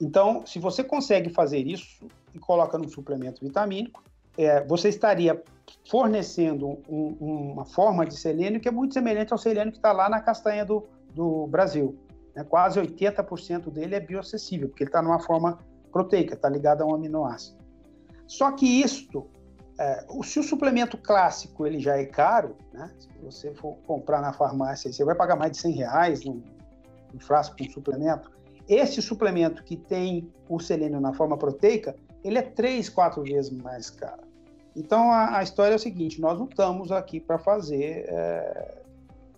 Então, 0.00 0.46
se 0.46 0.58
você 0.58 0.84
consegue 0.84 1.30
fazer 1.30 1.66
isso 1.66 2.06
e 2.32 2.38
coloca 2.38 2.78
no 2.78 2.88
suplemento 2.88 3.44
vitamínico, 3.44 4.02
é, 4.36 4.64
você 4.64 4.88
estaria 4.88 5.42
fornecendo 5.88 6.78
um, 6.88 7.52
uma 7.52 7.64
forma 7.64 8.06
de 8.06 8.16
selênio 8.16 8.60
que 8.60 8.68
é 8.68 8.70
muito 8.70 8.94
semelhante 8.94 9.32
ao 9.32 9.38
selênio 9.38 9.72
que 9.72 9.78
está 9.78 9.90
lá 9.90 10.08
na 10.08 10.20
castanha 10.20 10.64
do, 10.64 10.86
do 11.12 11.46
Brasil. 11.48 11.98
Né? 12.38 12.44
Quase 12.44 12.80
80% 12.80 13.68
dele 13.70 13.96
é 13.96 14.00
bioacessível, 14.00 14.68
porque 14.68 14.84
ele 14.84 14.88
está 14.90 15.02
numa 15.02 15.18
forma 15.18 15.58
proteica, 15.90 16.34
está 16.34 16.48
ligado 16.48 16.82
a 16.82 16.86
um 16.86 16.94
aminoácido. 16.94 17.58
Só 18.28 18.52
que 18.52 18.64
isto, 18.80 19.26
é, 19.78 20.06
se 20.22 20.38
o 20.38 20.42
suplemento 20.42 20.96
clássico 20.96 21.66
ele 21.66 21.80
já 21.80 21.96
é 21.96 22.04
caro, 22.04 22.54
né? 22.72 22.90
se 22.96 23.08
você 23.20 23.52
for 23.54 23.76
comprar 23.86 24.20
na 24.20 24.32
farmácia, 24.32 24.92
você 24.92 25.04
vai 25.04 25.16
pagar 25.16 25.34
mais 25.34 25.52
de 25.52 25.58
100 25.58 25.72
reais 25.72 26.24
num, 26.24 26.40
num 27.12 27.18
frasco 27.18 27.56
com 27.56 27.64
suplemento. 27.70 28.30
Esse 28.68 29.02
suplemento 29.02 29.64
que 29.64 29.76
tem 29.76 30.30
o 30.48 30.60
selênio 30.60 31.00
na 31.00 31.12
forma 31.12 31.36
proteica, 31.36 31.96
ele 32.22 32.38
é 32.38 32.42
três, 32.42 32.88
quatro 32.88 33.24
vezes 33.24 33.50
mais 33.50 33.90
caro. 33.90 34.28
Então 34.76 35.10
a, 35.10 35.38
a 35.38 35.42
história 35.42 35.72
é 35.72 35.76
o 35.76 35.78
seguinte: 35.78 36.20
nós 36.20 36.38
não 36.38 36.46
estamos 36.46 36.92
aqui 36.92 37.18
para 37.18 37.38
fazer 37.38 38.04
é, 38.06 38.77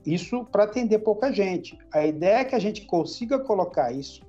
isso 0.05 0.45
para 0.47 0.65
atender 0.65 1.01
pouca 1.01 1.33
gente. 1.33 1.79
A 1.93 2.07
ideia 2.07 2.39
é 2.39 2.45
que 2.45 2.55
a 2.55 2.59
gente 2.59 2.87
consiga 2.87 3.39
colocar 3.39 3.93
isso 3.93 4.23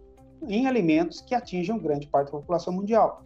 em 0.48 0.68
alimentos 0.68 1.22
que 1.22 1.36
atinjam 1.36 1.78
grande 1.78 2.08
parte 2.08 2.32
da 2.32 2.38
população 2.38 2.74
mundial. 2.74 3.22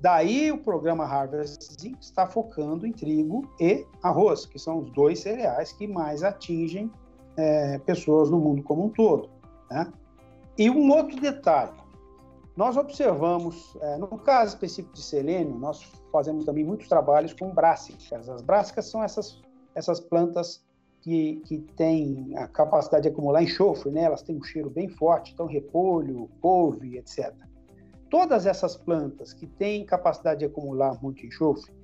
Daí 0.00 0.50
o 0.50 0.58
programa 0.58 1.04
Harvest 1.04 1.96
está 2.00 2.26
focando 2.26 2.84
em 2.84 2.92
trigo 2.92 3.48
e 3.60 3.86
arroz, 4.02 4.44
que 4.44 4.58
são 4.58 4.80
os 4.80 4.90
dois 4.90 5.20
cereais 5.20 5.72
que 5.72 5.86
mais 5.86 6.24
atingem 6.24 6.90
é, 7.36 7.78
pessoas 7.78 8.28
no 8.28 8.40
mundo 8.40 8.62
como 8.64 8.86
um 8.86 8.88
todo. 8.88 9.30
Né? 9.70 9.92
E 10.58 10.68
um 10.68 10.90
outro 10.90 11.20
detalhe, 11.20 11.72
nós 12.56 12.76
observamos, 12.76 13.76
é, 13.80 13.96
no 13.96 14.08
caso 14.18 14.54
específico 14.54 14.92
de 14.92 15.02
selênio, 15.02 15.56
nós 15.56 15.82
fazemos 16.10 16.44
também 16.44 16.64
muitos 16.64 16.88
trabalhos 16.88 17.32
com 17.32 17.50
brássicas. 17.50 18.28
As 18.28 18.42
brássicas 18.42 18.86
são 18.86 19.04
essas, 19.04 19.40
essas 19.74 20.00
plantas 20.00 20.64
que, 21.02 21.42
que 21.44 21.58
têm 21.76 22.32
a 22.36 22.46
capacidade 22.46 23.02
de 23.02 23.08
acumular 23.08 23.42
enxofre, 23.42 23.90
né? 23.90 24.02
elas 24.02 24.22
têm 24.22 24.36
um 24.36 24.42
cheiro 24.42 24.70
bem 24.70 24.88
forte, 24.88 25.32
então 25.32 25.46
repolho, 25.46 26.30
couve, 26.40 26.96
etc. 26.96 27.34
Todas 28.08 28.46
essas 28.46 28.76
plantas 28.76 29.32
que 29.32 29.46
têm 29.46 29.84
capacidade 29.84 30.40
de 30.40 30.46
acumular 30.46 31.02
muito 31.02 31.26
enxofre, 31.26 31.74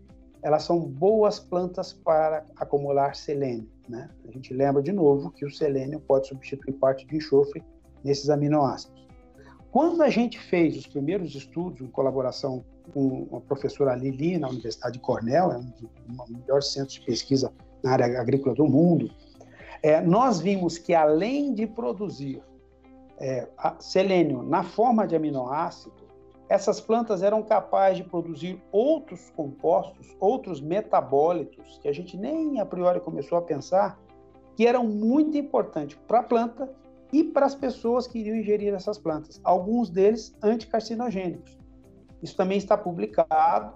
elas 0.41 0.63
são 0.63 0.79
boas 0.79 1.41
plantas 1.41 1.93
para 1.93 2.47
acumular 2.57 3.17
selênio. 3.17 3.69
Né? 3.89 4.09
A 4.29 4.31
gente 4.31 4.55
lembra 4.55 4.81
de 4.81 4.93
novo 4.93 5.33
que 5.33 5.45
o 5.45 5.51
selênio 5.51 5.99
pode 5.99 6.29
substituir 6.29 6.75
parte 6.75 7.05
de 7.05 7.17
enxofre 7.17 7.65
nesses 8.05 8.31
aminoácidos. 8.31 9.05
Quando 9.73 10.03
a 10.03 10.09
gente 10.09 10.39
fez 10.39 10.77
os 10.77 10.87
primeiros 10.87 11.35
estudos 11.35 11.81
em 11.81 11.89
colaboração 11.89 12.65
com 12.95 13.27
a 13.37 13.41
professora 13.41 13.97
Lili 13.97 14.39
na 14.39 14.49
Universidade 14.49 14.95
de 14.95 15.01
Cornell, 15.01 15.51
é 15.51 15.59
um 15.59 15.65
dos 15.65 16.31
melhores 16.31 16.73
centros 16.73 16.95
de 16.95 17.05
pesquisa 17.05 17.53
na 17.83 17.93
área 17.93 18.21
agrícola 18.21 18.55
do 18.55 18.67
mundo, 18.67 19.11
é, 19.83 20.01
nós 20.01 20.41
vimos 20.41 20.79
que 20.79 20.95
além 20.95 21.55
de 21.55 21.67
produzir 21.67 22.43
é, 23.19 23.49
selênio 23.79 24.43
na 24.43 24.63
forma 24.63 25.07
de 25.07 25.15
aminoácido, 25.17 26.09
essas 26.49 26.81
plantas 26.81 27.23
eram 27.23 27.43
capazes 27.43 27.99
de 27.99 28.05
produzir 28.05 28.61
outros 28.73 29.31
compostos, 29.31 30.17
outros 30.19 30.61
metabólitos, 30.61 31.79
que 31.83 31.89
a 31.89 31.93
gente 31.93 32.17
nem 32.17 32.59
a 32.59 32.65
priori 32.65 33.01
começou 33.01 33.37
a 33.37 33.43
pensar, 33.43 34.01
que 34.57 34.67
eram 34.67 34.85
muito 34.85 35.37
importantes 35.37 35.99
para 36.09 36.21
a 36.21 36.23
planta 36.23 36.73
e 37.13 37.23
para 37.23 37.47
as 37.47 37.55
pessoas 37.55 38.07
que 38.07 38.19
iriam 38.19 38.37
ingerir 38.37 38.75
essas 38.75 38.99
plantas, 38.99 39.41
alguns 39.45 39.91
deles 39.91 40.35
anticarcinogênicos. 40.43 41.57
Isso 42.23 42.37
também 42.37 42.59
está 42.59 42.77
publicado, 42.77 43.75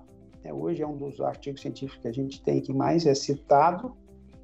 hoje 0.50 0.82
é 0.82 0.86
um 0.86 0.96
dos 0.96 1.20
artigos 1.20 1.60
científicos 1.60 2.00
que 2.00 2.08
a 2.08 2.12
gente 2.12 2.42
tem 2.42 2.60
que 2.60 2.72
mais 2.72 3.04
é 3.04 3.14
citado. 3.14 3.94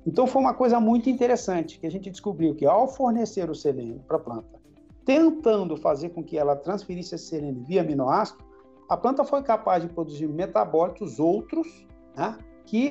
Então 0.07 0.27
foi 0.27 0.43
uma 0.43 0.53
coisa 0.53 0.79
muito 0.79 1.09
interessante 1.09 1.81
que 1.81 1.87
a 1.87 1.91
gente 1.91 2.11
descobriu 2.11 2.55
que 2.55 2.67
ao 2.67 2.87
fornecer 2.87 3.49
o 3.49 3.55
selênio 3.55 4.01
para 4.07 4.19
a 4.19 4.21
planta, 4.21 4.61
tentando 5.05 5.77
fazer 5.79 6.11
com 6.11 6.23
que 6.23 6.37
ela 6.37 6.55
transferisse 6.55 7.15
esse 7.15 7.29
selênio 7.29 7.65
via 7.65 7.81
aminoácido, 7.81 8.45
a 8.89 8.97
planta 8.97 9.25
foi 9.25 9.43
capaz 9.43 9.83
de 9.83 9.89
produzir 9.89 10.27
metabólitos 10.27 11.19
outros, 11.19 11.87
né, 12.17 12.39
que, 12.65 12.91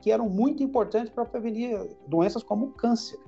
que 0.00 0.10
eram 0.10 0.28
muito 0.28 0.62
importantes 0.62 1.12
para 1.12 1.24
prevenir 1.24 1.78
doenças 2.06 2.42
como 2.42 2.66
o 2.66 2.70
câncer. 2.72 3.18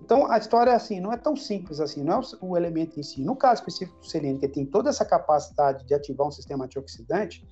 Então, 0.00 0.30
a 0.30 0.36
história 0.36 0.70
é 0.70 0.74
assim, 0.74 1.00
não 1.00 1.12
é 1.12 1.16
tão 1.16 1.34
simples 1.34 1.80
assim, 1.80 2.04
não 2.04 2.14
é 2.14 2.20
o, 2.20 2.50
o 2.50 2.56
elemento 2.56 3.00
em 3.00 3.02
si. 3.02 3.22
No 3.22 3.34
caso 3.34 3.60
específico 3.60 3.98
do 3.98 4.06
selênio, 4.06 4.38
que 4.38 4.48
tem 4.48 4.66
toda 4.66 4.90
essa 4.90 5.04
capacidade 5.04 5.86
de 5.86 5.94
ativar 5.94 6.26
um 6.26 6.30
sistema 6.30 6.66
antioxidante, 6.66 7.46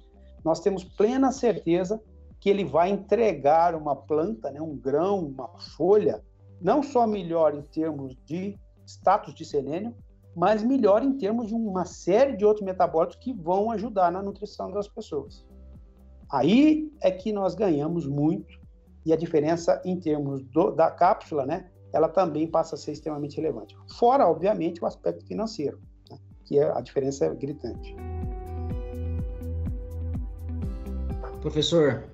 nós 0.45 0.61
temos 0.61 0.85
plena 0.85 1.31
certeza 1.33 2.03
que 2.41 2.51
ele 2.51 2.65
vai 2.65 2.91
entregar 2.91 3.75
uma 3.75 3.95
planta, 3.95 4.51
né, 4.51 4.61
um 4.61 4.77
grão, 4.77 5.21
uma 5.21 5.49
folha, 5.77 6.23
não 6.61 6.83
só 6.83 7.07
melhor 7.07 7.55
em 7.55 7.63
termos 7.63 8.17
de 8.25 8.59
status 8.85 9.35
de 9.35 9.45
selênio, 9.45 9.95
mas 10.35 10.63
melhor 10.63 11.03
em 11.03 11.17
termos 11.17 11.49
de 11.49 11.55
uma 11.55 11.85
série 11.85 12.37
de 12.37 12.45
outros 12.45 12.65
metabólitos 12.65 13.17
que 13.17 13.33
vão 13.33 13.71
ajudar 13.71 14.11
na 14.11 14.23
nutrição 14.23 14.71
das 14.71 14.89
pessoas. 14.89 15.47
Aí 16.31 16.91
é 17.01 17.11
que 17.11 17.33
nós 17.33 17.55
ganhamos 17.55 18.07
muito 18.07 18.61
e 19.05 19.13
a 19.13 19.17
diferença 19.17 19.81
em 19.85 19.99
termos 19.99 20.43
do, 20.45 20.71
da 20.71 20.91
cápsula, 20.91 21.45
né, 21.45 21.71
ela 21.93 22.09
também 22.09 22.47
passa 22.47 22.75
a 22.75 22.79
ser 22.79 22.93
extremamente 22.93 23.37
relevante. 23.37 23.77
Fora, 23.99 24.27
obviamente, 24.27 24.83
o 24.83 24.87
aspecto 24.87 25.25
financeiro, 25.27 25.79
né, 26.11 26.19
que 26.45 26.59
é, 26.59 26.71
a 26.73 26.81
diferença 26.81 27.27
é 27.27 27.35
gritante. 27.35 27.95
Professor, 31.43 32.05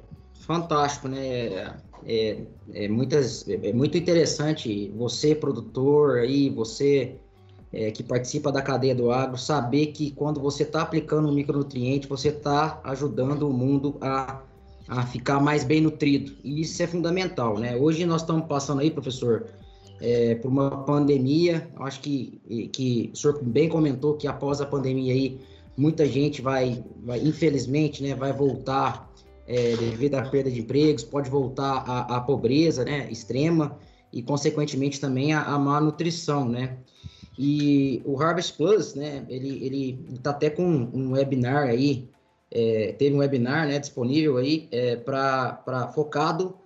fantástico, 0.41 1.07
né? 1.07 1.77
É, 2.07 2.39
é, 2.73 2.89
muitas, 2.89 3.47
é 3.47 3.73
muito 3.75 3.99
interessante 3.99 4.91
você, 4.97 5.35
produtor, 5.35 6.21
aí, 6.21 6.49
você 6.49 7.17
é, 7.71 7.91
que 7.91 8.03
participa 8.03 8.51
da 8.51 8.63
cadeia 8.63 8.95
do 8.95 9.11
agro, 9.11 9.37
saber 9.37 9.89
que 9.89 10.11
quando 10.13 10.41
você 10.41 10.63
está 10.63 10.81
aplicando 10.81 11.29
um 11.29 11.33
micronutriente, 11.33 12.09
você 12.09 12.29
está 12.29 12.81
ajudando 12.85 13.43
o 13.43 13.53
mundo 13.53 13.99
a, 14.01 14.41
a 14.89 15.05
ficar 15.05 15.41
mais 15.41 15.63
bem 15.63 15.83
nutrido. 15.83 16.33
E 16.43 16.63
isso 16.63 16.83
é 16.83 16.87
fundamental, 16.87 17.59
né? 17.59 17.77
Hoje 17.77 18.07
nós 18.07 18.23
estamos 18.23 18.47
passando 18.47 18.81
aí, 18.81 18.91
professor, 18.91 19.45
é, 20.01 20.37
por 20.37 20.49
uma 20.49 20.85
pandemia. 20.85 21.69
Acho 21.81 22.01
que, 22.01 22.41
que 22.73 23.11
o 23.13 23.17
senhor 23.17 23.45
bem 23.45 23.69
comentou 23.69 24.15
que 24.15 24.27
após 24.27 24.63
a 24.63 24.67
pandemia 24.67 25.13
aí, 25.13 25.39
muita 25.77 26.07
gente 26.07 26.41
vai, 26.41 26.83
vai 27.05 27.21
infelizmente, 27.21 28.03
né, 28.03 28.15
vai 28.15 28.33
voltar 28.33 29.08
é, 29.49 29.75
devido 29.77 30.15
à 30.17 30.23
perda 30.23 30.51
de 30.51 30.61
empregos, 30.61 31.03
pode 31.03 31.31
voltar 31.31 31.83
à, 31.87 32.17
à 32.17 32.21
pobreza 32.21 32.85
né, 32.85 33.11
extrema 33.11 33.79
e, 34.13 34.23
consequentemente, 34.23 35.01
também 35.01 35.33
à, 35.33 35.43
à 35.43 35.59
má 35.59 35.81
nutrição, 35.81 36.47
né? 36.47 36.77
E 37.39 38.03
o 38.05 38.21
Harvest 38.21 38.57
Plus, 38.57 38.95
né, 38.95 39.25
ele, 39.29 39.65
ele 39.65 40.05
está 40.15 40.31
até 40.31 40.51
com 40.51 40.65
um 40.65 41.13
webinar 41.13 41.69
aí, 41.69 42.09
é, 42.51 42.93
teve 42.99 43.15
um 43.15 43.19
webinar 43.19 43.67
né, 43.67 43.79
disponível 43.79 44.37
aí 44.37 44.69
é, 44.73 44.97
para 44.97 45.93
focado 45.95 46.57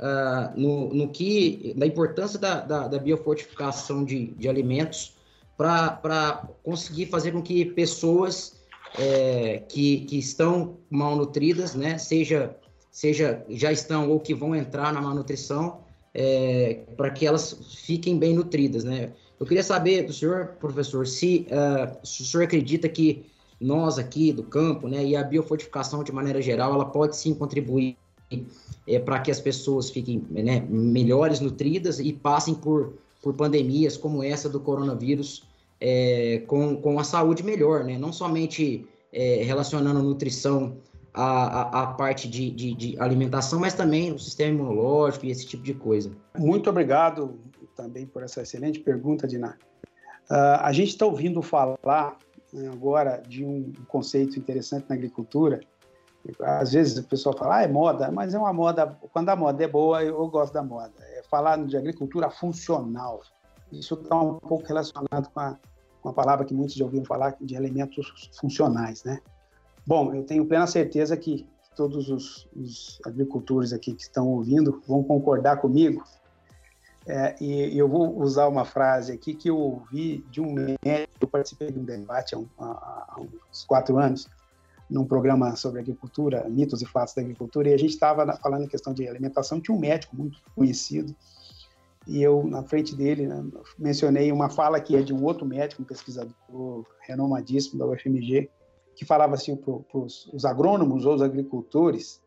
uh, 0.00 0.58
no, 0.58 0.92
no 0.94 1.08
que, 1.08 1.74
na 1.76 1.86
importância 1.86 2.38
da, 2.38 2.60
da, 2.60 2.88
da 2.88 2.98
biofortificação 2.98 4.04
de, 4.04 4.28
de 4.28 4.48
alimentos 4.48 5.16
para 5.56 6.48
conseguir 6.62 7.06
fazer 7.06 7.32
com 7.32 7.42
que 7.42 7.66
pessoas 7.66 8.61
é, 8.98 9.62
que, 9.68 10.00
que 10.02 10.18
estão 10.18 10.78
malnutridas, 10.90 11.74
né? 11.74 11.98
Seja, 11.98 12.56
seja 12.90 13.44
já 13.48 13.72
estão 13.72 14.10
ou 14.10 14.20
que 14.20 14.34
vão 14.34 14.54
entrar 14.54 14.92
na 14.92 15.00
malnutrição, 15.00 15.80
é, 16.14 16.80
para 16.96 17.10
que 17.10 17.26
elas 17.26 17.56
fiquem 17.84 18.18
bem 18.18 18.34
nutridas, 18.34 18.84
né? 18.84 19.12
Eu 19.40 19.46
queria 19.46 19.64
saber 19.64 20.02
do 20.04 20.12
senhor, 20.12 20.56
professor, 20.60 21.04
se, 21.04 21.48
uh, 21.48 22.06
se 22.06 22.22
o 22.22 22.24
senhor 22.24 22.44
acredita 22.44 22.88
que 22.88 23.26
nós 23.60 23.98
aqui 23.98 24.32
do 24.32 24.44
campo, 24.44 24.86
né, 24.86 25.04
e 25.04 25.16
a 25.16 25.24
biofortificação 25.24 26.04
de 26.04 26.12
maneira 26.12 26.40
geral, 26.40 26.74
ela 26.74 26.84
pode 26.84 27.16
sim 27.16 27.34
contribuir 27.34 27.96
é, 28.86 28.98
para 28.98 29.18
que 29.20 29.30
as 29.30 29.40
pessoas 29.40 29.90
fiquem 29.90 30.24
né, 30.30 30.64
melhores 30.68 31.40
nutridas 31.40 31.98
e 31.98 32.12
passem 32.12 32.54
por, 32.54 32.94
por 33.20 33.34
pandemias 33.34 33.96
como 33.96 34.22
essa 34.22 34.48
do 34.48 34.60
coronavírus 34.60 35.42
é, 35.84 36.38
com, 36.46 36.76
com 36.76 37.00
a 37.00 37.02
saúde 37.02 37.42
melhor, 37.42 37.82
né? 37.82 37.98
Não 37.98 38.12
somente 38.12 38.86
é, 39.12 39.42
relacionando 39.42 40.00
nutrição 40.00 40.76
à, 41.12 41.22
à, 41.24 41.82
à 41.82 41.86
parte 41.88 42.28
de, 42.28 42.52
de, 42.52 42.72
de, 42.72 43.00
alimentação, 43.00 43.58
mas 43.58 43.74
também 43.74 44.12
o 44.12 44.18
sistema 44.18 44.54
imunológico 44.54 45.26
e 45.26 45.32
esse 45.32 45.44
tipo 45.44 45.64
de 45.64 45.74
coisa. 45.74 46.12
Muito 46.38 46.70
obrigado 46.70 47.36
também 47.74 48.06
por 48.06 48.22
essa 48.22 48.42
excelente 48.42 48.78
pergunta, 48.78 49.26
Diná. 49.26 49.56
Uh, 50.30 50.60
a 50.60 50.70
gente 50.72 50.90
está 50.90 51.04
ouvindo 51.04 51.42
falar 51.42 52.16
né, 52.52 52.70
agora 52.72 53.20
de 53.28 53.44
um 53.44 53.72
conceito 53.88 54.38
interessante 54.38 54.86
na 54.88 54.94
agricultura. 54.94 55.60
Às 56.40 56.74
vezes 56.74 56.96
o 56.96 57.02
pessoal 57.02 57.36
fala, 57.36 57.56
ah, 57.56 57.62
é 57.64 57.68
moda, 57.68 58.08
mas 58.12 58.32
é 58.34 58.38
uma 58.38 58.52
moda, 58.52 58.96
quando 59.12 59.28
a 59.30 59.34
moda 59.34 59.64
é 59.64 59.66
boa, 59.66 60.04
eu 60.04 60.28
gosto 60.28 60.52
da 60.52 60.62
moda. 60.62 60.92
É 61.00 61.24
falar 61.28 61.56
de 61.66 61.76
agricultura 61.76 62.30
funcional. 62.30 63.20
Isso 63.72 63.94
está 63.94 64.20
um 64.20 64.38
pouco 64.38 64.64
relacionado 64.64 65.28
com 65.34 65.40
a, 65.40 65.58
uma 66.02 66.12
palavra 66.12 66.44
que 66.44 66.54
muitos 66.54 66.74
já 66.74 66.84
ouviram 66.84 67.04
falar 67.04 67.36
de 67.40 67.54
elementos 67.54 68.30
funcionais, 68.38 69.04
né? 69.04 69.20
Bom, 69.86 70.14
eu 70.14 70.24
tenho 70.24 70.46
plena 70.46 70.66
certeza 70.66 71.16
que 71.16 71.46
todos 71.76 72.08
os, 72.08 72.48
os 72.54 73.00
agricultores 73.04 73.72
aqui 73.72 73.94
que 73.94 74.02
estão 74.02 74.28
ouvindo 74.28 74.82
vão 74.86 75.02
concordar 75.02 75.56
comigo. 75.58 76.04
É, 77.06 77.34
e, 77.40 77.76
eu 77.76 77.88
vou 77.88 78.16
usar 78.20 78.46
uma 78.46 78.64
frase 78.64 79.12
aqui 79.12 79.34
que 79.34 79.50
eu 79.50 79.58
ouvi 79.58 80.24
de 80.30 80.40
um 80.40 80.54
médico, 80.54 81.12
eu 81.20 81.28
participei 81.28 81.70
de 81.70 81.78
um 81.78 81.84
debate 81.84 82.34
há, 82.34 82.38
um, 82.38 82.46
há, 82.58 83.16
uns 83.50 83.64
quatro 83.64 83.98
anos, 83.98 84.28
num 84.88 85.04
programa 85.04 85.56
sobre 85.56 85.80
agricultura, 85.80 86.46
mitos 86.48 86.82
e 86.82 86.86
fatos 86.86 87.14
da 87.14 87.22
agricultura, 87.22 87.70
e 87.70 87.74
a 87.74 87.78
gente 87.78 87.90
estava 87.90 88.36
falando 88.36 88.64
em 88.64 88.68
questão 88.68 88.92
de 88.92 89.08
alimentação, 89.08 89.60
tinha 89.60 89.74
um 89.74 89.80
médico 89.80 90.14
muito 90.14 90.38
conhecido, 90.54 91.14
e 92.06 92.20
eu, 92.20 92.44
na 92.44 92.62
frente 92.62 92.94
dele, 92.94 93.26
né, 93.26 93.44
mencionei 93.78 94.32
uma 94.32 94.48
fala 94.48 94.80
que 94.80 94.96
é 94.96 95.02
de 95.02 95.14
um 95.14 95.24
outro 95.24 95.46
médico, 95.46 95.82
um 95.82 95.84
pesquisador 95.84 96.84
renomadíssimo 97.00 97.78
da 97.78 97.86
UFMG, 97.86 98.50
que 98.94 99.04
falava 99.04 99.34
assim 99.34 99.56
para 99.56 99.72
os 99.94 100.44
agrônomos 100.44 101.06
ou 101.06 101.14
os 101.14 101.22
agricultores, 101.22 102.20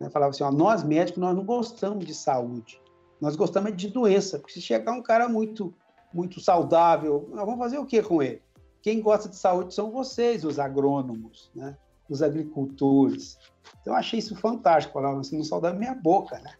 né, 0.00 0.08
falava 0.10 0.30
assim, 0.30 0.42
ó, 0.42 0.50
nós 0.50 0.82
médicos, 0.82 1.20
nós 1.20 1.36
não 1.36 1.44
gostamos 1.44 2.04
de 2.06 2.14
saúde, 2.14 2.80
nós 3.20 3.36
gostamos 3.36 3.76
de 3.76 3.88
doença, 3.88 4.38
porque 4.38 4.54
se 4.54 4.62
chegar 4.62 4.92
um 4.92 5.02
cara 5.02 5.28
muito, 5.28 5.74
muito 6.12 6.40
saudável, 6.40 7.28
nós 7.30 7.44
vamos 7.44 7.58
fazer 7.58 7.78
o 7.78 7.86
que 7.86 8.02
com 8.02 8.22
ele? 8.22 8.42
Quem 8.80 9.02
gosta 9.02 9.28
de 9.28 9.36
saúde 9.36 9.74
são 9.74 9.90
vocês, 9.90 10.44
os 10.44 10.58
agrônomos, 10.58 11.50
né? 11.54 11.76
os 12.08 12.22
agricultores. 12.22 13.36
Então, 13.80 13.92
eu 13.92 13.98
achei 13.98 14.18
isso 14.18 14.34
fantástico, 14.36 14.94
falava 14.94 15.20
assim, 15.20 15.36
não 15.36 15.44
saudável 15.44 15.78
minha 15.78 15.94
boca, 15.94 16.38
né? 16.38 16.52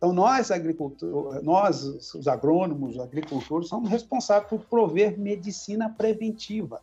Então, 0.00 0.14
nós, 0.14 0.48
nós, 1.42 1.84
os 2.14 2.26
agrônomos, 2.26 2.96
os 2.96 3.02
agricultores, 3.02 3.68
somos 3.68 3.90
responsáveis 3.90 4.48
por 4.48 4.60
prover 4.60 5.20
medicina 5.20 5.90
preventiva. 5.90 6.80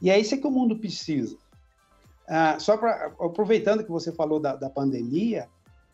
E 0.00 0.08
é 0.10 0.16
isso 0.16 0.40
que 0.40 0.46
o 0.46 0.50
mundo 0.50 0.78
precisa. 0.78 1.36
Ah, 2.28 2.56
só 2.60 2.76
para 2.76 3.12
aproveitando 3.18 3.82
que 3.82 3.90
você 3.90 4.12
falou 4.12 4.38
da, 4.38 4.54
da 4.54 4.70
pandemia, 4.70 5.48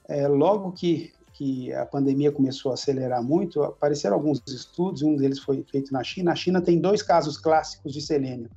é, 0.06 0.28
logo 0.28 0.72
que, 0.72 1.10
que 1.32 1.72
a 1.72 1.86
pandemia 1.86 2.30
começou 2.30 2.70
a 2.70 2.74
acelerar 2.74 3.22
muito, 3.22 3.62
apareceram 3.62 4.16
alguns 4.16 4.42
estudos, 4.46 5.00
um 5.00 5.16
deles 5.16 5.38
foi 5.38 5.64
feito 5.70 5.90
na 5.90 6.04
China. 6.04 6.32
A 6.32 6.36
China 6.36 6.60
tem 6.60 6.78
dois 6.78 7.00
casos 7.02 7.38
clássicos 7.38 7.94
de 7.94 8.02
selênio: 8.02 8.50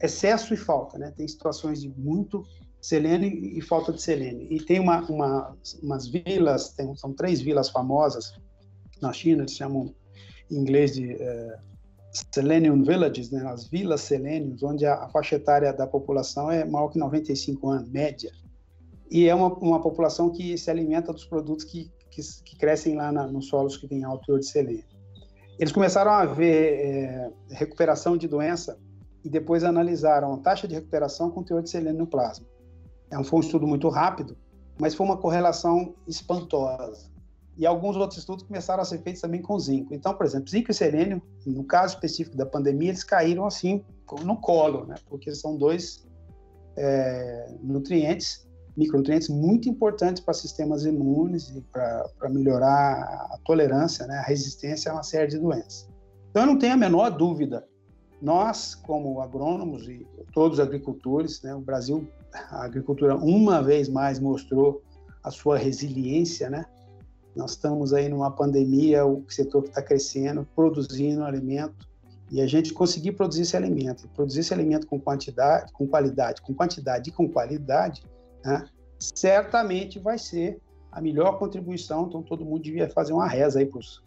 excesso 0.00 0.54
e 0.54 0.56
falta. 0.56 0.96
Né? 0.96 1.12
Tem 1.16 1.26
situações 1.26 1.82
de 1.82 1.88
muito 1.88 2.44
selênio 2.86 3.28
e 3.28 3.60
falta 3.60 3.92
de 3.92 4.00
selênio. 4.00 4.46
E 4.48 4.62
tem 4.62 4.78
uma, 4.78 5.00
uma, 5.10 5.56
umas 5.82 6.06
vilas, 6.06 6.68
tem, 6.68 6.94
são 6.94 7.12
três 7.12 7.40
vilas 7.40 7.68
famosas 7.68 8.32
na 9.02 9.12
China, 9.12 9.42
eles 9.42 9.54
chamam 9.54 9.92
em 10.48 10.56
inglês 10.56 10.94
de 10.94 11.14
uh, 11.14 11.58
Selenium 12.32 12.84
Villages, 12.84 13.32
né, 13.32 13.44
as 13.48 13.66
vilas 13.66 14.02
selênios, 14.02 14.62
onde 14.62 14.86
a, 14.86 15.02
a, 15.02 15.08
faixa 15.08 15.34
etária 15.34 15.72
da 15.72 15.84
população 15.84 16.48
é 16.48 16.64
maior 16.64 16.88
que 16.88 16.96
95 16.96 17.68
anos, 17.68 17.90
média. 17.90 18.30
E 19.10 19.28
é 19.28 19.34
uma, 19.34 19.52
uma 19.54 19.82
população 19.82 20.30
que 20.30 20.56
se 20.56 20.70
alimenta 20.70 21.12
dos 21.12 21.24
produtos 21.24 21.64
que, 21.64 21.90
que, 22.08 22.22
que 22.44 22.56
crescem 22.56 22.94
lá 22.94 23.10
na, 23.10 23.26
nos 23.26 23.48
solos 23.48 23.76
que 23.76 23.88
têm 23.88 24.04
alto 24.04 24.26
teor 24.26 24.38
de 24.38 24.46
selênio. 24.46 24.84
Eles 25.58 25.72
começaram 25.72 26.12
a 26.12 26.24
ver 26.24 26.78
é, 26.78 27.30
recuperação 27.50 28.16
de 28.16 28.28
doença 28.28 28.78
e 29.24 29.28
depois 29.28 29.64
analisaram 29.64 30.34
a 30.34 30.38
taxa 30.38 30.68
de 30.68 30.74
recuperação 30.76 31.32
com 31.32 31.42
teor 31.42 31.64
de 31.64 31.70
selênio 31.70 31.98
no 31.98 32.06
plasma. 32.06 32.46
É 33.10 33.18
um, 33.18 33.24
foi 33.24 33.38
um 33.38 33.42
estudo 33.42 33.66
muito 33.66 33.88
rápido, 33.88 34.36
mas 34.78 34.94
foi 34.94 35.06
uma 35.06 35.16
correlação 35.16 35.94
espantosa. 36.06 37.10
E 37.56 37.64
alguns 37.64 37.96
outros 37.96 38.18
estudos 38.18 38.44
começaram 38.44 38.82
a 38.82 38.84
ser 38.84 38.98
feitos 38.98 39.22
também 39.22 39.40
com 39.40 39.58
zinco. 39.58 39.94
Então, 39.94 40.12
por 40.12 40.26
exemplo, 40.26 40.48
zinco 40.48 40.70
e 40.70 40.74
selênio, 40.74 41.22
no 41.46 41.64
caso 41.64 41.94
específico 41.94 42.36
da 42.36 42.44
pandemia, 42.44 42.90
eles 42.90 43.02
caíram 43.02 43.46
assim 43.46 43.82
no 44.22 44.36
colo, 44.36 44.84
né? 44.84 44.96
Porque 45.08 45.34
são 45.34 45.56
dois 45.56 46.06
é, 46.76 47.54
nutrientes, 47.62 48.46
micronutrientes 48.76 49.30
muito 49.30 49.68
importantes 49.68 50.22
para 50.22 50.34
sistemas 50.34 50.84
imunes 50.84 51.48
e 51.48 51.62
para 51.62 52.28
melhorar 52.28 53.00
a 53.30 53.38
tolerância, 53.42 54.06
né? 54.06 54.18
a 54.18 54.22
resistência 54.22 54.90
a 54.90 54.94
uma 54.94 55.02
série 55.02 55.28
de 55.28 55.38
doenças. 55.38 55.88
Então, 56.30 56.42
eu 56.42 56.46
não 56.46 56.58
tenho 56.58 56.74
a 56.74 56.76
menor 56.76 57.08
dúvida. 57.10 57.66
Nós, 58.20 58.74
como 58.74 59.20
agrônomos 59.20 59.88
e 59.88 60.06
todos 60.32 60.58
os 60.58 60.64
agricultores, 60.64 61.42
né? 61.42 61.54
o 61.54 61.60
Brasil 61.60 62.08
a 62.50 62.64
agricultura 62.64 63.16
uma 63.16 63.62
vez 63.62 63.88
mais 63.88 64.18
mostrou 64.18 64.82
a 65.22 65.30
sua 65.30 65.58
resiliência, 65.58 66.48
né? 66.50 66.66
Nós 67.34 67.52
estamos 67.52 67.92
aí 67.92 68.08
numa 68.08 68.30
pandemia, 68.30 69.04
o 69.04 69.24
setor 69.28 69.62
que 69.62 69.68
está 69.68 69.82
crescendo, 69.82 70.46
produzindo 70.54 71.24
alimento, 71.24 71.86
e 72.30 72.40
a 72.40 72.46
gente 72.46 72.72
conseguir 72.72 73.12
produzir 73.12 73.42
esse 73.42 73.56
alimento, 73.56 74.08
produzir 74.08 74.40
esse 74.40 74.54
alimento 74.54 74.86
com 74.86 74.98
quantidade, 74.98 75.72
com 75.72 75.86
qualidade, 75.86 76.42
com 76.42 76.54
quantidade 76.54 77.10
e 77.10 77.12
com 77.12 77.28
qualidade, 77.28 78.02
né? 78.44 78.66
certamente 78.98 79.98
vai 79.98 80.18
ser 80.18 80.60
a 80.90 81.00
melhor 81.00 81.38
contribuição. 81.38 82.06
Então, 82.06 82.22
todo 82.22 82.44
mundo 82.44 82.62
devia 82.62 82.88
fazer 82.88 83.12
uma 83.12 83.28
reza 83.28 83.58
aí 83.58 83.66
para 83.66 83.78
os 83.78 84.02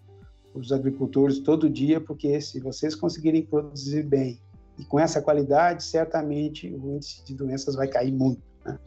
agricultores 0.72 1.40
todo 1.40 1.70
dia, 1.70 2.02
porque 2.02 2.40
se 2.42 2.60
vocês 2.60 2.96
conseguirem 2.96 3.46
produzir 3.46 4.04
bem 4.04 4.40
e 4.78 4.86
com 4.86 5.00
essa 5.00 5.22
qualidade, 5.22 5.84
certamente 5.84 6.74
o 6.74 6.96
índice 6.96 7.24
de 7.26 7.36
doenças 7.36 7.76
vai 7.76 7.88
cair 7.88 8.12
muito. 8.12 8.42
Né? 8.66 8.80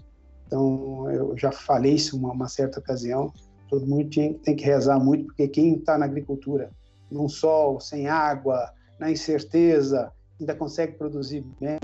Então, 0.47 1.11
eu 1.11 1.37
já 1.37 1.53
falei 1.53 1.95
isso 1.95 2.17
uma, 2.17 2.33
uma 2.33 2.49
certa 2.49 2.81
ocasião. 2.81 3.33
Todo 3.69 3.87
mundo 3.87 4.09
tem, 4.11 4.35
tem 4.35 4.57
que 4.57 4.65
rezar 4.65 4.99
muito, 4.99 5.27
porque 5.27 5.49
quem 5.49 5.75
está 5.77 5.99
na 5.99 6.07
agricultura, 6.07 6.71
num 7.11 7.29
sol, 7.29 7.79
sem 7.81 8.09
água, 8.09 8.73
na 8.99 9.11
incerteza, 9.11 10.11
ainda 10.41 10.55
consegue 10.55 10.97
produzir 10.97 11.45
bem, 11.61 11.79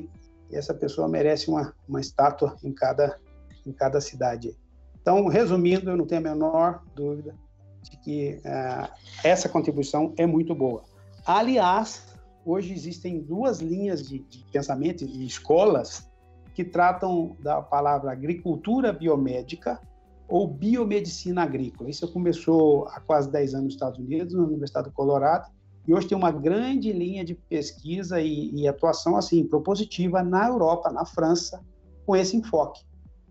e 0.51 0.57
essa 0.57 0.73
pessoa 0.73 1.07
merece 1.07 1.49
uma, 1.49 1.75
uma 1.87 2.01
estátua 2.01 2.57
em 2.63 2.73
cada, 2.73 3.19
em 3.67 3.73
cada 3.73 4.01
cidade. 4.01 4.57
Então, 5.01 5.27
resumindo, 5.27 5.91
eu 5.91 5.97
não 5.97 6.07
tenho 6.07 6.21
a 6.23 6.25
menor 6.25 6.83
dúvida 6.95 7.35
de 7.83 7.97
que 7.99 8.41
uh, 8.45 8.89
essa 9.25 9.49
contribuição 9.49 10.13
é 10.17 10.27
muito 10.27 10.55
boa. 10.55 10.85
Aliás, 11.27 12.07
hoje 12.45 12.73
existem 12.73 13.21
duas 13.21 13.61
linhas 13.61 14.07
de, 14.07 14.21
de 14.21 14.45
pensamento 14.53 15.05
e 15.05 15.27
escolas 15.27 16.09
que 16.55 16.65
tratam 16.65 17.37
da 17.41 17.63
palavra 17.63 18.11
agricultura 18.11 18.93
biomédica 18.93 19.81
ou 20.29 20.47
biomedicina 20.47 21.43
agrícola. 21.43 21.89
Isso 21.89 22.11
começou 22.13 22.87
há 22.89 23.01
quase 23.01 23.31
10 23.31 23.55
anos 23.55 23.65
nos 23.65 23.75
Estados 23.75 23.99
Unidos, 23.99 24.35
na 24.35 24.43
Universidade 24.43 24.89
do 24.89 24.93
Colorado, 24.93 25.51
e 25.87 25.95
hoje 25.95 26.07
tem 26.07 26.19
uma 26.19 26.31
grande 26.31 26.93
linha 26.93 27.25
de 27.25 27.35
pesquisa 27.35 28.21
e, 28.21 28.51
e 28.55 28.69
atuação 28.69 29.17
assim 29.17 29.47
propositiva 29.47 30.23
na 30.23 30.47
Europa, 30.47 30.91
na 30.91 31.07
França, 31.07 31.65
com 32.05 32.15
esse 32.15 32.37
enfoque. 32.37 32.85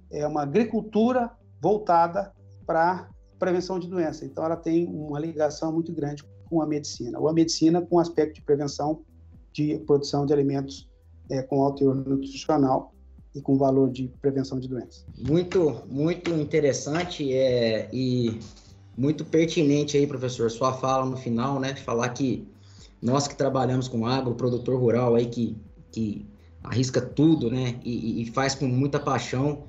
É 0.10 0.26
uma 0.26 0.42
agricultura 0.42 1.30
voltada 1.62 2.34
para 2.66 3.10
prevenção 3.40 3.80
de 3.80 3.88
doença. 3.88 4.26
Então, 4.26 4.44
ela 4.44 4.56
tem 4.56 4.86
uma 4.88 5.20
ligação 5.20 5.72
muito 5.72 5.92
grande 5.92 6.24
com 6.50 6.62
a 6.62 6.66
medicina. 6.66 7.20
Ou 7.20 7.28
a 7.28 7.34
medicina 7.34 7.82
com 7.82 7.98
o 7.98 8.00
aspecto 8.00 8.36
de 8.36 8.42
prevenção 8.42 9.02
de 9.54 9.80
produção 9.80 10.26
de 10.26 10.34
alimentos 10.34 10.88
é, 11.32 11.42
com 11.42 11.64
alto 11.64 11.80
teor 11.80 11.96
nutricional 11.96 12.94
e 13.34 13.42
com 13.42 13.58
valor 13.58 13.90
de 13.90 14.08
prevenção 14.22 14.60
de 14.60 14.68
doenças. 14.68 15.06
Muito, 15.18 15.82
muito 15.88 16.32
interessante 16.32 17.34
é, 17.34 17.90
e 17.92 18.40
muito 18.98 19.26
pertinente 19.26 19.98
aí, 19.98 20.08
professor, 20.08 20.50
sua 20.50 20.74
fala 20.74 21.06
no 21.06 21.18
final, 21.18 21.60
né? 21.60 21.76
Falar 21.76 22.10
que 22.10 22.48
nós 23.02 23.28
que 23.28 23.36
trabalhamos 23.36 23.88
com 23.88 24.06
agro, 24.06 24.34
produtor 24.34 24.80
rural 24.80 25.16
aí 25.16 25.28
que, 25.28 25.56
que 25.92 26.26
arrisca 26.64 27.00
tudo, 27.00 27.52
né? 27.52 27.80
E, 27.84 28.22
e 28.22 28.26
faz 28.32 28.56
com 28.56 28.66
muita 28.66 29.00
paixão, 29.00 29.64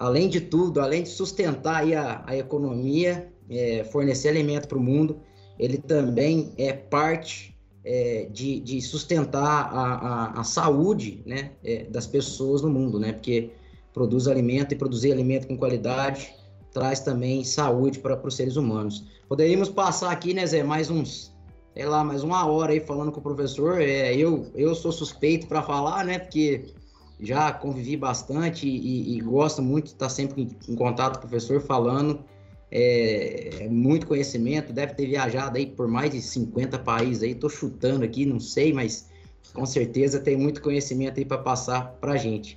além 0.00 0.30
de 0.30 0.40
tudo, 0.40 0.80
além 0.80 1.02
de 1.02 1.10
sustentar 1.10 1.84
a, 1.92 2.24
a 2.26 2.34
economia, 2.34 3.30
é, 3.50 3.84
fornecer 3.84 4.30
alimento 4.30 4.66
para 4.66 4.78
o 4.78 4.80
mundo, 4.80 5.20
ele 5.58 5.76
também 5.76 6.54
é 6.56 6.72
parte 6.72 7.54
é, 7.84 8.26
de, 8.32 8.60
de, 8.60 8.80
sustentar 8.80 9.70
a, 9.70 9.94
a, 9.94 10.40
a 10.40 10.44
saúde 10.44 11.22
né, 11.26 11.52
é, 11.62 11.84
das 11.84 12.06
pessoas 12.06 12.62
no 12.62 12.70
mundo, 12.70 12.98
né? 12.98 13.12
Porque 13.12 13.50
produz 13.92 14.26
alimento 14.26 14.72
e 14.72 14.76
produzir 14.76 15.12
alimento 15.12 15.46
com 15.46 15.58
qualidade 15.58 16.32
traz 16.72 17.00
também 17.00 17.44
saúde 17.44 17.98
para 17.98 18.18
os 18.26 18.36
seres 18.36 18.56
humanos. 18.56 19.04
Poderíamos 19.28 19.68
passar 19.68 20.10
aqui, 20.12 20.32
né, 20.32 20.46
Zé, 20.46 20.62
mais 20.62 20.88
uns, 20.88 21.34
sei 21.74 21.84
lá, 21.84 22.02
mais 22.02 22.22
uma 22.22 22.46
hora 22.46 22.72
aí 22.72 22.80
falando 22.80 23.12
com 23.12 23.20
o 23.20 23.22
professor. 23.22 23.82
É, 23.82 24.14
eu, 24.14 24.46
eu 24.54 24.74
sou 24.74 24.92
suspeito 24.92 25.46
para 25.46 25.62
falar, 25.62 26.04
né, 26.04 26.20
porque 26.20 26.72
já 27.20 27.52
convivi 27.52 27.96
bastante 27.96 28.68
e, 28.68 29.16
e 29.16 29.20
gosto 29.20 29.62
muito 29.62 29.86
de 29.86 29.92
estar 29.92 30.08
sempre 30.08 30.48
em, 30.68 30.74
contato 30.74 31.18
com 31.18 31.26
o 31.26 31.28
professor 31.28 31.60
falando. 31.60 32.24
É, 32.72 33.64
é, 33.64 33.68
muito 33.68 34.06
conhecimento, 34.06 34.72
deve 34.72 34.94
ter 34.94 35.04
viajado 35.04 35.58
aí 35.58 35.66
por 35.66 35.88
mais 35.88 36.12
de 36.12 36.22
50 36.22 36.78
países 36.78 37.20
aí, 37.24 37.34
tô 37.34 37.48
chutando 37.48 38.04
aqui, 38.04 38.24
não 38.24 38.38
sei, 38.38 38.72
mas 38.72 39.08
com 39.52 39.66
certeza 39.66 40.20
tem 40.20 40.36
muito 40.36 40.62
conhecimento 40.62 41.18
aí 41.18 41.24
para 41.24 41.38
passar 41.38 41.96
para 42.00 42.12
a 42.12 42.16
gente. 42.16 42.56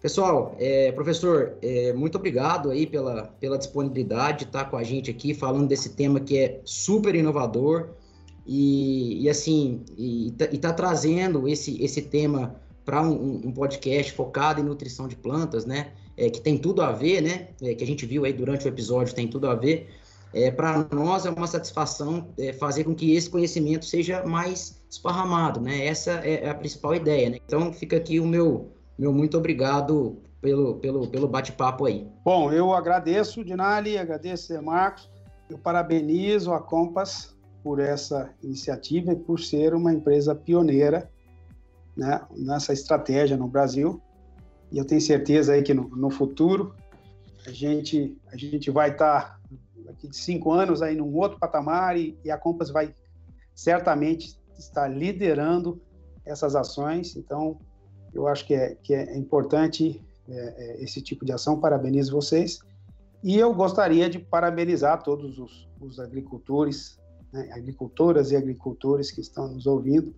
Pessoal, 0.00 0.54
é, 0.58 0.90
professor, 0.92 1.58
é, 1.60 1.92
muito 1.92 2.16
obrigado 2.16 2.70
aí 2.70 2.86
pela, 2.86 3.24
pela 3.38 3.58
disponibilidade 3.58 4.38
de 4.38 4.44
estar 4.44 4.66
com 4.66 4.76
a 4.76 4.82
gente 4.82 5.10
aqui 5.10 5.34
falando 5.34 5.68
desse 5.68 5.90
tema 5.90 6.18
que 6.18 6.38
é 6.38 6.60
super 6.64 7.14
inovador 7.14 7.90
e, 8.46 9.22
e 9.22 9.28
assim, 9.28 9.82
e 9.98 10.28
está 10.28 10.46
tá 10.68 10.72
trazendo 10.72 11.48
esse, 11.48 11.82
esse 11.82 12.00
tema 12.00 12.54
para 12.86 13.02
um, 13.02 13.42
um, 13.44 13.52
podcast 13.52 14.12
focado 14.12 14.60
em 14.60 14.64
nutrição 14.64 15.08
de 15.08 15.16
plantas, 15.16 15.66
né? 15.66 15.92
É, 16.16 16.30
que 16.30 16.40
tem 16.40 16.56
tudo 16.56 16.80
a 16.80 16.92
ver, 16.92 17.20
né? 17.20 17.48
É, 17.60 17.74
que 17.74 17.82
a 17.82 17.86
gente 17.86 18.06
viu 18.06 18.24
aí 18.24 18.32
durante 18.32 18.64
o 18.64 18.68
episódio, 18.68 19.14
tem 19.14 19.26
tudo 19.26 19.48
a 19.48 19.54
ver. 19.56 19.90
É, 20.32 20.50
para 20.50 20.86
nós 20.92 21.26
é 21.26 21.30
uma 21.30 21.46
satisfação 21.46 22.28
é, 22.38 22.52
fazer 22.52 22.84
com 22.84 22.94
que 22.94 23.14
esse 23.14 23.28
conhecimento 23.28 23.84
seja 23.84 24.24
mais 24.24 24.80
esparramado, 24.88 25.60
né? 25.60 25.84
Essa 25.84 26.12
é 26.12 26.48
a 26.48 26.54
principal 26.54 26.94
ideia, 26.94 27.28
né? 27.28 27.38
Então 27.44 27.72
fica 27.72 27.96
aqui 27.96 28.20
o 28.20 28.26
meu 28.26 28.70
meu 28.98 29.12
muito 29.12 29.36
obrigado 29.36 30.16
pelo, 30.40 30.76
pelo, 30.76 31.08
pelo 31.08 31.28
bate-papo 31.28 31.84
aí. 31.86 32.08
Bom, 32.24 32.52
eu 32.52 32.72
agradeço, 32.72 33.44
Dinali, 33.44 33.98
agradeço, 33.98 34.60
Marcos. 34.62 35.10
Eu 35.50 35.58
parabenizo 35.58 36.52
a 36.52 36.60
Compass 36.60 37.34
por 37.62 37.78
essa 37.78 38.30
iniciativa 38.42 39.12
e 39.12 39.16
por 39.16 39.40
ser 39.40 39.74
uma 39.74 39.92
empresa 39.92 40.34
pioneira 40.34 41.10
né, 41.96 42.20
nessa 42.36 42.72
estratégia 42.72 43.36
no 43.36 43.48
Brasil. 43.48 44.00
E 44.70 44.78
eu 44.78 44.84
tenho 44.84 45.00
certeza 45.00 45.52
aí 45.52 45.62
que 45.62 45.72
no, 45.72 45.88
no 45.88 46.10
futuro 46.10 46.74
a 47.46 47.50
gente, 47.50 48.18
a 48.32 48.36
gente 48.36 48.70
vai 48.70 48.90
estar 48.90 49.40
daqui 49.84 50.08
de 50.08 50.16
cinco 50.16 50.52
anos 50.52 50.82
aí 50.82 50.96
num 50.96 51.14
outro 51.14 51.38
patamar 51.38 51.96
e, 51.96 52.18
e 52.24 52.30
a 52.30 52.36
Compass 52.36 52.70
vai 52.70 52.92
certamente 53.54 54.38
estar 54.58 54.88
liderando 54.88 55.80
essas 56.24 56.56
ações. 56.56 57.16
Então, 57.16 57.58
eu 58.12 58.26
acho 58.26 58.46
que 58.46 58.54
é, 58.54 58.74
que 58.82 58.94
é 58.94 59.16
importante 59.16 60.04
é, 60.28 60.34
é, 60.34 60.82
esse 60.82 61.00
tipo 61.00 61.24
de 61.24 61.32
ação. 61.32 61.60
Parabenizo 61.60 62.12
vocês. 62.12 62.58
E 63.22 63.38
eu 63.38 63.54
gostaria 63.54 64.10
de 64.10 64.18
parabenizar 64.18 65.02
todos 65.02 65.38
os, 65.38 65.68
os 65.80 66.00
agricultores, 66.00 66.98
né, 67.32 67.48
agricultoras 67.52 68.32
e 68.32 68.36
agricultores 68.36 69.10
que 69.10 69.20
estão 69.20 69.48
nos 69.48 69.66
ouvindo 69.66 70.14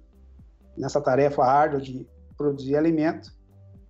nessa 0.78 1.00
tarefa 1.00 1.44
árdua 1.44 1.80
de 1.80 2.06
produzir 2.36 2.76
alimento 2.76 3.32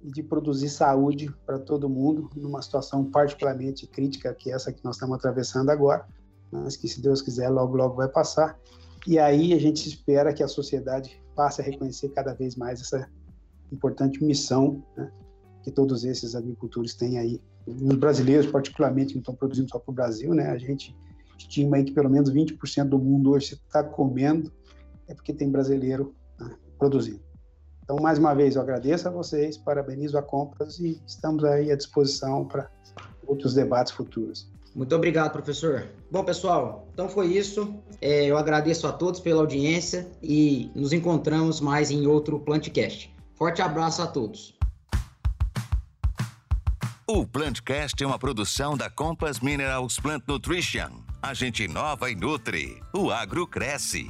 e 0.01 0.11
de 0.11 0.23
produzir 0.23 0.71
saúde 0.71 1.33
para 1.45 1.59
todo 1.59 1.89
mundo 1.89 2.31
numa 2.35 2.63
situação 2.63 3.05
particularmente 3.05 3.87
crítica 3.87 4.35
que 4.35 4.51
é 4.51 4.55
essa 4.55 4.73
que 4.73 4.85
nós 4.85 4.97
estamos 4.97 5.17
atravessando 5.17 5.71
agora, 5.71 6.07
mas 6.51 6.77
que 6.77 6.89
se 6.89 7.01
Deus 7.01 7.21
quiser 7.21 7.49
logo 7.49 7.77
logo 7.77 7.97
vai 7.97 8.09
passar. 8.09 8.59
E 9.07 9.19
aí 9.19 9.53
a 9.53 9.59
gente 9.59 9.89
espera 9.89 10.33
que 10.33 10.43
a 10.43 10.49
sociedade 10.49 11.23
passe 11.35 11.61
a 11.61 11.65
reconhecer 11.65 12.09
cada 12.11 12.33
vez 12.33 12.57
mais 12.57 12.81
essa 12.81 13.09
importante 13.71 14.23
missão 14.25 14.83
né, 14.97 15.11
que 15.63 15.71
todos 15.71 16.05
esses 16.05 16.35
agricultores 16.35 16.95
têm 16.95 17.19
aí. 17.19 17.41
Os 17.67 17.97
brasileiros, 17.97 18.47
particularmente, 18.51 19.15
não 19.15 19.21
estão 19.21 19.35
produzindo 19.35 19.69
só 19.69 19.79
para 19.79 19.91
o 19.91 19.95
Brasil, 19.95 20.33
né? 20.33 20.51
A 20.51 20.57
gente 20.57 20.97
estima 21.39 21.77
aí 21.77 21.85
que 21.85 21.93
pelo 21.93 22.09
menos 22.09 22.33
20% 22.33 22.89
do 22.89 22.99
mundo 22.99 23.31
hoje 23.31 23.55
está 23.55 23.85
comendo 23.85 24.51
é 25.07 25.15
porque 25.15 25.33
tem 25.33 25.51
brasileiro 25.51 26.15
produzindo. 26.79 27.21
Então, 27.83 27.97
mais 28.01 28.19
uma 28.19 28.35
vez, 28.35 28.55
eu 28.55 28.63
agradeço 28.63 29.09
a 29.09 29.11
vocês, 29.11 29.57
parabenizo 29.57 30.19
a 30.19 30.23
Compras 30.23 30.79
e 30.79 31.01
estamos 31.07 31.43
aí 31.45 31.73
à 31.73 31.77
disposição 31.77 32.45
para 32.45 32.71
outros 33.27 33.55
debates 33.55 33.93
futuros. 33.93 34.51
Muito 34.75 34.95
obrigado, 34.95 35.33
professor. 35.33 35.89
Bom, 36.11 36.23
pessoal, 36.23 36.87
então 36.93 37.09
foi 37.09 37.29
isso. 37.29 37.75
É, 38.01 38.27
eu 38.27 38.37
agradeço 38.37 38.87
a 38.87 38.93
todos 38.93 39.21
pela 39.21 39.41
audiência 39.41 40.09
e 40.23 40.71
nos 40.75 40.93
encontramos 40.93 41.61
mais 41.61 41.91
em 41.91 42.07
outro 42.07 42.39
Plantcast. 42.41 43.13
Forte 43.35 43.63
abraço 43.63 44.03
a 44.03 44.07
todos. 44.07 44.57
O 47.07 47.27
Plantcast 47.27 48.05
é 48.05 48.07
uma 48.07 48.19
produção 48.19 48.77
da 48.77 48.91
Compass 48.91 49.41
Minerals 49.41 49.99
Plant 49.99 50.25
Nutrition. 50.29 50.91
A 51.23 51.33
gente 51.33 51.65
inova 51.65 52.11
e 52.11 52.15
nutre. 52.15 52.81
O 52.95 53.11
agro 53.11 53.47
cresce. 53.47 54.07